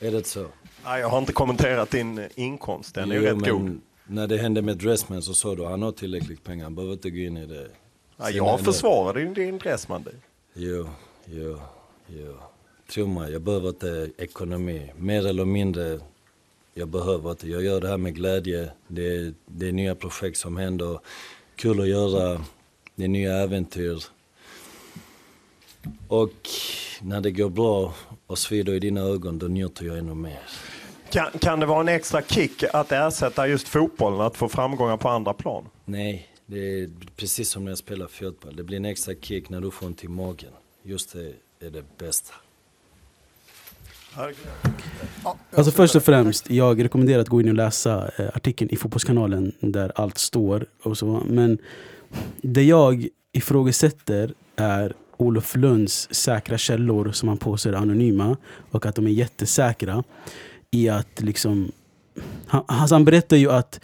Är 0.00 0.10
det 0.10 0.26
så? 0.26 0.46
Nej, 0.84 1.00
jag 1.00 1.08
har 1.08 1.18
inte 1.18 1.32
kommenterat 1.32 1.90
din 1.90 2.18
eh, 2.18 2.24
inkomst, 2.34 2.94
den 2.94 3.10
är 3.10 3.14
ju 3.14 3.22
rätt 3.22 3.36
men 3.36 3.50
god. 3.50 3.80
När 4.06 4.26
det 4.26 4.36
hände 4.36 4.62
med 4.62 4.76
Dressman 4.78 5.22
så 5.22 5.34
sa 5.34 5.54
du, 5.54 5.64
han 5.64 5.82
har 5.82 5.92
tillräckligt 5.92 6.44
pengar, 6.44 6.64
han 6.64 6.74
behöver 6.74 6.92
inte 6.92 7.10
gå 7.10 7.16
in 7.18 7.36
i 7.36 7.46
det. 7.46 7.68
Ja, 8.16 8.30
jag 8.30 8.58
det- 8.58 8.64
försvarade 8.64 9.20
ju 9.20 9.34
din 9.34 9.58
Dressman. 9.58 10.04
Jo, 10.54 10.88
jo, 11.26 11.60
jo. 12.06 12.36
Tro 12.92 13.06
mig, 13.06 13.32
jag 13.32 13.42
behöver 13.42 13.68
inte 13.68 14.10
ekonomi. 14.18 14.92
Mer 14.96 15.26
eller 15.26 15.44
mindre, 15.44 16.00
jag 16.74 16.88
behöver 16.88 17.30
inte. 17.30 17.48
Jag 17.48 17.62
gör 17.62 17.80
det 17.80 17.88
här 17.88 17.96
med 17.96 18.14
glädje. 18.14 18.70
Det 18.88 19.16
är, 19.16 19.34
det 19.46 19.68
är 19.68 19.72
nya 19.72 19.94
projekt 19.94 20.38
som 20.38 20.56
händer. 20.56 20.98
Kul 21.56 21.80
att 21.80 21.88
göra. 21.88 22.44
Det 22.94 23.04
är 23.04 23.08
nya 23.08 23.36
äventyr. 23.36 24.04
Och 26.08 26.48
när 27.02 27.20
det 27.20 27.30
går 27.30 27.48
bra 27.48 27.94
och 28.26 28.38
svider 28.38 28.72
i 28.72 28.78
dina 28.78 29.00
ögon, 29.00 29.38
då 29.38 29.46
njuter 29.46 29.84
jag 29.84 29.98
ännu 29.98 30.14
mer. 30.14 30.40
Kan, 31.10 31.30
kan 31.40 31.60
det 31.60 31.66
vara 31.66 31.80
en 31.80 31.88
extra 31.88 32.22
kick 32.22 32.64
att 32.72 32.92
ersätta 32.92 33.46
just 33.46 33.68
fotbollen, 33.68 34.20
att 34.20 34.36
få 34.36 34.48
framgångar 34.48 34.96
på 34.96 35.08
andra 35.08 35.32
plan? 35.32 35.68
Nej, 35.84 36.28
det 36.46 36.58
är 36.58 36.90
precis 37.16 37.50
som 37.50 37.64
när 37.64 37.70
jag 37.70 37.78
spelar 37.78 38.06
fotboll. 38.06 38.56
Det 38.56 38.62
blir 38.62 38.76
en 38.76 38.84
extra 38.84 39.14
kick 39.14 39.48
när 39.48 39.60
du 39.60 39.70
får 39.70 39.86
ont 39.86 40.04
i 40.04 40.08
magen. 40.08 40.50
Just 40.82 41.12
det 41.12 41.66
är 41.66 41.70
det 41.70 41.98
bästa. 41.98 42.34
Alltså 45.56 45.72
först 45.72 45.96
och 45.96 46.02
främst, 46.02 46.50
jag 46.50 46.84
rekommenderar 46.84 47.20
att 47.20 47.28
gå 47.28 47.40
in 47.40 47.48
och 47.48 47.54
läsa 47.54 48.10
eh, 48.18 48.28
artikeln 48.34 48.70
i 48.70 48.76
Fotbollskanalen 48.76 49.52
där 49.60 49.92
allt 49.94 50.18
står. 50.18 50.66
och 50.82 50.98
så. 50.98 51.22
Men 51.26 51.58
det 52.42 52.64
jag 52.64 53.08
ifrågasätter 53.32 54.34
är 54.56 54.94
Olof 55.16 55.56
Lunds 55.56 56.14
säkra 56.14 56.58
källor 56.58 57.12
som 57.12 57.28
han 57.28 57.38
påstår 57.38 57.72
är 57.72 57.76
anonyma 57.76 58.36
och 58.70 58.86
att 58.86 58.94
de 58.94 59.06
är 59.06 59.10
jättesäkra 59.10 60.04
i 60.70 60.88
att 60.88 61.20
liksom... 61.20 61.72
Han, 62.46 62.64
alltså 62.66 62.94
han 62.94 63.04
berättar 63.04 63.36
ju 63.36 63.50
att 63.50 63.80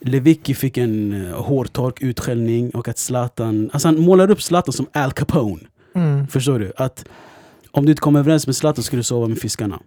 Lewicki 0.00 0.54
fick 0.54 0.76
en 0.76 1.26
eh, 1.26 1.42
hårtork 1.42 2.02
utskällning 2.02 2.70
och 2.70 2.88
att 2.88 2.98
Zlatan... 2.98 3.70
Alltså 3.72 3.88
han 3.88 4.00
målar 4.00 4.30
upp 4.30 4.42
Zlatan 4.42 4.72
som 4.72 4.86
Al 4.92 5.12
Capone. 5.12 5.60
Mm. 5.94 6.28
Förstår 6.28 6.58
du? 6.58 6.72
Att 6.76 7.04
om 7.70 7.84
du 7.84 7.92
inte 7.92 8.00
kommer 8.00 8.20
överens 8.20 8.46
med 8.46 8.56
Zlatan 8.56 8.84
ska 8.84 8.96
du 8.96 9.02
sova 9.02 9.28
med 9.28 9.38
fiskarna. 9.38 9.80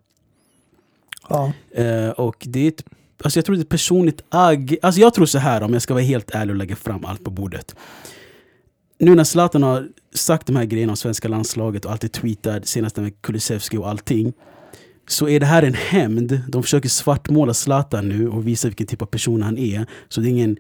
Ja. 1.30 1.54
Eh, 1.72 2.10
och 2.10 2.36
det 2.40 2.60
är 2.60 2.68
ett, 2.68 2.84
alltså 3.24 3.38
jag 3.38 3.46
tror 3.46 3.56
det 3.56 3.60
är 3.60 3.64
ett 3.64 3.70
personligt 3.70 4.22
agg. 4.30 4.78
Alltså 4.82 5.02
jag 5.02 5.14
tror 5.14 5.26
så 5.26 5.38
här 5.38 5.64
om 5.64 5.74
jag 5.74 5.82
ska 5.82 5.94
vara 5.94 6.04
helt 6.04 6.32
ärlig 6.32 6.54
och 6.54 6.58
lägga 6.58 6.76
fram 6.76 7.06
allt 7.06 7.24
på 7.24 7.32
bordet. 7.32 7.76
Nu 9.00 9.16
när 9.16 9.24
Zlatan 9.24 9.64
har 9.64 9.88
sagt 10.14 10.48
de 10.48 10.56
här 10.56 10.66
grejerna 10.66 10.92
om 10.92 10.98
svenska 10.98 11.28
landslaget 11.28 11.86
och 11.86 11.92
alltid 11.92 12.12
tweetat, 12.12 12.68
senast 12.68 12.98
med 12.98 13.22
Kulusevski 13.22 13.78
och 13.78 13.90
allting. 13.90 14.34
Så 15.08 15.30
är 15.30 15.40
det 15.40 15.46
här 15.46 15.64
en 15.64 15.74
hämnd. 15.74 16.42
De 16.48 16.64
försöker 16.64 16.90
svartmåla 16.90 17.54
Zlatan 17.54 18.10
nu 18.10 18.30
och 18.30 18.48
visa 18.48 18.68
vilken 18.68 18.88
typ 18.88 19.02
av 19.02 19.06
person 19.06 19.42
han 19.42 19.58
är. 19.58 19.86
Så 20.10 20.22
det 20.22 20.28
är 20.28 20.32
ingen 20.32 20.58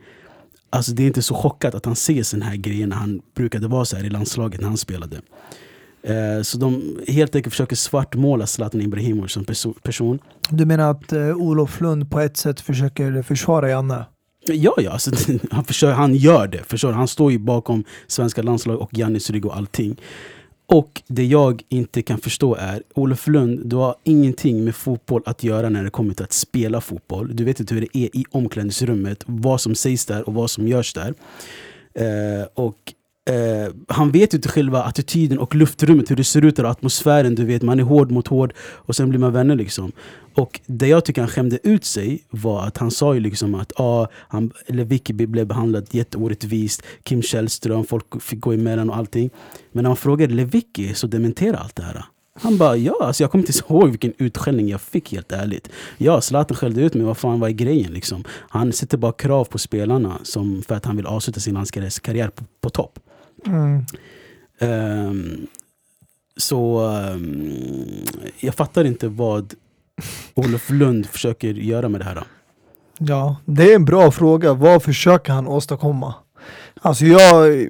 Alltså 0.73 0.91
det 0.91 1.03
är 1.03 1.07
inte 1.07 1.21
så 1.21 1.35
chockat 1.35 1.75
att 1.75 1.85
han 1.85 1.95
ser 1.95 2.23
sådana 2.23 2.45
här 2.45 2.55
grejer 2.55 2.87
när 2.87 2.95
han 2.95 3.21
brukade 3.35 3.67
vara 3.67 3.85
så 3.85 3.97
här 3.97 4.03
i 4.03 4.09
landslaget 4.09 4.61
när 4.61 4.67
han 4.67 4.77
spelade. 4.77 5.21
Eh, 6.03 6.41
så 6.41 6.57
de 6.57 6.99
helt 7.07 7.35
enkelt 7.35 7.53
försöker 7.53 7.75
svartmåla 7.75 8.47
Zlatan 8.47 8.81
Ibrahimovic 8.81 9.31
som 9.31 9.45
perso- 9.45 9.81
person. 9.81 10.19
Du 10.49 10.65
menar 10.65 10.91
att 10.91 11.13
eh, 11.13 11.35
Olof 11.35 11.81
Lund 11.81 12.11
på 12.11 12.19
ett 12.19 12.37
sätt 12.37 12.61
försöker 12.61 13.21
försvara 13.21 13.69
Janne? 13.69 14.05
Ja, 14.45 14.73
ja, 14.77 14.91
alltså, 14.91 15.11
han, 15.51 15.63
försöker, 15.63 15.93
han 15.93 16.15
gör 16.15 16.47
det. 16.47 16.63
Förstår? 16.67 16.91
Han 16.91 17.07
står 17.07 17.31
ju 17.31 17.39
bakom 17.39 17.83
svenska 18.07 18.41
landslag 18.41 18.81
och 18.81 18.89
Jannis 18.93 19.29
rygg 19.29 19.45
och 19.45 19.57
allting. 19.57 20.01
Och 20.65 21.01
det 21.07 21.25
jag 21.25 21.61
inte 21.69 22.01
kan 22.01 22.17
förstå 22.17 22.55
är, 22.55 22.83
Olof 22.95 23.27
Lund, 23.27 23.61
du 23.65 23.75
har 23.75 23.95
ingenting 24.03 24.63
med 24.63 24.75
fotboll 24.75 25.21
att 25.25 25.43
göra 25.43 25.69
när 25.69 25.83
det 25.83 25.89
kommer 25.89 26.13
till 26.13 26.23
att 26.23 26.33
spela 26.33 26.81
fotboll. 26.81 27.35
Du 27.35 27.43
vet 27.43 27.59
inte 27.59 27.73
hur 27.73 27.81
det 27.81 27.97
är 27.97 28.15
i 28.15 28.25
omklädningsrummet, 28.31 29.23
vad 29.25 29.61
som 29.61 29.75
sägs 29.75 30.05
där 30.05 30.27
och 30.27 30.33
vad 30.33 30.51
som 30.51 30.67
görs 30.67 30.93
där. 30.93 31.13
Eh, 31.93 32.47
och 32.53 32.93
eh, 33.29 33.73
han 33.87 34.11
vet 34.11 34.33
ju 34.33 34.37
inte 34.37 34.49
själva 34.49 34.83
attityden 34.83 35.39
och 35.39 35.55
luftrummet, 35.55 36.11
hur 36.11 36.15
det 36.15 36.23
ser 36.23 36.45
ut 36.45 36.59
och 36.59 36.69
atmosfären. 36.69 37.35
Du 37.35 37.45
vet, 37.45 37.61
man 37.61 37.79
är 37.79 37.83
hård 37.83 38.11
mot 38.11 38.27
hård 38.27 38.53
och 38.59 38.95
sen 38.95 39.09
blir 39.09 39.19
man 39.19 39.33
vänner 39.33 39.55
liksom. 39.55 39.91
Och 40.35 40.61
det 40.65 40.87
jag 40.87 41.05
tycker 41.05 41.21
han 41.21 41.29
skämde 41.29 41.59
ut 41.63 41.85
sig 41.85 42.23
var 42.29 42.63
att 42.63 42.77
han 42.77 42.91
sa 42.91 43.13
ju 43.13 43.19
liksom 43.19 43.55
att 43.55 43.79
ah, 43.79 44.07
han, 44.13 44.51
eller 44.67 44.83
Vicky 44.83 45.13
blev 45.13 45.47
behandlad 45.47 45.87
jätteorättvist, 45.91 46.83
Kim 47.03 47.21
Källström, 47.21 47.85
folk 47.85 48.21
fick 48.21 48.39
gå 48.39 48.53
emellan 48.53 48.89
och 48.89 48.97
allting. 48.97 49.29
Men 49.71 49.83
när 49.83 49.89
man 49.89 49.97
frågade 49.97 50.33
Lewicki 50.33 50.93
så 50.93 51.07
dementerade 51.07 51.57
allt 51.57 51.75
det 51.75 51.83
här. 51.83 52.05
Han 52.33 52.57
bara 52.57 52.77
ja, 52.77 52.97
alltså 53.01 53.23
jag 53.23 53.31
kommer 53.31 53.47
inte 53.47 53.59
ihåg 53.67 53.89
vilken 53.89 54.13
utskällning 54.17 54.69
jag 54.69 54.81
fick 54.81 55.11
helt 55.11 55.31
ärligt. 55.31 55.69
Ja, 55.97 56.21
Zlatan 56.21 56.57
skällde 56.57 56.81
ut 56.81 56.93
mig, 56.93 57.05
vad 57.05 57.17
fan 57.17 57.39
var 57.39 57.49
grejen 57.49 57.93
liksom? 57.93 58.23
Han 58.29 58.73
sätter 58.73 58.97
bara 58.97 59.11
krav 59.11 59.45
på 59.45 59.57
spelarna 59.57 60.19
som 60.23 60.61
för 60.61 60.75
att 60.75 60.85
han 60.85 60.95
vill 60.95 61.05
avsluta 61.05 61.39
sin 61.39 61.53
landskarriär 61.53 62.29
på, 62.29 62.43
på 62.61 62.69
topp. 62.69 62.99
Mm. 63.45 63.85
Ehm, 64.59 65.47
så 66.37 66.79
ehm, 66.79 67.53
jag 68.39 68.55
fattar 68.55 68.85
inte 68.85 69.07
vad 69.07 69.53
Olof 70.33 70.69
Lund 70.69 71.05
försöker 71.05 71.53
göra 71.53 71.89
med 71.89 72.01
det 72.01 72.05
här. 72.05 72.23
Ja, 72.97 73.35
det 73.45 73.71
är 73.71 73.75
en 73.75 73.85
bra 73.85 74.11
fråga. 74.11 74.53
Vad 74.53 74.83
försöker 74.83 75.33
han 75.33 75.47
åstadkomma? 75.47 76.13
Alltså 76.81 77.05
jag 77.05 77.67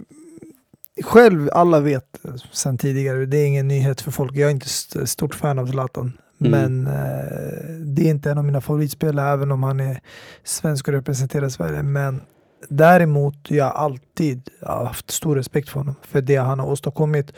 själv, 1.03 1.49
alla 1.53 1.79
vet 1.79 2.19
sen 2.51 2.77
tidigare, 2.77 3.25
det 3.25 3.37
är 3.37 3.47
ingen 3.47 3.67
nyhet 3.67 4.01
för 4.01 4.11
folk. 4.11 4.35
Jag 4.35 4.47
är 4.47 4.51
inte 4.51 4.65
st- 4.65 5.07
stort 5.07 5.35
fan 5.35 5.59
av 5.59 5.67
Zlatan. 5.67 6.17
Mm. 6.41 6.51
Men 6.51 6.87
eh, 6.87 7.69
det 7.85 8.01
är 8.01 8.09
inte 8.09 8.31
en 8.31 8.37
av 8.37 8.45
mina 8.45 8.61
favoritspelare 8.61 9.33
även 9.33 9.51
om 9.51 9.63
han 9.63 9.79
är 9.79 9.99
svensk 10.43 10.87
och 10.87 10.93
representerar 10.93 11.49
Sverige. 11.49 11.83
Men 11.83 12.21
däremot, 12.69 13.35
jag 13.51 13.65
har 13.65 13.71
alltid 13.71 14.49
haft 14.61 15.11
stor 15.11 15.35
respekt 15.35 15.69
för 15.69 15.79
honom. 15.79 15.95
För 16.01 16.21
det 16.21 16.35
han 16.35 16.59
har 16.59 16.67
åstadkommit. 16.67 17.33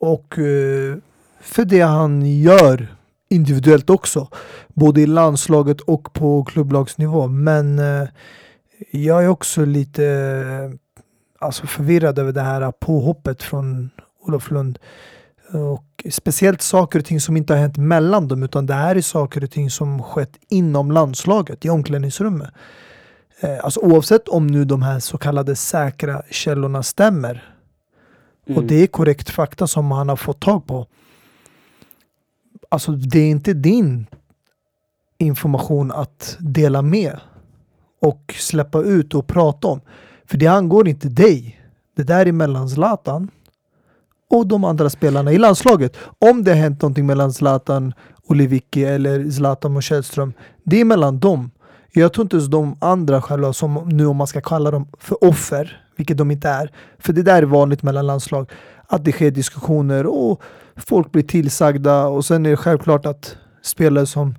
Och 0.00 0.38
eh, 0.38 0.96
för 1.40 1.64
det 1.64 1.80
han 1.80 2.40
gör 2.40 2.94
individuellt 3.30 3.90
också. 3.90 4.28
Både 4.68 5.00
i 5.00 5.06
landslaget 5.06 5.80
och 5.80 6.12
på 6.12 6.44
klubblagsnivå. 6.44 7.26
Men 7.26 7.78
eh, 7.78 8.08
jag 8.90 9.24
är 9.24 9.28
också 9.28 9.64
lite 9.64 10.02
alltså 11.38 11.66
förvirrad 11.66 12.18
över 12.18 12.32
det 12.32 12.40
här 12.40 12.72
påhoppet 12.72 13.42
från 13.42 13.90
Olof 14.20 14.50
Lund. 14.50 14.78
Och 15.52 16.06
speciellt 16.10 16.62
saker 16.62 16.98
och 16.98 17.04
ting 17.04 17.20
som 17.20 17.36
inte 17.36 17.52
har 17.52 17.60
hänt 17.60 17.76
mellan 17.76 18.28
dem 18.28 18.42
utan 18.42 18.66
det 18.66 18.74
här 18.74 18.96
är 18.96 19.00
saker 19.00 19.44
och 19.44 19.50
ting 19.50 19.70
som 19.70 20.02
skett 20.02 20.38
inom 20.48 20.92
landslaget 20.92 21.64
i 21.64 21.70
omklädningsrummet. 21.70 22.50
Eh, 23.40 23.64
alltså 23.64 23.80
oavsett 23.80 24.28
om 24.28 24.46
nu 24.46 24.64
de 24.64 24.82
här 24.82 25.00
så 25.00 25.18
kallade 25.18 25.56
säkra 25.56 26.22
källorna 26.30 26.82
stämmer 26.82 27.54
och 28.56 28.64
det 28.64 28.82
är 28.82 28.86
korrekt 28.86 29.30
fakta 29.30 29.66
som 29.66 29.90
han 29.90 30.08
har 30.08 30.16
fått 30.16 30.40
tag 30.40 30.66
på. 30.66 30.86
Alltså 32.68 32.92
det 32.92 33.18
är 33.18 33.30
inte 33.30 33.54
din 33.54 34.06
information 35.18 35.92
att 35.92 36.36
dela 36.40 36.82
med 36.82 37.20
och 38.00 38.34
släppa 38.38 38.82
ut 38.82 39.14
och 39.14 39.26
prata 39.26 39.68
om. 39.68 39.80
För 40.30 40.38
det 40.38 40.46
angår 40.46 40.88
inte 40.88 41.08
dig. 41.08 41.60
Det 41.96 42.02
där 42.02 42.26
är 42.26 42.32
mellan 42.32 42.68
Zlatan 42.68 43.30
och 44.30 44.46
de 44.46 44.64
andra 44.64 44.90
spelarna 44.90 45.32
i 45.32 45.38
landslaget. 45.38 45.96
Om 46.18 46.44
det 46.44 46.50
har 46.50 46.58
hänt 46.58 46.82
någonting 46.82 47.06
mellan 47.06 47.32
Zlatan 47.32 47.94
och 48.28 48.36
Lewicki 48.36 48.84
eller 48.84 49.30
Zlatan 49.30 49.76
och 49.76 49.82
Källström, 49.82 50.32
det 50.64 50.80
är 50.80 50.84
mellan 50.84 51.18
dem. 51.18 51.50
Jag 51.92 52.12
tror 52.12 52.24
inte 52.24 52.36
ens 52.36 52.50
de 52.50 52.76
andra 52.80 53.22
själva, 53.22 53.52
som 53.52 53.88
nu 53.88 54.06
om 54.06 54.16
man 54.16 54.26
ska 54.26 54.40
kalla 54.40 54.70
dem 54.70 54.88
för 54.98 55.24
offer, 55.24 55.84
vilket 55.96 56.18
de 56.18 56.30
inte 56.30 56.48
är, 56.48 56.72
för 56.98 57.12
det 57.12 57.22
där 57.22 57.42
är 57.42 57.46
vanligt 57.46 57.82
mellan 57.82 58.06
landslag, 58.06 58.50
att 58.86 59.04
det 59.04 59.12
sker 59.12 59.30
diskussioner 59.30 60.06
och 60.06 60.42
folk 60.76 61.12
blir 61.12 61.22
tillsagda 61.22 62.06
och 62.06 62.24
sen 62.24 62.46
är 62.46 62.50
det 62.50 62.56
självklart 62.56 63.06
att 63.06 63.36
spelare 63.62 64.06
som 64.06 64.34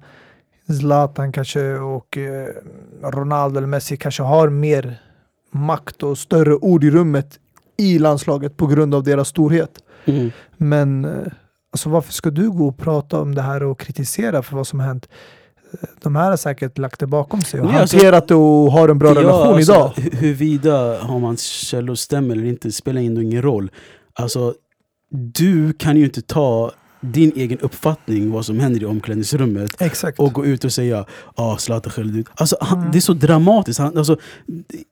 Zlatan 0.80 1.32
kanske 1.32 1.74
och 1.74 2.18
eh, 2.18 2.48
Ronaldo 3.04 3.58
eller 3.58 3.68
Messi 3.68 3.98
kanske 3.98 4.24
har 4.24 4.50
mer 4.50 5.00
makt 5.52 6.04
och 6.04 6.18
större 6.18 6.56
ord 6.56 6.84
i 6.84 6.92
rummet 6.92 7.40
i 7.78 8.00
landslaget 8.00 8.58
på 8.58 8.68
grund 8.68 8.96
av 8.96 9.04
deras 9.04 9.28
storhet. 9.28 9.72
Mm. 10.06 10.32
Men 10.58 11.06
eh, 11.06 11.12
alltså, 11.72 11.90
varför 11.90 12.14
ska 12.14 12.30
du 12.30 12.52
gå 12.52 12.68
och 12.68 12.78
prata 12.78 13.22
om 13.22 13.36
det 13.36 13.42
här 13.42 13.64
och 13.64 13.80
kritisera 13.80 14.42
för 14.44 14.56
vad 14.56 14.68
som 14.68 14.80
har 14.80 14.88
hänt? 14.88 15.10
Eh, 15.74 15.90
De 16.02 16.16
här 16.16 16.30
har 16.30 16.38
säkert 16.38 16.78
lagt 16.78 17.00
det 17.00 17.08
bakom 17.08 17.42
sig 17.42 17.60
och 17.60 17.66
Nej, 17.66 17.76
alltså- 17.82 17.98
hanterat 17.98 18.28
det 18.28 18.36
och 18.36 18.72
har 18.72 18.90
en 18.90 19.00
bra 19.00 19.16
relation 19.16 19.54
alltså, 19.56 19.72
idag. 19.74 19.92
hu- 19.96 20.16
Huruvida 20.16 21.00
har 21.02 21.20
man 21.20 21.38
källor 21.38 21.96
stämmer 21.96 22.36
eller 22.36 22.46
inte 22.46 22.72
spelar 22.72 23.02
ändå 23.02 23.22
ingen 23.22 23.42
roll. 23.42 23.72
Alltså, 24.14 24.54
du 25.12 25.74
kan 25.74 25.98
ju 25.98 26.04
inte 26.06 26.22
ta 26.22 26.72
din 27.02 27.32
egen 27.36 27.60
uppfattning 27.60 28.32
vad 28.32 28.46
som 28.46 28.60
händer 28.60 28.82
i 28.82 28.86
omklädningsrummet 28.86 29.82
Exakt. 29.82 30.20
och 30.20 30.34
gå 30.34 30.46
ut 30.46 30.64
och 30.64 30.74
säga 30.74 31.06
ah, 31.36 31.58
Zlatan 31.58 31.92
skällde 31.92 32.20
ut. 32.20 32.28
Alltså, 32.36 32.58
han, 32.62 32.80
Mm. 32.80 32.92
Det 32.92 32.98
är 32.98 33.02
så 33.02 33.14
dramatiskt. 33.14 33.80
Han, 33.80 33.98
alltså, 33.98 34.18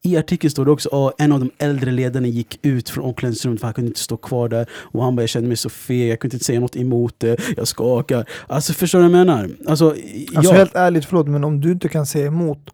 I 0.03 0.17
artikeln 0.17 0.51
står 0.51 0.65
det 0.65 0.71
också 0.71 0.89
ah, 0.91 1.11
en 1.17 1.31
av 1.31 1.39
de 1.39 1.51
äldre 1.57 1.91
ledarna 1.91 2.27
gick 2.27 2.59
ut 2.65 2.89
från 2.89 3.03
omklädningsrummet 3.03 3.59
för 3.59 3.67
han 3.67 3.73
kunde 3.73 3.87
inte 3.87 3.99
stå 3.99 4.17
kvar 4.17 4.49
där. 4.49 4.69
Och 4.73 5.03
han 5.03 5.15
bara, 5.15 5.21
jag 5.21 5.29
kände 5.29 5.47
mig 5.47 5.57
så 5.57 5.69
feg, 5.69 6.11
jag 6.11 6.19
kunde 6.19 6.35
inte 6.35 6.45
säga 6.45 6.59
något 6.59 6.75
emot 6.75 7.15
det, 7.17 7.37
jag 7.57 7.67
skakar. 7.67 8.25
Alltså 8.47 8.73
förstår 8.73 8.99
du 8.99 9.09
vad 9.09 9.19
jag 9.19 9.27
menar? 9.27 9.49
Alltså, 9.67 9.89
Alltså 9.89 10.53
ja, 10.53 10.57
helt 10.57 10.75
ärligt, 10.75 11.05
förlåt, 11.05 11.27
men 11.27 11.43
om 11.43 11.61
du 11.61 11.71
inte 11.71 11.89
kan 11.89 12.05
säga 12.05 12.27
emot 12.27 12.69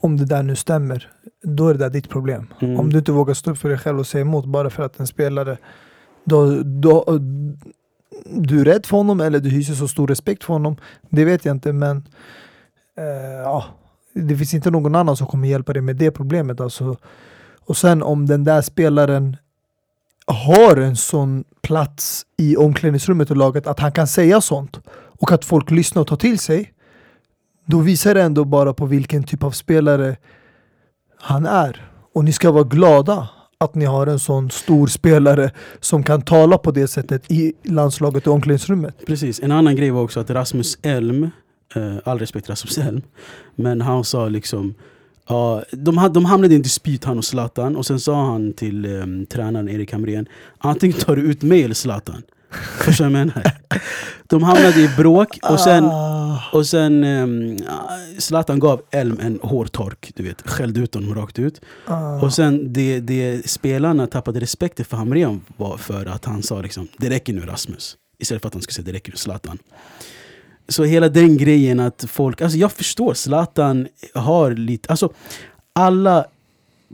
om 0.00 0.16
det 0.16 0.24
där 0.24 0.42
nu 0.42 0.56
stämmer, 0.56 1.10
då 1.42 1.68
är 1.68 1.74
det 1.74 1.78
där 1.78 1.90
ditt 1.90 2.08
problem. 2.08 2.46
Mm. 2.60 2.80
Om 2.80 2.92
du 2.92 2.98
inte 2.98 3.12
vågar 3.12 3.34
stå 3.34 3.50
upp 3.50 3.58
för 3.58 3.68
dig 3.68 3.78
själv 3.78 3.98
och 3.98 4.06
säga 4.06 4.22
emot 4.22 4.44
bara 4.44 4.70
för 4.70 4.82
att 4.82 5.00
en 5.00 5.06
spelare 5.06 5.56
då, 6.24 6.62
då, 6.62 7.20
du 8.24 8.60
är 8.60 8.64
rädd 8.64 8.86
för 8.86 8.96
honom 8.96 9.20
eller 9.20 9.40
du 9.40 9.50
hyser 9.50 9.74
så 9.74 9.88
stor 9.88 10.06
respekt 10.06 10.44
för 10.44 10.52
honom, 10.52 10.76
det 11.10 11.24
vet 11.24 11.44
jag 11.44 11.56
inte 11.56 11.72
men 11.72 12.08
eh, 12.98 13.42
ja, 13.44 13.64
det 14.12 14.36
finns 14.36 14.54
inte 14.54 14.70
någon 14.70 14.94
annan 14.94 15.16
som 15.16 15.26
kommer 15.26 15.48
hjälpa 15.48 15.72
dig 15.72 15.82
med 15.82 15.96
det 15.96 16.10
problemet. 16.10 16.60
Alltså. 16.60 16.96
Och 17.60 17.76
sen 17.76 18.02
om 18.02 18.26
den 18.26 18.44
där 18.44 18.62
spelaren 18.62 19.36
har 20.26 20.76
en 20.76 20.96
sån 20.96 21.44
plats 21.62 22.26
i 22.36 22.56
omklädningsrummet 22.56 23.30
och 23.30 23.36
laget 23.36 23.66
att 23.66 23.80
han 23.80 23.92
kan 23.92 24.06
säga 24.06 24.40
sånt 24.40 24.80
och 25.20 25.32
att 25.32 25.44
folk 25.44 25.70
lyssnar 25.70 26.02
och 26.02 26.08
tar 26.08 26.16
till 26.16 26.38
sig 26.38 26.72
då 27.64 27.78
visar 27.78 28.14
det 28.14 28.22
ändå 28.22 28.44
bara 28.44 28.74
på 28.74 28.86
vilken 28.86 29.24
typ 29.24 29.42
av 29.42 29.50
spelare 29.50 30.16
han 31.20 31.46
är. 31.46 31.90
Och 32.14 32.24
ni 32.24 32.32
ska 32.32 32.50
vara 32.50 32.64
glada 32.64 33.28
att 33.58 33.74
ni 33.74 33.84
har 33.84 34.06
en 34.06 34.18
sån 34.18 34.50
stor 34.50 34.86
spelare 34.86 35.50
som 35.80 36.02
kan 36.02 36.22
tala 36.22 36.58
på 36.58 36.70
det 36.70 36.88
sättet 36.88 37.30
i 37.30 37.52
landslaget 37.62 38.26
och 38.26 38.34
omklädningsrummet. 38.34 39.06
Precis, 39.06 39.40
en 39.42 39.52
annan 39.52 39.76
grej 39.76 39.90
var 39.90 40.02
också 40.02 40.20
att 40.20 40.30
Rasmus 40.30 40.78
Elm, 40.82 41.30
eh, 41.74 41.96
all 42.04 42.18
respekt 42.18 42.48
Rasmus 42.48 42.78
Elm, 42.78 43.02
men 43.54 43.80
han 43.80 44.04
sa 44.04 44.28
liksom 44.28 44.74
Ja, 45.28 45.62
de, 45.70 46.10
de 46.14 46.24
hamnade 46.24 46.54
i 46.54 46.56
en 46.56 46.62
dispyt 46.62 47.04
han 47.04 47.18
och 47.18 47.24
Zlatan 47.24 47.76
och 47.76 47.86
sen 47.86 48.00
sa 48.00 48.24
han 48.24 48.52
till 48.52 48.86
um, 48.86 49.26
tränaren 49.26 49.68
Erik 49.68 49.92
Hamrén 49.92 50.28
Antingen 50.58 50.98
tar 50.98 51.16
du 51.16 51.22
ut 51.22 51.42
mig 51.42 51.62
eller 51.64 51.74
Zlatan 51.74 52.22
Förstår 52.50 53.04
du 53.04 53.10
vad 53.10 53.20
jag 53.20 53.26
menar? 53.26 53.52
De 54.26 54.42
hamnade 54.42 54.80
i 54.80 54.88
bråk 54.96 55.38
och 55.42 55.60
sen, 55.60 55.84
Ah, 55.84 56.42
och 56.52 56.66
sen 56.66 57.04
ehm, 57.04 57.58
Zlatan 58.18 58.58
gav 58.58 58.82
Elm 58.90 59.18
en 59.20 59.38
hårtork, 59.42 60.12
du 60.14 60.22
vet, 60.22 60.48
skällde 60.48 60.80
ut 60.80 60.94
honom 60.94 61.14
rakt 61.14 61.38
ut. 61.38 61.60
Ah. 61.86 62.20
Och 62.20 62.32
sen 62.32 62.72
det, 62.72 63.00
det 63.00 63.50
spelarna 63.50 64.06
tappade 64.06 64.40
respekten 64.40 64.84
för 64.84 64.96
Hamrén 64.96 65.40
var 65.56 65.76
för 65.76 66.06
att 66.06 66.24
han 66.24 66.42
sa 66.42 66.60
liksom 66.60 66.88
Det 66.96 67.10
räcker 67.10 67.32
nu 67.32 67.40
Rasmus. 67.40 67.96
Istället 68.18 68.42
för 68.42 68.48
att 68.48 68.54
han 68.54 68.62
skulle 68.62 68.74
säga 68.74 68.84
det 68.84 68.92
räcker 68.92 69.12
nu 69.12 69.16
Zlatan. 69.16 69.58
Så 70.68 70.84
hela 70.84 71.08
den 71.08 71.36
grejen 71.36 71.80
att 71.80 72.04
folk, 72.08 72.40
alltså 72.40 72.58
jag 72.58 72.72
förstår 72.72 73.14
Zlatan 73.14 73.88
har 74.14 74.50
lite, 74.50 74.88
alltså 74.90 75.12
alla 75.72 76.24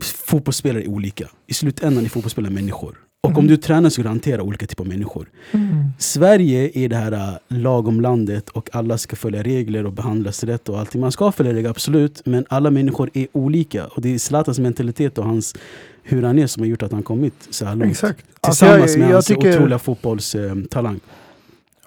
fotbollsspelare 0.01 0.83
är 0.83 0.89
olika. 0.89 1.29
I 1.47 1.53
slutändan 1.53 2.05
är 2.05 2.09
fotbollsspelare 2.09 2.53
människor 2.53 3.02
Och 3.23 3.29
om 3.29 3.35
Mhm. 3.43 3.47
du 3.47 3.57
tränar 3.57 3.89
så 3.89 4.07
hantera 4.07 4.41
olika 4.43 4.67
typer 4.67 4.83
av 4.83 4.87
människor 4.87 5.29
Mm. 5.51 5.83
Sverige 5.97 6.71
är 6.73 6.89
det 6.89 6.95
här 6.95 7.11
äh, 7.11 7.33
lagom 7.47 8.01
landet 8.01 8.49
och 8.49 8.69
alla 8.75 8.97
ska 8.97 9.15
följa 9.15 9.43
regler 9.43 9.85
och 9.85 9.93
behandlas 9.93 10.43
rätt 10.43 10.69
och 10.69 10.79
allting. 10.79 11.01
Man 11.01 11.11
ska 11.11 11.31
följa 11.31 11.53
regler, 11.53 11.69
absolut, 11.69 12.21
men 12.25 12.45
alla 12.49 12.71
människor 12.71 13.09
är 13.13 13.27
olika. 13.31 13.85
Och 13.87 14.01
det 14.01 14.13
är 14.13 14.17
Zlatans 14.17 14.59
mentalitet 14.59 15.17
och 15.17 15.25
hans, 15.25 15.55
hur 16.03 16.23
han 16.23 16.39
är 16.39 16.47
som 16.47 16.61
har 16.63 16.67
gjort 16.67 16.83
att 16.83 16.91
han 16.91 17.03
kommit 17.03 17.33
så 17.49 17.65
här 17.65 17.75
långt. 17.75 17.91
Exakt. 17.91 18.25
Alltså, 18.41 18.65
Tillsammans 18.65 18.91
jag- 18.91 18.99
med 18.99 19.09
jag 19.09 19.13
hans 19.13 19.25
tycker- 19.25 19.55
otroliga 19.57 19.79
fotbollstalang. 19.79 20.99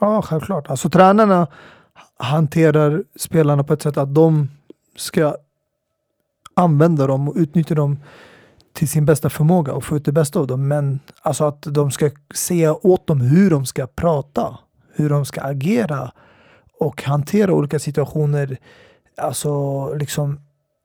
Ja, 0.00 0.22
självklart. 0.22 0.70
Alltså 0.70 0.90
tränarna 0.90 1.46
hanterar 2.16 3.04
spelarna 3.16 3.64
på 3.64 3.72
ett 3.72 3.82
sätt 3.82 3.96
att 3.96 4.14
de 4.14 4.48
ska 4.96 5.36
använda 6.54 7.06
dem 7.06 7.28
och 7.28 7.34
utnyttja 7.36 7.74
dem 7.74 7.98
till 8.76 8.88
sin 8.88 9.04
bästa 9.04 9.30
förmåga 9.30 9.72
och 9.72 9.84
få 9.84 9.96
ut 9.96 10.04
det 10.04 10.12
bästa 10.12 10.38
av 10.38 10.46
dem. 10.46 10.68
Men 10.68 11.00
alltså 11.22 11.44
att 11.44 11.62
de 11.62 11.90
ska 11.90 12.10
säga 12.34 12.74
åt 12.74 13.06
dem 13.06 13.20
hur 13.20 13.50
de 13.50 13.66
ska 13.66 13.86
prata, 13.86 14.58
hur 14.94 15.10
de 15.10 15.24
ska 15.24 15.40
agera 15.40 16.12
och 16.80 17.02
hantera 17.02 17.52
olika 17.52 17.78
situationer. 17.78 18.56
Alltså 19.16 19.94
liksom 19.94 20.40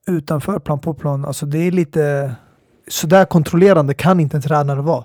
utanför 0.08 0.60
plan 0.60 0.80
på 0.80 0.94
plan. 0.94 1.26
Alltså 1.26 1.46
det 1.46 1.58
är 1.58 1.72
lite 1.72 2.36
sådär 2.88 3.26
kontrollerande 3.26 3.94
kan 3.94 4.20
inte 4.20 4.38
en 4.38 4.42
tränare 4.42 4.82
vara. 4.82 5.04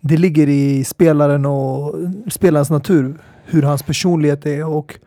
Det 0.00 0.16
ligger 0.16 0.48
i 0.48 0.84
spelaren 0.84 1.46
och 1.46 1.94
spelarens 2.30 2.70
natur 2.70 3.18
hur 3.44 3.62
hans 3.62 3.82
personlighet 3.82 4.46
är 4.46 4.66
och 4.66 4.98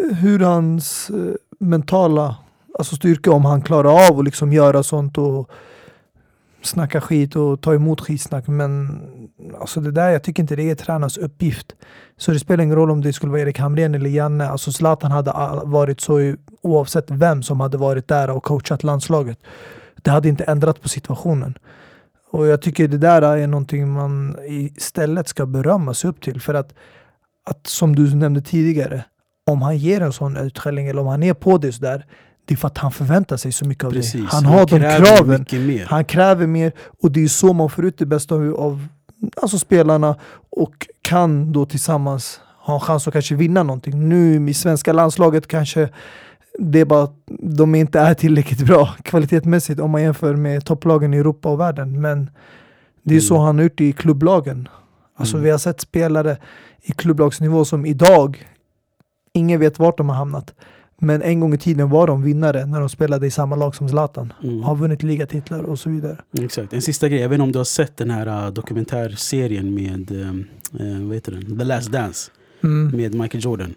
eh, 0.00 0.16
hur 0.16 0.40
hans 0.40 1.10
eh, 1.10 1.34
mentala 1.58 2.36
alltså 2.78 2.96
styrka 2.96 3.32
om 3.32 3.44
han 3.44 3.62
klarar 3.62 4.08
av 4.08 4.18
att 4.18 4.24
liksom 4.24 4.52
göra 4.52 4.82
sånt 4.82 5.18
och 5.18 5.50
snacka 6.66 7.00
skit 7.00 7.36
och 7.36 7.60
ta 7.60 7.74
emot 7.74 8.00
skitsnack. 8.00 8.46
Men 8.46 9.00
alltså 9.60 9.80
det 9.80 9.90
där, 9.90 10.10
jag 10.10 10.22
tycker 10.22 10.42
inte 10.42 10.56
det 10.56 10.70
är 10.70 10.74
tränarens 10.74 11.16
uppgift. 11.16 11.74
Så 12.16 12.30
det 12.30 12.38
spelar 12.38 12.64
ingen 12.64 12.76
roll 12.76 12.90
om 12.90 13.00
det 13.00 13.12
skulle 13.12 13.32
vara 13.32 13.42
Erik 13.42 13.58
Hamrén 13.58 13.94
eller 13.94 14.10
Janne. 14.10 14.48
Alltså 14.48 14.72
Zlatan 14.72 15.10
hade 15.10 15.32
varit 15.64 16.00
så 16.00 16.34
oavsett 16.62 17.10
vem 17.10 17.42
som 17.42 17.60
hade 17.60 17.76
varit 17.76 18.08
där 18.08 18.30
och 18.30 18.44
coachat 18.44 18.82
landslaget. 18.82 19.38
Det 20.02 20.10
hade 20.10 20.28
inte 20.28 20.44
ändrat 20.44 20.82
på 20.82 20.88
situationen. 20.88 21.58
Och 22.30 22.46
jag 22.46 22.62
tycker 22.62 22.88
det 22.88 22.98
där 22.98 23.22
är 23.22 23.46
någonting 23.46 23.92
man 23.92 24.36
istället 24.48 25.28
ska 25.28 25.46
berömma 25.46 25.94
sig 25.94 26.10
upp 26.10 26.20
till. 26.20 26.40
För 26.40 26.54
att, 26.54 26.74
att 27.44 27.66
som 27.66 27.96
du 27.96 28.14
nämnde 28.14 28.42
tidigare, 28.42 29.04
om 29.46 29.62
han 29.62 29.76
ger 29.76 30.00
en 30.00 30.12
sån 30.12 30.36
utskällning 30.36 30.86
eller 30.86 31.00
om 31.00 31.06
han 31.06 31.22
är 31.22 31.34
på 31.34 31.58
det 31.58 31.72
sådär, 31.72 32.06
det 32.44 32.54
är 32.54 32.56
för 32.58 32.68
att 32.68 32.78
han 32.78 32.92
förväntar 32.92 33.36
sig 33.36 33.52
så 33.52 33.64
mycket 33.66 33.84
av 33.84 33.90
Precis. 33.90 34.12
det. 34.22 34.26
Han 34.36 34.44
har 34.44 34.66
de 34.66 34.78
kraven. 34.80 35.46
Han 35.88 36.04
kräver 36.04 36.46
mer 36.46 36.72
och 37.02 37.10
det 37.10 37.24
är 37.24 37.28
så 37.28 37.52
man 37.52 37.70
får 37.70 37.84
ut 37.84 37.98
det 37.98 38.06
bästa 38.06 38.34
av, 38.34 38.86
alltså 39.42 39.58
spelarna 39.58 40.16
och 40.50 40.86
kan 41.02 41.52
då 41.52 41.66
tillsammans 41.66 42.40
ha 42.60 42.74
en 42.74 42.80
chans 42.80 43.06
att 43.08 43.12
kanske 43.12 43.34
vinna 43.34 43.62
någonting. 43.62 44.08
Nu 44.08 44.50
i 44.50 44.54
svenska 44.54 44.92
landslaget 44.92 45.46
kanske 45.46 45.88
det 46.58 46.80
är 46.80 46.84
bara 46.84 47.08
de 47.42 47.74
inte 47.74 48.00
är 48.00 48.14
tillräckligt 48.14 48.66
bra 48.66 48.86
kvalitetsmässigt 49.02 49.80
om 49.80 49.90
man 49.90 50.02
jämför 50.02 50.36
med 50.36 50.64
topplagen 50.64 51.14
i 51.14 51.16
Europa 51.16 51.48
och 51.48 51.60
världen. 51.60 52.00
Men 52.00 52.30
det 53.02 53.16
är 53.16 53.20
så 53.20 53.34
Mm. 53.34 53.46
han 53.46 53.56
har 53.56 53.62
gjort 53.62 53.80
i 53.80 53.92
klubblagen. 53.92 54.68
Alltså 55.16 55.34
Mm. 55.36 55.44
vi 55.44 55.50
har 55.50 55.58
sett 55.58 55.80
spelare 55.80 56.36
i 56.82 56.92
klubblagsnivå 56.92 57.64
som 57.64 57.86
idag, 57.86 58.48
ingen 59.32 59.60
vet 59.60 59.78
vart 59.78 59.98
de 59.98 60.08
har 60.08 60.16
hamnat. 60.16 60.54
Men 61.04 61.22
en 61.22 61.40
gång 61.40 61.54
i 61.54 61.58
tiden 61.58 61.88
var 61.90 62.06
de 62.06 62.22
vinnare 62.22 62.66
när 62.66 62.80
de 62.80 62.88
spelade 62.88 63.26
i 63.26 63.30
samma 63.30 63.56
lag 63.56 63.74
som 63.74 63.88
Zlatan. 63.88 64.32
Mm. 64.42 64.62
Har 64.62 64.76
vunnit 64.76 65.02
ligatitlar 65.02 65.62
och 65.62 65.78
så 65.78 65.90
vidare. 65.90 66.16
Exakt. 66.40 66.72
En 66.72 66.82
sista 66.82 67.08
grej, 67.08 67.20
jag 67.20 67.28
vet 67.28 67.34
inte 67.36 67.42
om 67.42 67.52
du 67.52 67.58
har 67.58 67.64
sett 67.64 67.96
den 67.96 68.10
här 68.10 68.26
äh, 68.46 68.52
dokumentärserien 68.52 69.74
med, 69.74 70.10
äh, 70.80 71.02
vad 71.06 71.14
heter 71.14 71.32
den? 71.32 71.58
The 71.58 71.64
Last 71.64 71.92
Dance 71.92 72.30
Mm. 72.64 72.96
med 72.96 73.14
Michael 73.14 73.44
Jordan. 73.44 73.74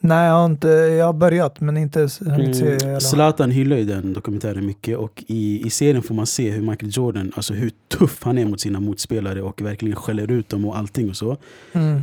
Nej, 0.00 0.26
jag 0.26 0.34
har, 0.34 0.46
inte, 0.46 0.68
jag 0.68 1.06
har 1.06 1.12
börjat 1.12 1.60
men 1.60 1.76
inte 1.76 2.08
hunnit 2.20 2.56
se 2.56 2.66
Mm. 2.66 2.78
hela. 2.84 3.00
Zlatan 3.00 3.50
hyllar 3.50 3.76
ju 3.76 3.84
den 3.84 4.12
dokumentären 4.12 4.66
mycket 4.66 4.98
och 4.98 5.24
i, 5.26 5.66
i 5.66 5.70
serien 5.70 6.02
får 6.02 6.14
man 6.14 6.26
se 6.26 6.50
hur 6.50 6.62
Michael 6.70 6.90
Jordan, 6.94 7.32
alltså 7.36 7.54
hur 7.54 7.70
tuff 7.98 8.18
han 8.22 8.38
är 8.38 8.44
mot 8.46 8.60
sina 8.60 8.80
motspelare 8.80 9.42
och 9.42 9.62
verkligen 9.62 9.96
skäller 9.96 10.30
ut 10.32 10.48
dem 10.48 10.64
och 10.64 10.78
allting 10.78 11.10
och 11.10 11.16
så. 11.16 11.36
Mm. 11.72 12.02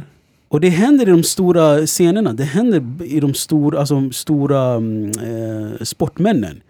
Och 0.53 0.61
det 0.61 0.69
händer 0.69 1.07
i 1.07 1.11
de 1.11 1.23
stora 1.23 1.85
scenerna, 1.85 2.33
det 2.33 2.43
händer 2.43 3.03
i 3.05 3.19
de 3.19 3.33
stora, 3.33 3.79
alltså, 3.79 4.11
stora 4.11 4.73
mm, 4.73 5.11
eh, 5.11 5.83
sportmännen. 5.83 6.61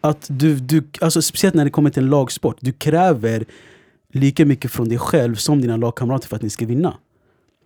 Att 0.00 0.26
du, 0.30 0.54
du, 0.56 0.82
alltså, 1.00 1.22
speciellt 1.22 1.54
när 1.54 1.64
det 1.64 1.70
kommer 1.70 1.90
till 1.90 2.02
en 2.02 2.10
lagsport, 2.10 2.56
du 2.60 2.72
kräver 2.72 3.44
lika 4.12 4.44
mycket 4.46 4.70
från 4.70 4.88
dig 4.88 4.98
själv 4.98 5.34
som 5.34 5.60
dina 5.60 5.76
lagkamrater 5.76 6.28
för 6.28 6.36
att 6.36 6.42
ni 6.42 6.50
ska 6.50 6.66
vinna. 6.66 6.94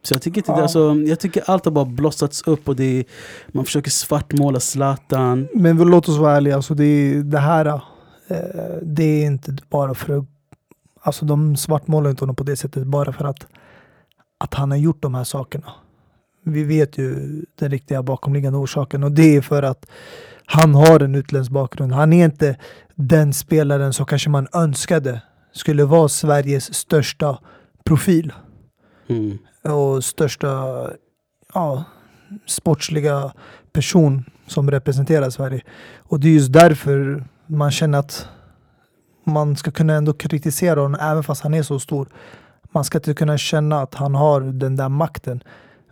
Så 0.02 0.14
jag 0.14 0.22
tycker, 0.22 0.38
inte, 0.38 0.52
det- 0.52 0.56
Ja. 0.58 0.62
alltså, 0.62 0.94
jag 1.06 1.20
tycker 1.20 1.42
allt 1.50 1.64
har 1.64 1.72
bara 1.72 1.84
blossats 1.84 2.42
upp 2.42 2.68
och 2.68 2.76
det, 2.76 3.04
man 3.48 3.64
försöker 3.64 3.90
svartmåla 3.90 4.60
Zlatan. 4.60 5.48
Men 5.54 5.76
låt 5.76 6.08
oss 6.08 6.18
vara 6.18 6.36
ärliga, 6.36 6.56
alltså 6.56 6.74
det, 6.74 7.22
det 7.22 7.38
här 7.38 7.66
eh, 7.66 8.36
det 8.82 9.04
är 9.04 9.26
inte 9.26 9.56
bara 9.70 9.94
för 9.94 10.18
att... 10.18 10.24
Alltså 11.02 11.24
de 11.24 11.56
svartmålar 11.56 12.10
inte 12.10 12.22
honom 12.22 12.36
på 12.36 12.44
det 12.44 12.56
sättet 12.56 12.86
bara 12.86 13.12
för 13.12 13.24
att, 13.24 13.46
att 14.44 14.54
han 14.54 14.70
har 14.70 14.78
gjort 14.78 15.02
de 15.02 15.14
här 15.14 15.24
sakerna. 15.24 15.72
Vi 16.44 16.64
vet 16.64 16.98
ju 16.98 17.14
den 17.58 17.70
riktiga 17.70 18.02
bakomliggande 18.02 18.58
orsaken 18.58 19.04
och 19.04 19.12
det 19.12 19.36
är 19.36 19.40
för 19.40 19.62
att 19.62 19.86
han 20.44 20.74
har 20.74 21.00
en 21.02 21.14
utländsk 21.14 21.52
bakgrund. 21.52 21.92
Han 21.92 22.12
är 22.12 22.24
inte 22.24 22.56
den 22.94 23.32
spelaren 23.32 23.92
som 23.92 24.06
kanske 24.06 24.30
man 24.30 24.48
önskade 24.52 25.22
skulle 25.52 25.84
vara 25.84 26.08
Sveriges 26.08 26.74
största 26.74 27.38
profil 27.84 28.32
Mm. 29.08 29.38
och 29.62 30.04
största 30.04 30.90
ja, 31.54 31.84
sportsliga 32.46 33.32
person 33.72 34.24
som 34.46 34.70
representerar 34.70 35.30
Sverige. 35.30 35.62
Och 35.98 36.20
det 36.20 36.28
är 36.28 36.32
just 36.32 36.52
därför 36.52 37.24
man 37.46 37.70
känner 37.70 37.98
att 37.98 38.28
man 39.24 39.56
ska 39.56 39.70
kunna 39.70 39.92
ändå 39.94 40.12
kritisera 40.12 40.80
honom 40.80 41.00
även 41.00 41.22
fast 41.22 41.42
han 41.42 41.54
är 41.54 41.62
så 41.62 41.80
stor. 41.80 42.08
Man 42.72 42.84
ska 42.84 42.98
inte 42.98 43.14
kunna 43.14 43.38
känna 43.38 43.80
att 43.82 43.94
han 43.94 44.14
har 44.14 44.40
den 44.40 44.76
där 44.76 44.88
makten. 44.88 45.42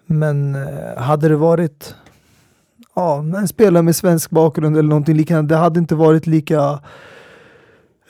Men 0.07 0.55
eh, 0.55 1.03
hade 1.03 1.29
det 1.29 1.37
varit 1.37 1.95
ja, 2.95 3.19
en 3.19 3.49
spelare 3.49 3.83
med 3.83 3.97
svensk 3.97 4.31
bakgrund 4.31 4.77
eller 4.79 4.89
någonting 4.89 5.17
liknande, 5.17 5.55
det 5.55 5.59
hade 5.59 5.79
inte 5.81 5.95
varit 5.95 6.27
lika 6.27 6.81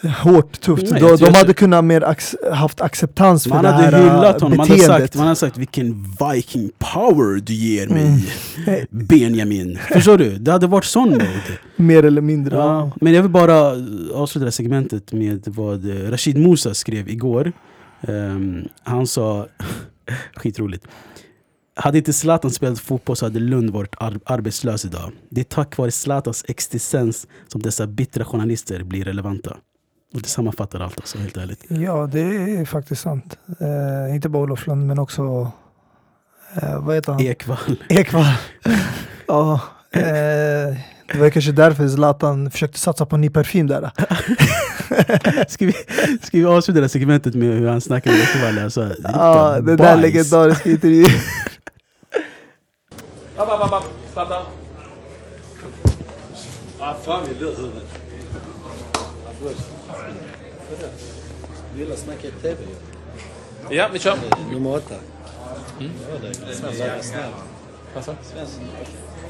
eh, 0.03 0.11
hårt, 0.11 0.61
tufft. 0.61 0.91
Nej, 0.91 1.01
de, 1.01 1.17
de 1.17 1.35
hade 1.35 1.55
kunnat 1.55 1.85
mer 1.85 2.01
ac- 2.01 2.53
haft 2.55 2.81
acceptans 2.81 3.45
för 3.45 3.63
det 3.63 3.69
här 3.69 3.93
hyllat 4.03 4.41
honom, 4.41 4.57
man 4.57 4.69
hade, 4.69 4.79
beteendet. 4.81 5.03
sagt, 5.03 5.15
man 5.17 5.27
hade 5.27 5.37
sagt 5.37 5.59
vilken 5.59 6.05
viking 6.35 6.71
power 6.79 7.41
du 7.41 7.53
ger 7.55 7.89
mig 7.89 8.07
Mm. 8.67 8.87
Benjamin. 8.91 9.79
Förstår 9.93 10.19
du? 10.19 10.39
Det 10.39 10.53
hade 10.53 10.67
varit 10.67 10.85
sån 10.85 11.11
mode. 11.11 11.25
Mer 11.77 12.05
eller 12.05 12.21
mindre. 12.21 12.57
Ja, 12.57 12.91
men 13.01 13.13
jag 13.13 13.23
vill 13.23 13.31
bara 13.31 13.57
avsluta 14.15 14.39
det 14.39 14.47
här 14.47 14.51
segmentet 14.51 15.13
med 15.13 15.43
vad 15.47 15.91
eh, 15.91 16.11
Rashid 16.11 16.39
Musa 16.39 16.75
skrev 16.75 17.09
igår. 17.09 17.53
Ehm, 18.01 18.69
han 18.83 19.07
sa, 19.07 19.47
skitroligt. 20.37 20.87
Hade 21.75 21.99
inte 21.99 22.13
Zlatan 22.13 22.51
spelat 22.51 22.79
fotboll 22.79 23.17
så 23.17 23.27
hade 23.27 23.39
Lund 23.41 23.71
varit 23.71 23.95
ar- 23.99 24.21
arbetslös 24.27 24.85
idag. 24.85 25.13
Det 25.31 25.41
är 25.41 25.45
tack 25.45 25.77
vare 25.77 25.91
Zlatans 25.91 26.45
existens 26.49 27.27
som 27.49 27.63
dessa 27.63 27.87
bittra 27.87 28.25
journalister 28.25 28.83
blir 28.83 29.05
relevanta. 29.05 29.57
Och 30.15 30.23
det 30.23 30.29
sammanfattar 30.29 30.81
allt 30.81 30.97
alltså, 30.97 31.19
helt 31.19 31.37
ärligt. 31.37 31.65
Ja, 31.69 32.07
det 32.13 32.21
är 32.21 32.65
faktiskt 32.65 33.03
sant. 33.03 33.39
Eh, 33.61 34.15
inte 34.15 34.29
bara 34.29 34.43
Olof 34.43 34.67
Lund, 34.67 34.87
men 34.87 34.99
också... 34.99 35.53
Eh, 36.63 36.81
vad 36.83 36.95
heter 36.95 37.13
han? 37.13 37.21
Ekvall. 37.23 37.77
Ekvall. 37.89 38.25
ja, 39.27 39.61
eh, 39.93 40.01
det 41.13 41.19
var 41.19 41.31
kanske 41.31 41.53
därför 41.53 41.89
Zlatan 41.89 42.51
försökte 42.51 42.79
satsa 42.79 43.07
på 43.07 43.17
ny 43.17 43.31
parfym 43.31 43.67
där. 43.67 43.91
Ska 45.49 45.67
vi, 45.67 45.73
ska 46.23 46.39
vi 46.39 46.45
avsluta 46.45 46.81
det 46.81 46.85
här 46.85 46.89
segmentet 46.89 47.35
med 47.35 47.49
hur 47.59 47.69
han 47.69 47.81
snackar 47.81 48.11
med 48.11 48.21
Ekvall? 48.21 48.59
Alltså, 48.65 48.91
Ja, 49.05 49.61
det 49.61 49.77
där 49.77 49.97
legendariska 49.97 50.71
intervjun. 50.71 51.09
Ja, 63.71 63.89
vi 63.93 63.99
kör. 63.99 64.17
Nummer 64.53 64.75
åtta. 64.77 64.95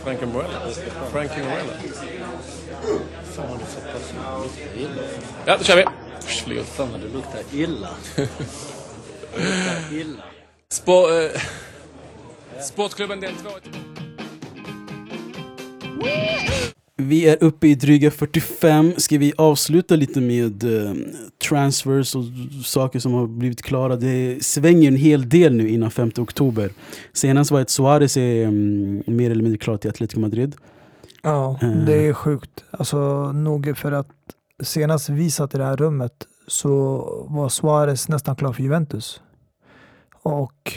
Franken 0.09 0.33
Morella. 0.33 0.61
Franken 1.13 1.45
Morella. 1.45 1.73
Ja, 5.47 5.57
då 5.57 5.65
kör 5.65 5.77
vi. 5.77 5.85
Flyger. 6.21 6.63
Fan 6.63 6.93
vad 6.93 7.01
det 7.01 7.09
luktar 7.09 7.41
illa. 7.53 7.89
illa. 9.93 10.23
Spår, 10.73 11.23
eh, 11.23 11.31
sportklubben 12.63 13.21
del 13.21 13.35
2. 13.35 13.51
Vi 17.01 17.29
är 17.29 17.45
uppe 17.45 17.69
i 17.69 17.75
dryga 17.75 18.11
45. 18.11 18.93
Ska 18.97 19.19
vi 19.19 19.33
avsluta 19.37 19.97
lite 19.97 20.21
med 20.21 20.65
eh, 20.87 20.93
transfers 21.49 22.15
och 22.15 22.25
saker 22.65 22.99
som 22.99 23.13
har 23.13 23.27
blivit 23.27 23.63
klara? 23.63 23.97
Det 23.97 24.45
svänger 24.45 24.89
en 24.89 24.97
hel 24.97 25.29
del 25.29 25.55
nu 25.55 25.69
innan 25.69 25.91
5 25.91 26.11
oktober. 26.19 26.71
Senast 27.13 27.51
var 27.51 27.61
ett 27.61 27.71
Suarez 27.71 28.17
är 28.17 28.45
mm, 28.47 29.03
mer 29.07 29.31
eller 29.31 29.43
mindre 29.43 29.59
klar 29.59 29.77
till 29.77 29.91
Atletico 29.91 30.21
Madrid. 30.21 30.57
Ja, 31.23 31.59
Eh. 31.63 31.69
det 31.87 32.07
är 32.09 32.13
sjukt. 32.13 32.65
Alltså 32.71 33.33
nog 33.33 33.77
för 33.79 33.93
att 33.93 34.09
senast 34.63 35.09
vi 35.09 35.31
satt 35.31 35.55
i 35.55 35.59
det 35.59 35.65
här 35.65 35.77
rummet 35.77 36.13
så 36.47 36.99
var 37.29 37.49
Suarez 37.49 38.09
nästan 38.09 38.37
klar 38.37 38.53
för 38.53 38.63
Juventus. 38.63 39.21
Och 40.23 40.73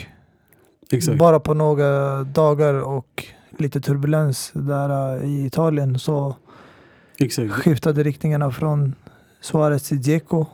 Exakt. 0.90 1.18
bara 1.18 1.40
på 1.40 1.54
några 1.54 2.22
dagar 2.24 2.74
och 2.74 3.24
lite 3.58 3.80
turbulens 3.80 4.50
där 4.54 5.16
eh, 5.22 5.24
i 5.30 5.46
Italien 5.46 5.98
så 5.98 6.36
Exakt. 7.18 7.50
skiftade 7.52 8.02
riktningarna 8.02 8.50
från 8.50 8.94
Suarez 9.40 9.88
till 9.88 10.00
Dzeko 10.02 10.46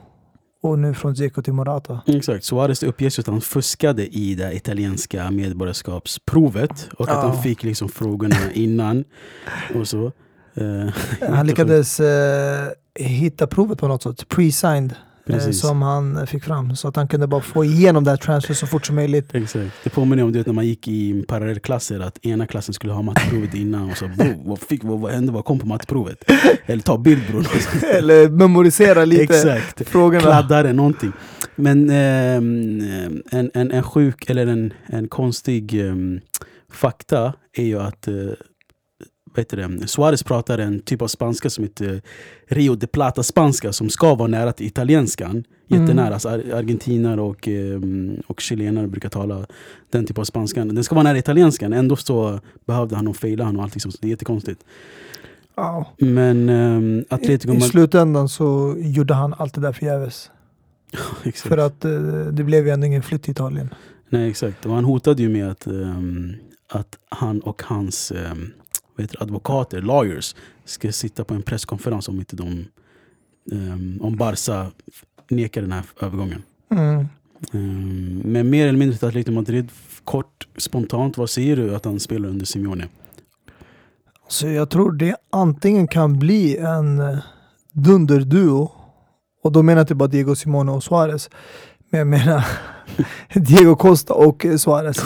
och 0.62 0.78
nu 0.78 0.94
från 0.94 1.14
Dzeko 1.14 1.42
till 1.42 1.52
Morata. 1.52 2.00
Exakt. 2.06 2.44
Suarez 2.44 2.82
uppges 2.82 3.18
att 3.18 3.26
han 3.26 3.40
fuskade 3.40 4.06
i 4.06 4.34
det 4.34 4.54
italienska 4.56 5.30
medborgarskapsprovet 5.30 6.88
och 6.98 7.08
att 7.08 7.14
Ja. 7.14 7.20
han 7.28 7.42
fick 7.42 7.62
liksom 7.64 7.88
frågorna 7.88 8.36
innan 8.52 9.04
och 9.74 9.88
så. 9.88 10.12
Eh, 10.54 10.88
Han 11.30 11.46
lyckades 11.46 12.00
eh, 12.00 12.68
hitta 12.94 13.46
provet 13.46 13.78
på 13.78 13.88
något 13.88 14.02
sätt, 14.02 14.28
pre-signed, 14.28 14.94
Precis. 15.32 15.60
som 15.60 15.82
han 15.82 16.26
fick 16.26 16.44
fram. 16.44 16.76
Så 16.76 16.88
att 16.88 16.96
han 16.96 17.08
kunde 17.08 17.26
bara 17.26 17.40
få 17.40 17.64
igenom 17.64 18.04
det 18.04 18.10
här 18.10 18.16
transfer 18.16 18.54
så 18.54 18.66
fort 18.66 18.86
som 18.86 18.94
möjligt. 18.96 19.34
Exakt. 19.34 19.70
Det 19.84 19.90
påminner 19.90 20.22
om 20.22 20.32
du 20.32 20.38
vet, 20.38 20.46
när 20.46 20.54
man 20.54 20.66
gick 20.66 20.88
i 20.88 21.22
parallellklasser 21.28 22.00
att 22.00 22.26
ena 22.26 22.46
klassen 22.46 22.74
skulle 22.74 22.92
ha 22.92 23.02
matteprovet 23.02 23.54
innan 23.54 23.90
och 23.90 23.96
så 23.96 24.08
bro, 24.08 24.42
vad, 24.44 24.58
fick, 24.58 24.84
vad, 24.84 25.00
vad 25.00 25.12
hände? 25.12 25.32
Vad 25.32 25.44
kom 25.44 25.58
på 25.58 25.66
matteprovet? 25.66 26.30
Eller 26.66 26.82
ta 26.82 26.98
bild 26.98 27.22
bror. 27.30 27.46
Eller 27.94 28.28
memorisera 28.28 29.04
lite 29.04 29.22
Exakt. 29.22 29.88
frågorna. 29.88 30.20
Kladdare, 30.20 30.72
någonting. 30.72 31.12
Men 31.54 31.90
ehm, 31.90 33.22
en, 33.30 33.50
en, 33.54 33.70
en 33.70 33.82
sjuk 33.82 34.30
eller 34.30 34.46
en, 34.46 34.72
en 34.86 35.08
konstig 35.08 35.80
ehm, 35.88 36.20
fakta 36.72 37.32
är 37.56 37.64
ju 37.64 37.80
att 37.80 38.08
eh, 38.08 38.14
det? 39.34 39.88
Suarez 39.88 40.22
pratar 40.22 40.58
en 40.58 40.80
typ 40.80 41.02
av 41.02 41.08
spanska 41.08 41.50
som 41.50 41.64
heter 41.64 42.02
Rio 42.46 42.74
de 42.74 42.86
Plata 42.86 43.22
spanska 43.22 43.72
som 43.72 43.90
ska 43.90 44.14
vara 44.14 44.28
nära 44.28 44.52
till 44.52 44.66
italienskan. 44.66 45.44
Jättenära. 45.66 46.06
Mm. 46.06 46.12
Alltså, 46.12 46.28
ar- 46.28 46.54
argentinare 46.54 47.20
och, 47.20 47.48
ehm, 47.48 48.22
och 48.26 48.40
chilenare 48.40 48.86
brukar 48.86 49.08
tala 49.08 49.46
den 49.90 50.06
typ 50.06 50.18
av 50.18 50.24
spanskan. 50.24 50.74
Den 50.74 50.84
ska 50.84 50.94
vara 50.94 51.02
nära 51.02 51.18
italienskan. 51.18 51.72
Ändå 51.72 51.96
så 51.96 52.40
behövde 52.66 52.96
han 52.96 53.04
nog 53.04 53.16
faila 53.16 53.44
han 53.44 53.56
och 53.56 53.62
allt. 53.62 53.74
Liksom. 53.74 53.92
Så 53.92 53.98
det 54.00 54.06
är 54.06 54.10
jättekonstigt. 54.10 54.64
Ja. 55.54 55.92
Men 55.98 56.48
um, 56.48 57.04
Atletico 57.08 57.54
I, 57.54 57.56
I 57.56 57.60
slutändan 57.60 58.28
så 58.28 58.74
gjorde 58.78 59.14
han 59.14 59.34
allt 59.38 59.54
det 59.54 59.60
där 59.60 59.72
förgäves. 59.72 60.30
För 61.34 61.58
att 61.58 61.84
eh, 61.84 62.00
det 62.32 62.44
blev 62.44 62.66
ju 62.66 62.72
ändå 62.72 62.86
ingen 62.86 63.02
flytt 63.02 63.22
till 63.22 63.32
Italien. 63.32 63.74
Nej 64.08 64.30
exakt, 64.30 64.66
och 64.66 64.74
han 64.74 64.84
hotade 64.84 65.22
ju 65.22 65.28
med 65.28 65.50
att, 65.50 65.66
ehm, 65.66 66.34
att 66.68 66.98
han 67.08 67.40
och 67.40 67.62
hans 67.62 68.12
um, 68.32 68.52
vad 68.98 69.04
heter 69.04 69.22
advokater, 69.22 69.80
lawyers, 69.82 70.34
ska 70.64 70.92
sitta 70.92 71.24
på 71.24 71.34
en 71.34 71.42
presskonferens 71.42 72.08
om 72.08 72.18
inte 72.18 72.36
de 72.36 72.64
ehm, 73.52 73.98
om 74.02 74.16
Barca 74.16 74.70
nekar 75.28 75.60
den 75.60 75.72
här 75.72 75.84
övergången. 76.00 76.42
Mm. 76.70 77.06
Ehm, 77.52 78.22
men 78.24 78.50
mer 78.50 78.66
eller 78.66 78.78
mindre 78.78 78.98
till 78.98 79.08
Atletico 79.08 79.32
Madrid, 79.32 79.68
kort, 80.04 80.48
spontant, 80.56 81.18
vad 81.18 81.30
säger 81.30 81.56
du 81.56 81.74
att 81.74 81.84
han 81.84 82.00
spelar 82.00 82.28
under 82.28 82.46
Simeone? 82.46 82.88
Så 84.28 84.48
jag 84.48 84.70
tror 84.70 84.92
det 84.92 85.16
antingen 85.30 85.88
kan 85.88 86.18
bli 86.18 86.56
en 86.56 87.00
eh, 87.00 87.18
dunderduo. 87.72 88.70
Och 89.42 89.52
då 89.52 89.62
menar 89.62 89.78
jag 89.78 89.84
inte 89.84 89.94
bara 89.94 90.08
Diego 90.08 90.34
Simone 90.34 90.72
och 90.72 90.84
Suarez. 90.84 91.30
Men 91.90 91.98
jag 91.98 92.06
menar 92.06 92.44
Diego 93.34 93.76
Costa 93.76 94.14
och 94.14 94.46
eh, 94.46 94.56
Suarez. 94.56 95.02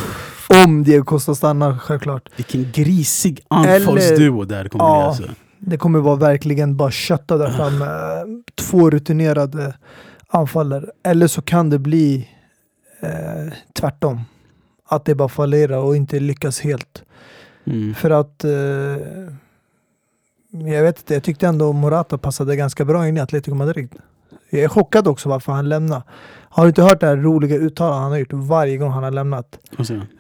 Om 0.49 0.85
Diego 0.85 1.05
Costa 1.05 1.35
stannar 1.35 1.79
självklart. 1.79 2.29
Vilken 2.37 2.67
grisig 2.73 3.41
anfallsduo 3.49 4.45
där 4.45 4.65
det 4.65 4.71
kommer 4.71 4.85
Ja. 4.85 5.15
bli 5.17 5.25
alltså. 5.27 5.35
Det 5.59 5.77
kommer 5.77 5.99
vara 5.99 6.17
verkligen 6.17 6.77
bara 6.77 6.91
kötta 6.91 7.37
där 7.37 7.51
framme. 7.51 7.87
Två 8.55 8.91
rutinerade 8.91 9.75
anfallare. 10.29 10.87
Eller 11.05 11.27
så 11.27 11.43
kan 11.43 11.71
det 11.71 11.79
bli 11.79 12.29
eh, 13.01 13.53
tvärtom. 13.73 14.21
Att 14.89 15.05
det 15.05 15.15
bara 15.15 15.29
fallerar 15.29 15.79
och 15.79 15.97
inte 15.97 16.21
lyckas 16.21 16.61
helt. 16.61 17.03
Mm. 17.65 17.95
För 17.95 18.11
att 18.11 18.45
eh, 18.45 18.51
jag 20.51 20.83
vet 20.83 20.99
inte, 20.99 21.15
jag 21.15 21.23
tyckte 21.23 21.47
ändå 21.47 21.73
Morata 21.73 22.19
passade 22.19 22.57
ganska 22.57 22.85
bra 22.85 23.09
in 23.09 23.17
i 23.17 23.21
Atletico 23.21 23.55
Madrid. 23.55 23.89
Jag 24.51 24.63
är 24.63 24.69
chockad 24.69 25.09
också 25.09 25.29
varför 25.29 25.53
han 25.53 25.69
lämnar. 25.69 26.03
Har 26.55 26.65
du 26.65 26.69
inte 26.69 26.83
hört 26.83 27.01
det 27.01 27.07
här 27.07 27.17
roliga 27.17 27.57
uttalandet 27.57 28.03
han 28.03 28.11
har 28.11 28.19
gjort 28.19 28.33
varje 28.33 28.77
gång 28.77 28.91
han 28.91 29.03
har 29.03 29.11
lämnat? 29.11 29.59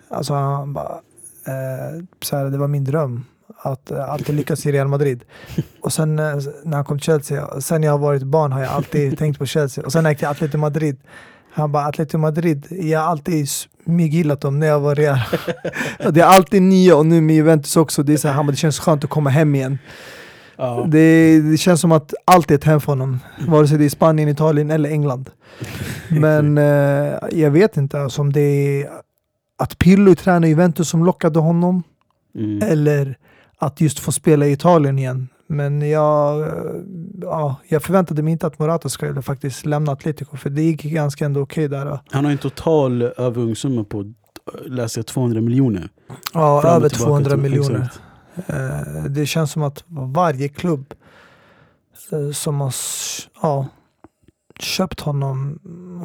Alltså 0.09 0.35
han 0.35 0.72
bara, 0.72 0.93
eh, 1.47 2.05
så 2.22 2.37
här, 2.37 2.45
det 2.45 2.59
var 2.59 2.68
min 2.68 2.85
dröm 2.85 3.24
att 3.62 3.91
eh, 3.91 4.11
alltid 4.11 4.35
lyckas 4.35 4.66
i 4.66 4.72
Real 4.72 4.89
Madrid. 4.89 5.24
Och 5.80 5.93
sen 5.93 6.18
eh, 6.18 6.24
när 6.64 6.76
han 6.76 6.85
kom 6.85 6.99
till 6.99 7.05
Chelsea, 7.05 7.61
sen 7.61 7.83
jag 7.83 7.93
har 7.93 7.99
varit 7.99 8.22
barn 8.22 8.53
har 8.53 8.61
jag 8.61 8.70
alltid 8.70 9.18
tänkt 9.18 9.39
på 9.39 9.47
Chelsea. 9.47 9.85
Och 9.85 9.93
sen 9.93 10.03
när 10.03 10.11
jag 10.11 10.12
gick 10.12 10.18
till 10.18 10.28
Atletico 10.28 10.59
Madrid, 10.59 10.97
han 11.53 11.72
bara 11.72 11.85
Atletico 11.85 12.18
Madrid, 12.18 12.66
jag 12.70 13.01
har 13.01 13.07
alltid 13.07 13.49
smyggillat 13.85 14.41
dem 14.41 14.59
när 14.59 14.66
jag 14.66 14.80
var 14.80 14.95
Real. 14.95 15.18
Det 16.12 16.20
är 16.20 16.26
alltid 16.26 16.62
nya 16.62 16.97
och 16.97 17.07
nu 17.07 17.20
med 17.20 17.37
Juventus 17.37 17.76
också. 17.76 18.03
Det, 18.03 18.12
är 18.12 18.16
så 18.16 18.28
här, 18.28 18.35
han 18.35 18.47
bara, 18.47 18.51
det 18.51 18.57
känns 18.57 18.78
skönt 18.78 19.05
att 19.05 19.11
komma 19.11 19.30
hem 19.30 19.55
igen. 19.55 19.78
Ja. 20.57 20.85
Det, 20.89 21.41
det 21.41 21.57
känns 21.57 21.81
som 21.81 21.93
att 21.93 22.15
allt 22.25 22.51
är 22.51 22.55
ett 22.55 22.65
hem 22.65 22.81
för 22.81 22.93
honom. 22.93 23.19
Vare 23.49 23.69
sig 23.69 23.79
det 23.79 23.85
är 23.85 23.89
Spanien, 23.89 24.29
Italien 24.29 24.71
eller 24.71 24.91
England. 24.91 25.31
Men 26.09 26.59
eh, 26.59 27.15
jag 27.33 27.51
vet 27.51 27.77
inte 27.77 28.01
alltså, 28.01 28.21
om 28.23 28.33
det 28.33 28.41
är 28.83 28.91
att 29.59 29.79
Pirlo 29.79 30.15
tränar 30.15 30.49
Juventus 30.49 30.89
som 30.89 31.05
lockade 31.05 31.39
honom. 31.39 31.83
Mm. 32.39 32.63
Eller 32.63 33.17
att 33.59 33.81
just 33.81 33.99
få 33.99 34.13
spela 34.13 34.47
i 34.47 34.53
Italien 34.53 34.99
igen. 34.99 35.29
Men 35.47 35.91
jag, 35.91 36.41
eh, 36.41 36.49
ja, 37.23 37.57
jag 37.69 37.83
förväntade 37.83 38.23
mig 38.23 38.33
inte 38.33 38.47
att 38.47 38.59
Morata 38.59 38.89
skulle 38.89 39.23
faktiskt 39.23 39.67
lämna 39.67 39.93
Atletico. 39.93 40.37
För 40.37 40.51
det 40.51 40.63
gick 40.63 40.83
ganska 40.83 41.25
ändå 41.25 41.41
okej 41.41 41.69
där. 41.69 41.99
Han 42.11 42.25
har 42.25 42.33
en 42.33 42.39
total 42.39 43.03
övergångssumma 43.03 43.85
på, 43.85 44.13
läser 44.67 44.99
jag, 44.99 45.07
200 45.07 45.41
miljoner. 45.41 45.89
Ja, 46.35 46.63
över 46.65 46.89
tillbaka 46.89 47.09
200 47.09 47.31
till- 47.31 47.39
miljoner. 47.41 47.77
exakt. 47.79 48.01
Eh, 48.47 49.05
det 49.09 49.26
känns 49.26 49.53
som 49.53 49.62
att 49.62 49.85
varje 49.89 50.49
klubb 50.49 50.95
eh, 52.12 52.30
som 52.30 52.61
har 52.61 52.74
ja, 53.43 53.66
köpt 54.59 55.01
honom 55.01 55.59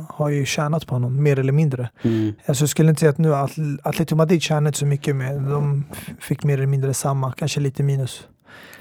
har 0.10 0.30
ju 0.30 0.46
tjänat 0.46 0.88
på 0.88 0.96
honom, 0.96 1.24
mer 1.24 1.40
eller 1.40 1.52
mindre. 1.52 1.90
Mm. 2.02 2.34
Alltså 2.46 2.62
jag 2.62 2.70
skulle 2.70 2.90
inte 2.90 3.00
säga 3.00 3.10
att 3.10 3.18
nu 3.18 3.32
Atl- 3.32 3.80
Atletico 3.84 4.16
Madrid 4.16 4.42
tjänar 4.42 4.68
inte 4.68 4.80
så 4.80 4.86
mycket 4.86 5.16
med. 5.16 5.42
De 5.42 5.84
fick 6.20 6.44
mer 6.44 6.54
eller 6.54 6.68
mindre 6.68 6.94
samma, 6.94 7.32
kanske 7.32 7.60
lite 7.60 7.84
minus. 7.84 8.28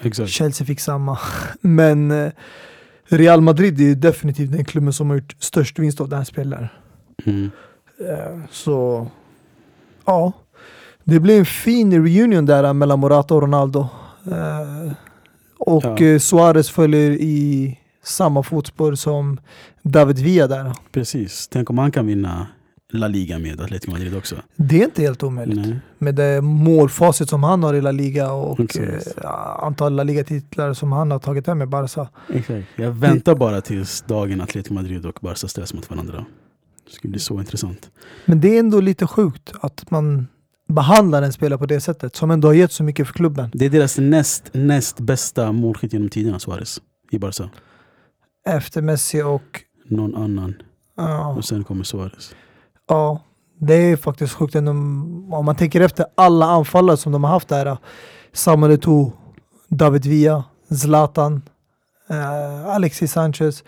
Exakt. 0.03 0.31
Chelsea 0.31 0.67
fick 0.67 0.81
samma. 0.81 1.19
Men 1.61 2.11
eh, 2.11 2.33
Real 3.09 3.41
Madrid 3.41 3.81
är 3.81 3.95
definitivt 3.95 4.53
den 4.53 4.65
klubben 4.65 4.93
som 4.93 5.11
har 5.11 5.17
gjort 5.17 5.37
störst 5.39 5.79
vinst 5.79 6.01
av 6.01 6.09
den 6.09 6.19
här 6.19 6.25
spelaren. 6.25 6.69
Mm. 7.25 7.51
Så 8.51 9.07
ja, 10.05 10.33
det 11.07 11.21
blir 11.21 11.39
en 11.39 11.45
fin 11.47 11.93
reunion 12.05 12.47
där 12.47 12.73
mellan 12.73 12.99
Morata 12.99 13.35
och 13.35 13.43
Ronaldo. 13.43 13.81
Eh, 14.27 14.93
Och 15.59 15.85
Ja. 15.85 15.99
eh, 16.07 16.19
Suarez 16.19 16.71
följer 16.71 17.11
i 17.11 17.79
samma 18.05 18.43
fotspår 18.43 18.95
som 18.95 19.41
David 19.83 20.19
Villa 20.19 20.47
där. 20.47 20.73
Precis. 20.93 21.49
Tänk 21.49 21.71
om 21.71 21.79
han 21.79 21.93
kan 21.93 22.07
vinna 22.07 22.47
La 22.93 23.09
Liga 23.09 23.39
med 23.39 23.61
Atletico 23.61 23.91
Madrid 23.93 24.17
också. 24.17 24.37
Det 24.57 24.81
är 24.81 24.85
inte 24.85 25.03
helt 25.03 25.23
omöjligt. 25.23 25.57
Nej. 25.67 25.79
Med 25.99 26.15
det 26.15 26.41
målfacit 26.43 27.29
som 27.29 27.43
han 27.43 27.63
har 27.63 27.75
i 27.75 27.81
La 27.81 27.91
Liga 27.91 28.33
och 28.33 28.61
Exakt. 28.61 29.19
eh, 29.25 29.31
antal 29.65 29.93
La 29.95 30.03
Liga-titlar 30.03 30.75
som 30.75 30.93
han 30.93 31.11
har 31.11 31.19
tagit 31.19 31.47
hem 31.47 31.59
med 31.59 31.69
Barca. 31.69 32.09
Exakt. 32.35 32.67
Jag 32.77 32.91
väntar 32.91 33.35
bara 33.35 33.61
tills 33.61 34.03
dagen 34.03 34.41
Atletico 34.41 34.75
Madrid 34.75 35.07
och 35.07 35.19
Barca 35.21 35.49
ställs 35.49 35.75
mot 35.75 35.91
varandra. 35.91 36.25
Det 36.87 36.93
skulle 36.93 37.11
bli 37.11 37.21
så 37.21 37.39
intressant. 37.41 37.91
Men 38.25 38.41
det 38.41 38.49
är 38.57 38.59
ändå 38.59 38.81
lite 38.81 39.07
sjukt 39.07 39.53
att 39.61 39.91
man 39.91 40.27
behandlar 40.67 41.23
en 41.23 41.33
spelare 41.33 41.59
på 41.59 41.67
det 41.67 41.81
sättet 41.81 42.17
som 42.17 42.31
ändå 42.31 42.49
har 42.49 42.53
gett 42.55 42.73
så 42.73 42.83
mycket 42.83 43.07
för 43.07 43.15
klubben. 43.15 43.51
Det 43.53 43.65
är 43.67 43.71
deras 43.71 43.99
näst, 43.99 44.51
näst 44.53 45.01
bästa 45.01 45.53
målskytt 45.53 45.93
genom 45.93 46.09
tiderna, 46.09 46.39
Suarez. 46.39 46.81
I 47.11 47.19
Barca. 47.19 47.51
Efter 48.47 48.83
Messi 48.83 49.23
och 49.23 49.61
Någon 49.89 50.15
annan. 50.17 50.55
ja, 50.97 51.29
Och 51.35 51.45
sen 51.45 51.65
kommer 51.65 51.85
Suarez. 51.85 52.35
Ja, 52.89 53.21
det 53.59 53.75
är 53.75 53.97
faktiskt 53.97 54.35
sjukt. 54.35 54.55
Om 54.55 55.43
man 55.45 55.57
tänker 55.57 55.81
efter 55.81 56.07
alla 56.15 56.47
anfallare 56.47 56.97
som 56.97 57.13
de 57.13 57.25
har 57.25 57.31
haft 57.31 57.49
där. 57.49 57.77
Samuel 58.33 58.73
Eto'o, 58.79 59.13
David 59.69 60.07
Villa, 60.07 60.45
Zlatan, 60.71 61.43
eh, 62.11 62.67
Alexis 62.67 63.13
Sanchez. 63.13 63.65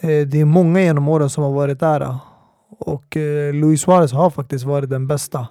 Eh, 0.00 0.26
det 0.26 0.40
är 0.40 0.44
många 0.44 0.80
genom 0.80 1.08
åren 1.08 1.30
som 1.30 1.44
har 1.44 1.52
varit 1.52 1.80
där. 1.80 2.16
Och 2.78 3.16
eh, 3.16 3.54
Luis 3.54 3.80
Suarez 3.80 4.12
har 4.12 4.30
faktiskt 4.30 4.64
varit 4.64 4.90
den 4.90 5.06
bästa. 5.06 5.48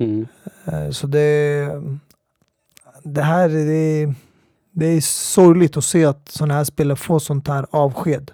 Mm. 0.00 0.26
Eh, 0.64 0.90
så 0.90 1.06
det, 1.06 1.68
det 3.02 3.22
här 3.22 3.48
det, 3.48 4.14
det 4.72 4.86
är 4.86 5.00
sorgligt 5.00 5.76
att 5.76 5.84
se 5.84 6.04
att 6.04 6.28
sådana 6.28 6.54
här 6.54 6.64
spelare 6.64 6.96
får 6.96 7.18
sånt 7.18 7.48
här 7.48 7.66
avsked 7.70 8.30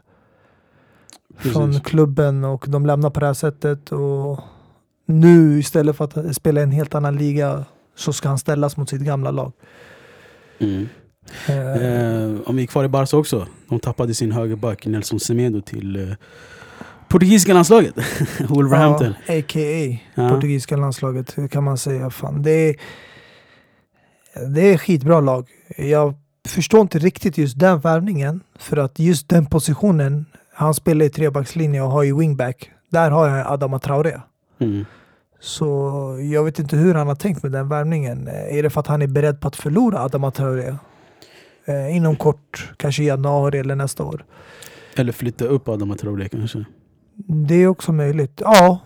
från 1.37 1.71
Precis. 1.71 1.87
klubben 1.87 2.45
och 2.45 2.65
de 2.69 2.87
lämnar 2.87 3.11
på 3.11 3.21
det 3.21 3.27
här 3.27 3.35
sättet. 3.35 3.93
Och 3.93 4.41
nu 5.07 5.59
istället 5.59 5.97
för 5.97 6.05
att 6.05 6.37
spela 6.37 6.61
i 6.61 6.63
en 6.63 6.73
helt 6.73 6.95
annan 6.95 7.17
liga 7.17 7.65
så 7.97 8.13
ska 8.13 8.29
han 8.29 8.39
ställas 8.39 8.77
mot 8.77 8.89
sitt 8.91 9.01
gamla 9.01 9.31
lag. 9.31 9.53
Mm. 10.59 10.89
Eh, 11.47 11.57
Eh, 11.57 12.41
om 12.45 12.57
vi 12.57 12.63
är 12.63 12.67
kvar 12.67 12.85
i 12.85 12.89
Barca 12.89 13.17
också. 13.17 13.47
De 13.69 13.81
tappade 13.81 14.15
sin 14.15 14.33
högerback 14.33 14.87
Nelson 14.87 15.21
Semedo 15.21 15.61
till 15.61 15.97
eh, 15.97 16.17
portugisiska 17.17 17.55
landslaget. 17.55 17.95
Wolverhampton. 18.49 19.15
Ja, 19.27 19.39
a.k.a. 19.39 19.99
Ja. 20.15 20.29
portugisiska 20.29 20.77
landslaget 20.77 21.51
kan 21.51 21.65
man 21.65 21.79
säga. 21.79 22.11
Fan, 22.11 22.43
det, 22.43 22.51
är, 22.51 22.77
det 24.55 24.73
är 24.73 24.79
skitbra 24.79 25.21
lag. 25.21 25.49
Jag 25.77 26.15
förstår 26.49 26.81
inte 26.81 26.99
riktigt 26.99 27.39
just 27.39 27.59
den 27.59 27.81
värvningen. 27.81 28.41
För 28.59 28.77
att 28.77 28.99
just 28.99 29.29
den 29.29 29.47
positionen, 29.47 30.27
han 30.55 30.75
spelar 30.75 31.07
i 31.07 31.09
trebackslinje 31.09 31.83
och 31.83 31.91
har 31.91 32.03
ju 32.03 32.19
wingback. 32.19 32.71
Där 32.91 33.11
har 33.11 33.29
jag 33.29 33.47
Adama 33.47 33.79
Traoré. 33.79 34.21
Mm. 34.59 34.85
Så 35.41 35.67
jag 36.33 36.45
vet 36.45 36.59
inte 36.59 36.77
hur 36.77 36.95
han 36.95 37.07
har 37.07 37.15
tänkt 37.15 37.43
med 37.43 37.53
den 37.53 37.69
värvningen. 37.69 38.29
Är 38.29 38.63
det 38.63 38.71
för 38.71 38.81
att 38.81 38.87
han 38.87 39.03
är 39.03 39.07
beredd 39.07 39.41
på 39.41 39.49
att 39.49 39.57
förlora 39.57 40.01
Adama 40.01 40.31
Traoré? 40.31 40.75
Eh, 41.65 41.97
inom 41.97 42.17
kort, 42.17 42.73
kanske 42.77 43.03
i 43.03 43.07
januari 43.07 43.59
eller 43.59 43.75
nästa 43.75 44.05
år. 44.05 44.25
Eller 44.97 45.13
flytta 45.13 45.45
upp 45.45 45.69
Adama 45.69 45.95
Traoré 45.95 46.29
kanske. 46.29 46.65
Det 47.17 47.55
är 47.55 47.67
också 47.67 47.93
möjligt. 47.93 48.41
Ja, 48.45 48.79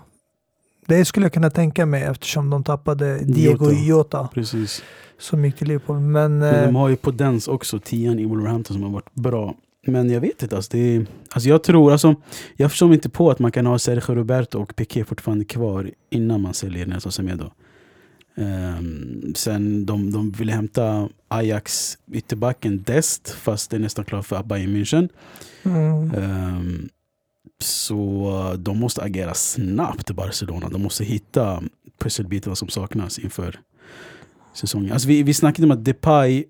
det 0.86 1.04
skulle 1.04 1.24
jag 1.26 1.32
kunna 1.32 1.50
tänka 1.50 1.86
mig 1.86 2.02
eftersom 2.02 2.50
de 2.50 2.64
tappade 2.64 3.18
Diego 3.18 3.70
Jota. 3.72 4.28
Precis. 4.34 4.82
som 5.18 5.44
gick 5.44 5.56
till 5.56 5.68
Liverpool. 5.68 6.00
Men, 6.00 6.38
Men 6.38 6.64
de 6.64 6.74
eh, 6.76 6.80
har 6.80 6.88
ju 6.88 6.96
Podens 6.96 7.48
också, 7.48 7.78
tian 7.78 8.18
i 8.18 8.24
Wolverhampton 8.24 8.74
som 8.74 8.82
har 8.82 8.90
varit 8.90 9.14
bra. 9.14 9.54
Men 9.86 10.10
jag 10.10 10.20
vet 10.20 10.42
inte, 10.42 10.56
alltså, 10.56 10.70
det 10.72 10.96
är, 10.96 11.06
alltså 11.30 11.48
jag 11.48 11.62
tror, 11.62 11.92
alltså, 11.92 12.14
jag 12.56 12.70
förstår 12.70 12.86
mig 12.88 12.94
inte 12.94 13.08
på 13.08 13.30
att 13.30 13.38
man 13.38 13.52
kan 13.52 13.66
ha 13.66 13.78
Sergio 13.78 14.14
Roberto 14.14 14.58
och 14.62 14.76
Piqué 14.76 15.04
fortfarande 15.04 15.44
kvar 15.44 15.90
innan 16.10 16.40
man 16.40 16.54
säljer 16.54 16.86
Nelson 16.86 17.12
Semedo. 17.12 17.50
Um, 18.34 19.32
sen 19.36 19.86
de, 19.86 20.10
de 20.10 20.30
ville 20.30 20.52
hämta 20.52 21.08
Ajax 21.28 21.98
ytterbacken 22.12 22.82
Dest, 22.82 23.30
fast 23.30 23.70
det 23.70 23.76
är 23.76 23.80
nästan 23.80 24.04
klart 24.04 24.26
för 24.26 24.42
Bayern 24.42 24.76
München. 24.76 25.08
mm, 25.62 26.10
Ehm, 26.14 26.88
så 27.62 28.56
de 28.58 28.78
måste 28.78 29.02
agera 29.02 29.34
snabbt 29.34 30.10
Barcelona. 30.10 30.68
De 30.68 30.82
måste 30.82 31.04
hitta 31.04 31.62
pusselbitarna 31.98 32.56
som 32.56 32.68
saknas 32.68 33.18
inför 33.18 33.60
säsongen. 34.54 34.92
Alltså 34.92 35.08
vi, 35.08 35.22
vi 35.22 35.34
snackade 35.34 35.66
om 35.66 35.70
att 35.70 35.84
Depay, 35.84 36.44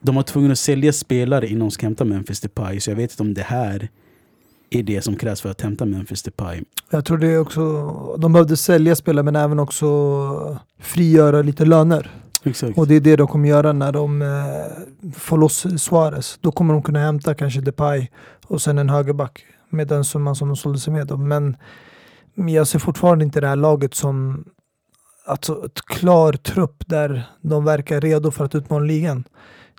de 0.00 0.14
var 0.14 0.22
tvungna 0.22 0.52
att 0.52 0.58
sälja 0.58 0.92
spelare 0.92 1.48
innan 1.48 1.60
de 1.60 1.70
ska 1.70 1.86
hämta 1.86 2.04
Memphis 2.04 2.40
Depay. 2.40 2.80
Så 2.80 2.90
jag 2.90 2.96
vet 2.96 3.10
inte 3.10 3.22
om 3.22 3.34
det 3.34 3.42
här 3.42 3.88
är 4.70 4.82
det 4.82 5.02
som 5.02 5.16
krävs 5.16 5.40
för 5.40 5.50
att 5.50 5.60
hämta 5.60 5.84
Memphis 5.84 6.22
Depay. 6.22 6.62
jag 6.90 7.04
tror 7.04 7.18
det 7.18 7.26
är 7.26 7.38
också, 7.38 8.16
de 8.18 8.32
behövde 8.32 8.56
sälja 8.56 8.96
spelare 8.96 9.22
men 9.22 9.36
även 9.36 9.58
också 9.58 10.58
frigöra 10.80 11.42
lite 11.42 11.64
löner. 11.64 12.10
Exakt. 12.42 12.78
Och 12.78 12.86
det 12.86 12.94
är 12.94 13.00
det 13.00 13.16
de 13.16 13.26
kommer 13.26 13.48
göra 13.48 13.72
när 13.72 13.92
de 13.92 14.22
eh, 14.22 14.28
får 15.14 15.38
loss 15.38 15.66
Suarez. 15.82 16.38
Då 16.40 16.52
kommer 16.52 16.74
de 16.74 16.82
kunna 16.82 16.98
hämta 16.98 17.34
kanske 17.34 17.60
Depay 17.60 18.08
och 18.46 18.62
sen 18.62 18.78
en 18.78 18.90
högerback 18.90 19.44
med 19.68 19.88
den 19.88 20.04
summan 20.04 20.36
som 20.36 20.48
de 20.48 20.56
sålde 20.56 20.78
sig 20.78 20.92
med. 20.92 21.06
då. 21.06 21.16
Men 21.16 21.56
jag 22.34 22.68
ser 22.68 22.78
fortfarande 22.78 23.24
inte 23.24 23.40
det 23.40 23.48
här 23.48 23.56
laget 23.56 23.94
som 23.94 24.44
alltså 25.26 25.66
ett 25.66 25.82
klar 25.86 26.32
trupp 26.32 26.84
där 26.86 27.22
de 27.40 27.64
verkar 27.64 28.00
redo 28.00 28.30
för 28.30 28.44
att 28.44 28.54
utmana 28.54 28.84
ligan. 28.84 29.24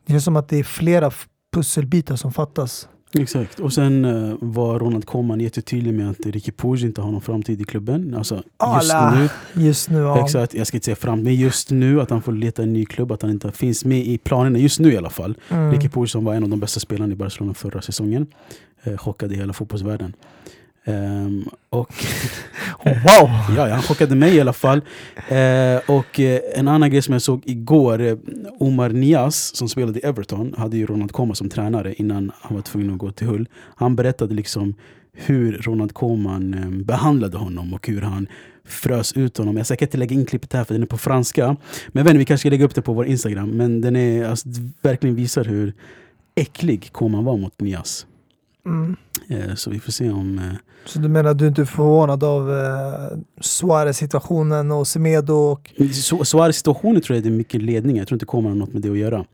Det 0.05 0.13
känns 0.13 0.23
som 0.23 0.35
att 0.35 0.49
det 0.49 0.59
är 0.59 0.63
flera 0.63 1.11
pusselbitar 1.53 2.15
som 2.15 2.33
fattas. 2.33 2.87
Exakt. 3.13 3.59
Och 3.59 3.73
sen 3.73 4.05
uh, 4.05 4.35
var 4.41 4.79
Ronald 4.79 5.05
Koeman 5.05 5.39
jättetydlig 5.39 5.93
med 5.93 6.09
att 6.09 6.25
Ricky 6.25 6.51
Puig 6.51 6.83
inte 6.83 7.01
har 7.01 7.11
någon 7.11 7.21
framtid 7.21 7.61
i 7.61 7.63
klubben. 7.63 8.15
Alltså 8.17 8.43
just 8.75 8.93
nu. 9.13 9.29
Just 9.63 9.89
nu, 9.89 9.97
ja. 9.97 10.23
Exakt, 10.23 10.53
jag 10.53 10.67
ska 10.67 10.77
inte 10.77 10.85
säga 10.85 10.95
fram, 10.95 11.23
men 11.23 11.35
just 11.35 11.71
nu 11.71 12.01
att 12.01 12.09
han 12.09 12.21
får 12.21 12.31
leta 12.31 12.63
en 12.63 12.73
ny 12.73 12.85
klubb, 12.85 13.11
att 13.11 13.21
han 13.21 13.31
inte 13.31 13.51
finns 13.51 13.85
med 13.85 13.99
i 13.99 14.17
planerna 14.17 14.59
just 14.59 14.79
nu 14.79 14.93
i 14.93 14.97
alla 14.97 15.09
fall. 15.09 15.37
Mm. 15.49 15.71
Ricky 15.71 15.89
Puig 15.89 16.09
som 16.09 16.25
var 16.25 16.33
en 16.33 16.43
av 16.43 16.49
de 16.49 16.59
bästa 16.59 16.79
spelarna 16.79 17.13
i 17.13 17.15
Barcelona 17.15 17.53
förra 17.53 17.81
säsongen. 17.81 18.27
Eh, 18.87 18.97
chockade 18.97 19.35
hela 19.35 19.53
fotbollsvärlden. 19.53 20.13
Ehm, 20.85 21.45
och 21.69 21.93
Wow! 22.85 23.29
ja, 23.57 23.69
han 23.69 23.81
chockade 23.81 24.15
mig 24.15 24.35
i 24.35 24.41
alla 24.41 24.53
fall. 24.53 24.81
Eh, 25.27 25.97
och 25.97 26.19
eh, 26.19 26.39
en 26.55 26.67
annan 26.67 26.89
grej 26.89 27.01
som 27.01 27.13
jag 27.13 27.21
såg 27.21 27.41
igår, 27.45 28.01
eh, 28.01 28.17
Omar 28.59 28.89
Nias 28.89 29.55
som 29.55 29.69
spelade 29.69 29.99
i 29.99 30.01
Everton, 30.01 30.53
hade 30.57 30.77
ju 30.77 30.85
Ronald 30.85 31.11
Koeman 31.11 31.35
som 31.35 31.49
tränare 31.49 31.93
innan 31.93 32.31
han 32.41 32.55
var 32.55 32.61
tvungen 32.61 32.91
att 32.91 32.97
gå 32.97 33.11
till 33.11 33.27
Hull. 33.27 33.49
Han 33.75 33.95
berättade 33.95 34.35
liksom 34.35 34.75
hur 35.13 35.57
Ronald 35.57 35.93
Koeman 35.93 36.53
eh, 36.53 36.69
behandlade 36.69 37.37
honom 37.37 37.73
och 37.73 37.87
hur 37.87 38.01
han 38.01 38.27
frös 38.65 39.13
ut 39.13 39.37
honom. 39.37 39.57
Jag 39.57 39.65
ska 39.65 39.77
inte 39.79 39.97
lägga 39.97 40.13
in 40.13 40.25
klippet 40.25 40.53
här 40.53 40.63
för 40.63 40.73
den 40.73 40.83
är 40.83 40.87
på 40.87 40.97
franska. 40.97 41.55
Men 41.87 42.05
inte, 42.05 42.17
vi 42.17 42.25
kanske 42.25 42.41
ska 42.41 42.49
lägga 42.49 42.65
upp 42.65 42.75
det 42.75 42.81
på 42.81 42.93
vår 42.93 43.05
Instagram. 43.05 43.49
Men 43.49 43.81
den 43.81 43.95
är, 43.95 44.25
alltså, 44.25 44.49
verkligen 44.81 45.15
visar 45.15 45.43
hur 45.43 45.73
äcklig 46.35 46.89
Koeman 46.91 47.25
var 47.25 47.37
mot 47.37 47.61
Nias. 47.61 48.05
Mm. 48.67 48.95
Eh, 49.29 49.55
så 49.55 49.69
vi 49.69 49.79
får 49.79 49.91
se 49.91 50.09
om... 50.11 50.39
Eh, 50.39 50.43
Så 50.85 50.99
du 50.99 51.07
menar 51.07 51.29
att 51.31 51.37
du 51.37 51.47
inte 51.47 51.61
är 51.61 51.65
förvånad 51.65 52.23
av 52.23 52.51
eh, 52.51 53.17
Suarez-situationen 53.41 54.71
och 54.71 54.87
Semedo 54.87 55.33
och 55.33 55.71
Su- 55.77 56.23
Suarez 56.23 56.57
situationen 56.57 57.01
tror 57.01 57.15
jag 57.15 57.23
det 57.23 57.29
är 57.29 57.31
mycket 57.31 57.61
ledning. 57.61 57.97
Jag 57.97 58.07
tror 58.07 58.15
inte 58.15 58.25
Koeman 58.25 58.51
har 58.51 58.57
något 58.59 58.73
med 58.73 58.81
det 58.81 58.89
att 58.91 58.97
göra. 58.97 59.25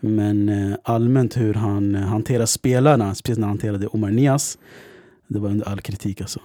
Men 0.00 0.48
eh, 0.48 0.76
allmänt 0.82 1.36
hur 1.36 1.54
han 1.54 1.94
hanterar 1.94 2.46
spelarna, 2.46 3.14
speciellt 3.14 3.40
när 3.40 3.46
han 3.46 3.56
hanterade 3.56 3.86
Omar 3.86 4.10
Nias, 4.10 4.58
det 5.28 5.38
var 5.38 5.48
under 5.50 5.68
all 5.68 5.80
kritik 5.80 6.20
alltså. 6.20 6.40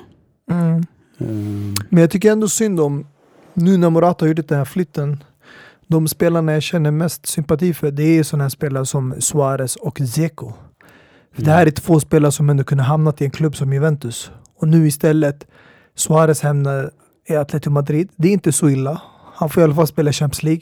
Mm. 0.51 0.77
Eh, 1.17 1.75
Men 1.89 2.01
jag 2.01 2.09
tycker 2.11 2.31
ändå 2.31 2.47
synd 2.47 2.79
om, 2.79 3.07
nu 3.53 3.77
när 3.77 3.89
Morata 3.89 4.27
gjort 4.27 4.47
den 4.47 4.57
här 4.57 4.65
flytten, 4.65 5.23
de 5.87 6.07
spelarna 6.07 6.53
jag 6.53 6.63
känner 6.63 6.91
mest 6.91 7.25
sympati 7.25 7.73
för, 7.73 7.91
det 7.91 8.03
är 8.03 8.23
sådana 8.23 8.43
här 8.43 8.49
spelare 8.49 8.85
som 8.85 9.15
Suarez 9.19 9.75
och 9.75 9.99
Zeko. 9.99 10.53
För 11.33 11.41
Det 11.41 11.51
här 11.51 11.65
är 11.67 11.71
två 11.71 11.99
spelare 11.99 12.31
som 12.31 12.49
ändå 12.49 12.63
kunde 12.63 12.83
hamnat 12.83 13.21
i 13.21 13.25
en 13.25 13.31
klubb 13.31 13.55
som 13.55 13.73
Juventus. 13.73 14.31
Och 14.55 14.67
nu 14.67 14.87
istället, 14.87 15.47
Suarez 15.95 16.41
hamnar 16.41 16.91
i 17.29 17.35
Atletico 17.35 17.69
Madrid. 17.69 18.09
Det 18.15 18.27
är 18.27 18.31
inte 18.33 18.51
så 18.51 18.69
illa. 18.69 19.01
Han 19.33 19.49
får 19.49 19.61
i 19.61 19.63
alla 19.63 19.75
fall 19.75 19.87
spela 19.87 20.11
Champions 20.11 20.43
League. 20.43 20.61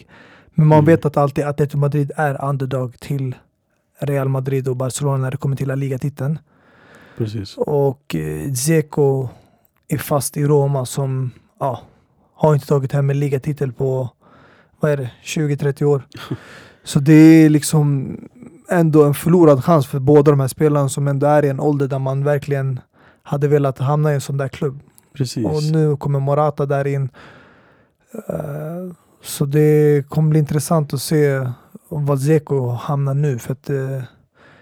Men 0.54 0.68
man 0.68 0.76
Mm. 0.78 0.86
vet 0.86 1.06
att 1.06 1.18
alltid 1.18 1.44
Atletico 1.46 1.78
Madrid 1.78 2.12
är 2.16 2.46
underdog 2.46 3.00
till 3.00 3.36
Real 4.00 4.30
Madrid 4.30 4.68
och 4.68 4.76
Barcelona 4.76 5.18
när 5.18 5.32
det 5.32 5.38
kommer 5.38 5.56
till 5.56 5.68
La 5.68 5.76
Liga-titeln. 5.76 6.40
precis. 7.18 7.58
Och 7.58 8.16
eh, 8.16 8.54
Zeko 8.54 9.30
är 9.88 9.98
fast 9.98 10.38
i 10.38 10.44
Roma 10.44 10.86
som 10.86 11.32
ja, 11.60 11.82
har 12.36 12.54
inte 12.54 12.68
tagit 12.68 12.92
hem 12.92 13.10
en 13.10 13.20
ligatitel 13.20 13.74
på 13.74 14.10
vad 14.80 14.92
är 14.92 14.98
det, 14.98 15.12
20-30 15.24 15.84
år. 15.84 16.02
Så 16.84 17.00
det 17.00 17.14
är 17.14 17.50
liksom 17.50 18.18
ändå 18.70 19.04
en 19.04 19.14
förlorad 19.14 19.64
chans 19.66 19.88
för 19.88 20.00
båda 20.00 20.32
de 20.32 20.40
här 20.40 20.48
spelarna 20.48 20.90
som 20.90 21.08
ändå 21.08 21.28
är 21.28 21.46
i 21.46 21.50
en 21.50 21.60
ålder 21.60 21.88
där 21.88 22.00
man 22.00 22.24
verkligen 22.24 22.80
hade 23.24 23.48
velat 23.48 23.78
hamna 23.80 24.12
i 24.12 24.16
en 24.16 24.22
sån 24.22 24.38
där 24.38 24.48
klubb. 24.48 24.80
precis. 25.14 25.46
Och 25.46 25.64
nu 25.64 25.98
kommer 25.98 26.20
Morata 26.20 26.66
där 26.66 26.88
in. 26.88 27.10
Eh, 28.30 28.94
så 29.24 29.46
det 29.46 30.04
kommer 30.10 30.30
bli 30.30 30.40
intressant 30.40 30.94
att 30.94 31.02
se 31.02 31.48
vad 31.90 32.22
Zeko 32.22 32.70
hamnar 32.70 33.14
nu. 33.14 33.40
För 33.40 33.54
att, 33.54 33.70
eh, 33.70 34.02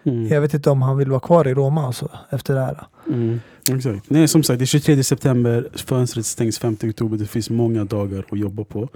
Mm. 0.03 0.27
jag 0.27 0.41
vet 0.41 0.53
inte 0.53 0.69
om 0.69 0.81
han 0.81 0.97
vill 0.97 1.09
vara 1.09 1.19
kvar 1.19 1.47
i 1.47 1.53
Roma 1.53 1.85
alltså, 1.85 2.09
efter 2.29 2.53
det 2.55 2.59
här. 2.61 2.87
Mm, 3.07 3.39
exakt. 3.71 4.09
Nej, 4.09 4.27
som 4.27 4.43
sagt, 4.43 4.59
det 4.59 4.63
är 4.63 4.65
23 4.65 5.03
september, 5.03 5.69
fönstret 5.75 6.25
stängs 6.25 6.59
5 6.59 6.77
oktober. 6.83 7.17
Det 7.17 7.25
finns 7.25 7.49
många 7.49 7.85
dagar 7.85 8.25
att 8.31 8.39
jobba 8.39 8.63
på. 8.63 8.87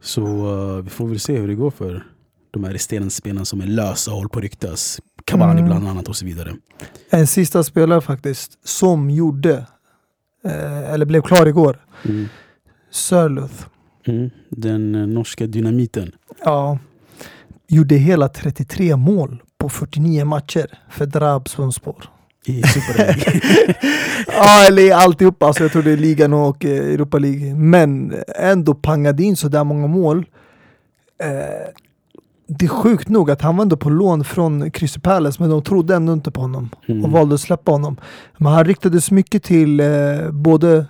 Så 0.00 0.22
eh, 0.22 0.82
vi 0.82 0.90
får 0.90 1.06
väl 1.06 1.20
se 1.20 1.38
hur 1.38 1.48
det 1.48 1.54
går 1.54 1.70
för 1.70 2.04
de 2.52 2.64
här 2.64 2.72
resterande 2.72 3.10
spelarna 3.10 3.44
som 3.44 3.60
är 3.60 3.66
lösa 3.66 4.10
och 4.10 4.16
håller 4.16 4.28
på 4.28 4.38
att 4.38 4.42
ryktas. 4.42 5.00
Cavani 5.24 5.52
Mm. 5.60 5.64
bland 5.64 5.88
annat 5.88 6.08
och 6.08 6.16
så 6.16 6.24
vidare. 6.24 6.54
En 7.10 7.26
sista 7.26 7.64
spelare 7.64 8.00
faktiskt 8.00 8.58
som 8.68 9.10
gjorde, 9.10 9.66
eh, 10.44 10.92
eller 10.92 11.06
blev 11.06 11.22
klar 11.22 11.46
igår, 11.46 11.84
Mm. 12.04 12.28
Sörluth. 12.90 13.66
Mm. 14.06 14.30
Den 14.50 14.94
eh, 14.94 15.06
norska 15.06 15.46
dynamiten. 15.46 16.12
Ja, 16.44 16.78
gjorde 17.68 17.94
hela 17.94 18.28
33 18.28 18.96
mål 18.96 19.42
på 19.58 19.68
49 19.68 20.24
matcher 20.24 20.66
för 20.90 21.06
Trabzonspor. 21.06 22.04
i 22.46 22.62
Super 22.62 22.98
League. 22.98 23.40
ja, 24.26 24.66
eller 24.66 24.82
i 24.82 24.92
alltihop. 24.92 25.42
Alltså, 25.42 25.62
jag 25.64 25.72
tror 25.72 25.82
det 25.82 25.90
är 25.90 25.96
ligan 25.96 26.32
och 26.32 26.64
eh, 26.64 26.70
Europa 26.94 27.18
League. 27.18 27.54
Men 27.54 28.14
ändå 28.36 28.74
pangade 28.74 29.22
in 29.22 29.36
så 29.36 29.48
där 29.48 29.64
många 29.64 29.86
mål. 29.86 30.26
Eh, 31.22 31.68
det 32.58 32.64
är 32.64 32.68
sjukt 32.68 33.08
nog 33.08 33.30
att 33.30 33.42
han 33.42 33.56
var 33.56 33.62
ändå 33.62 33.76
på 33.76 33.90
lån 33.90 34.24
från 34.24 34.70
Crystal 34.70 35.00
Palace, 35.02 35.42
men 35.42 35.50
de 35.50 35.62
trodde 35.62 35.94
ändå 35.94 36.12
inte 36.12 36.30
på 36.30 36.40
honom 36.40 36.70
Mm. 36.86 37.04
och 37.04 37.10
valde 37.10 37.34
att 37.34 37.40
släppa 37.40 37.72
honom. 37.72 37.96
Men 38.36 38.52
han 38.52 38.64
riktades 38.64 39.10
mycket 39.10 39.42
till 39.42 39.80
eh, 39.80 40.30
både 40.30 40.86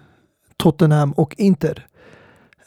Tottenham 0.56 1.12
och 1.12 1.34
Inter, 1.38 1.86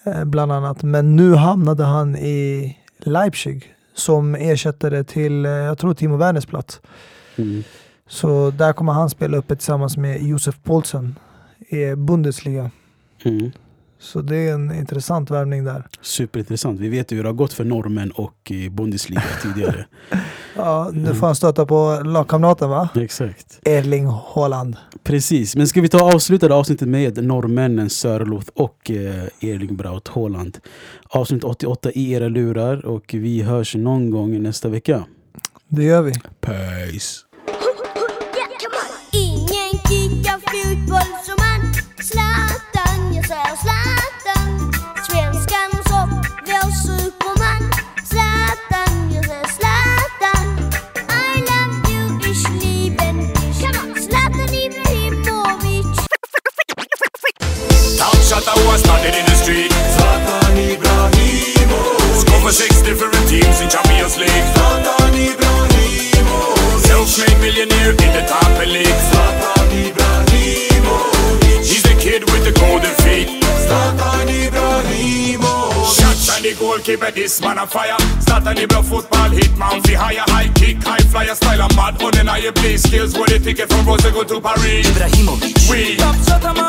eh, 0.05 0.25
bland 0.25 0.51
annat. 0.51 0.83
Men 0.83 1.15
nu 1.15 1.35
hamnade 1.35 1.83
han 1.83 2.15
i 2.15 2.77
Leipzig 2.99 3.63
som 3.95 4.35
ersättare 4.35 5.03
till, 5.03 5.45
eh, 5.45 5.51
jag 5.51 5.77
tror, 5.77 5.93
Timo 5.93 6.17
Werners 6.17 6.45
plats. 6.45 6.81
Mm. 7.35 7.63
Så 8.07 8.51
där 8.51 8.73
kommer 8.73 8.93
han 8.93 9.09
spela 9.09 9.37
uppe 9.37 9.55
tillsammans 9.55 9.97
med 9.97 10.23
Josef 10.23 10.55
Paulsen 10.63 11.15
i 11.69 11.95
Bundesliga. 11.95 12.71
Mm. 13.23 13.51
Så 13.99 14.21
det 14.21 14.35
är 14.35 14.53
en 14.53 14.75
intressant 14.75 15.31
värvning 15.31 15.63
där. 15.63 15.87
Superintressant. 16.01 16.79
Vi 16.79 16.89
vet 16.89 17.11
ju 17.11 17.15
hur 17.15 17.23
det 17.23 17.29
har 17.29 17.33
gått 17.33 17.53
för 17.53 17.63
normen 17.63 18.11
och 18.11 18.51
Bundesliga 18.71 19.23
tidigare. 19.41 19.85
Ja, 20.57 20.89
nu 20.93 20.99
Mm. 20.99 21.15
får 21.15 21.27
han 21.27 21.35
stöta 21.35 21.65
på 21.65 22.01
lagkamraten 22.05 22.69
va? 22.69 22.89
Exakt. 22.95 23.59
Erling 23.65 24.05
Haaland. 24.07 24.75
Precis, 25.03 25.55
men 25.55 25.67
ska 25.67 25.81
vi 25.81 25.89
ta 25.89 26.13
avsluta 26.13 26.53
avsnittet 26.53 26.87
med 26.87 27.23
norrmännen 27.23 27.89
Sörloth 27.89 28.47
och 28.53 28.91
eh, 28.91 29.23
Erling 29.49 29.75
Braut 29.75 30.07
Haaland. 30.07 30.57
Avsnitt 31.09 31.43
88 31.43 31.91
i 31.91 32.11
era 32.11 32.27
lurar 32.27 32.85
och 32.85 33.03
vi 33.13 33.41
hörs 33.41 33.75
någon 33.75 34.11
gång 34.11 34.41
nästa 34.43 34.69
vecka. 34.69 35.03
Det 35.67 35.83
gör 35.83 36.01
vi. 36.01 36.13
Peace! 36.41 37.24
Top 58.05 58.21
shot 58.21 58.45
I 58.47 58.53
was 58.69 58.81
started 58.81 59.17
in 59.17 59.25
the 59.25 59.33
street. 59.33 59.71
Zlatan 59.97 60.77
Ibrahimovic. 60.77 62.21
Scored 62.21 62.43
for 62.45 62.51
six 62.51 62.83
different 62.83 63.17
teams 63.27 63.61
in 63.61 63.67
Champions 63.67 64.15
League. 64.21 64.45
Zlatan 64.53 65.13
Ibrahimovic. 65.33 66.85
Self-made 66.85 67.39
millionaire 67.41 67.97
in 67.97 68.11
the 68.13 68.21
top 68.29 68.61
league. 68.61 68.99
Zlatan 69.09 69.89
Ibrahimovic. 69.89 71.65
He's 71.65 71.81
the 71.81 71.97
kid 71.97 72.21
with 72.29 72.45
the 72.45 72.53
golden 72.53 72.93
feet. 73.01 73.41
Zlatan 73.65 74.29
Ibrahimovic. 74.29 75.44
The 76.45 76.53
goalkeeper, 76.61 77.09
this 77.09 77.41
man 77.41 77.57
on 77.57 77.65
fire. 77.65 77.97
start 78.21 78.45
Zlatan 78.45 78.61
Ibra 78.61 78.85
football 78.85 79.33
hitman 79.33 79.81
fi 79.81 79.93
higher. 79.97 80.21
High 80.29 80.53
kick, 80.53 80.77
high 80.77 81.01
flyer 81.09 81.33
style 81.33 81.65
and 81.65 81.75
mad 81.75 81.97
on 81.97 82.13
and 82.21 82.29
I 82.29 82.51
play 82.53 82.77
skills 82.77 83.17
with 83.17 83.33
the 83.33 83.39
ticket 83.39 83.65
from 83.67 83.83
Portugal 83.83 84.23
to 84.25 84.37
Paris. 84.39 84.85
Ibrahimovic. 84.85 85.57
We 85.65 85.97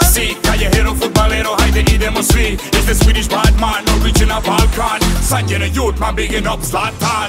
See, 0.08 0.32
callejero, 0.40 0.96
futbolero, 0.96 1.60
hide 1.60 1.84
i 1.92 1.98
dem 1.98 2.16
och 2.16 2.24
svi 2.24 2.56
It's 2.72 2.86
the 2.88 2.94
Swedish 2.94 3.28
bad 3.28 3.52
man, 3.60 3.84
original 4.00 4.40
Balkan. 4.40 5.00
Sanjen 5.20 5.62
är 5.62 5.68
gjort, 5.76 5.98
man 5.98 6.14
bigging 6.14 6.46
up 6.46 6.62
Zlatan. 6.64 7.28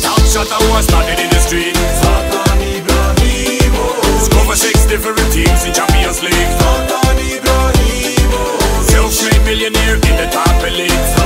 Top 0.00 0.20
shot 0.32 0.48
I 0.48 0.72
was 0.72 0.88
started 0.88 1.18
in 1.20 1.28
the 1.28 1.40
street. 1.44 1.76
Zlatan 2.00 2.60
Ibrahimovic. 2.72 4.24
Score 4.24 4.56
six 4.56 4.86
different 4.88 5.28
teams 5.32 5.60
in 5.66 5.72
Champions 5.74 6.22
League. 6.22 6.52
Zlatan 6.56 7.18
Ibrahimovic. 7.36 8.88
Self-made 8.88 9.44
millionaire 9.44 9.96
in 10.08 10.14
the 10.16 10.28
top 10.32 10.56
elite 10.64 11.21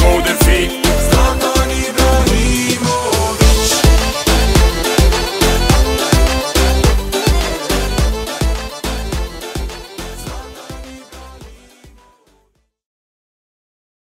golden 0.00 0.36
feet. 0.38 0.79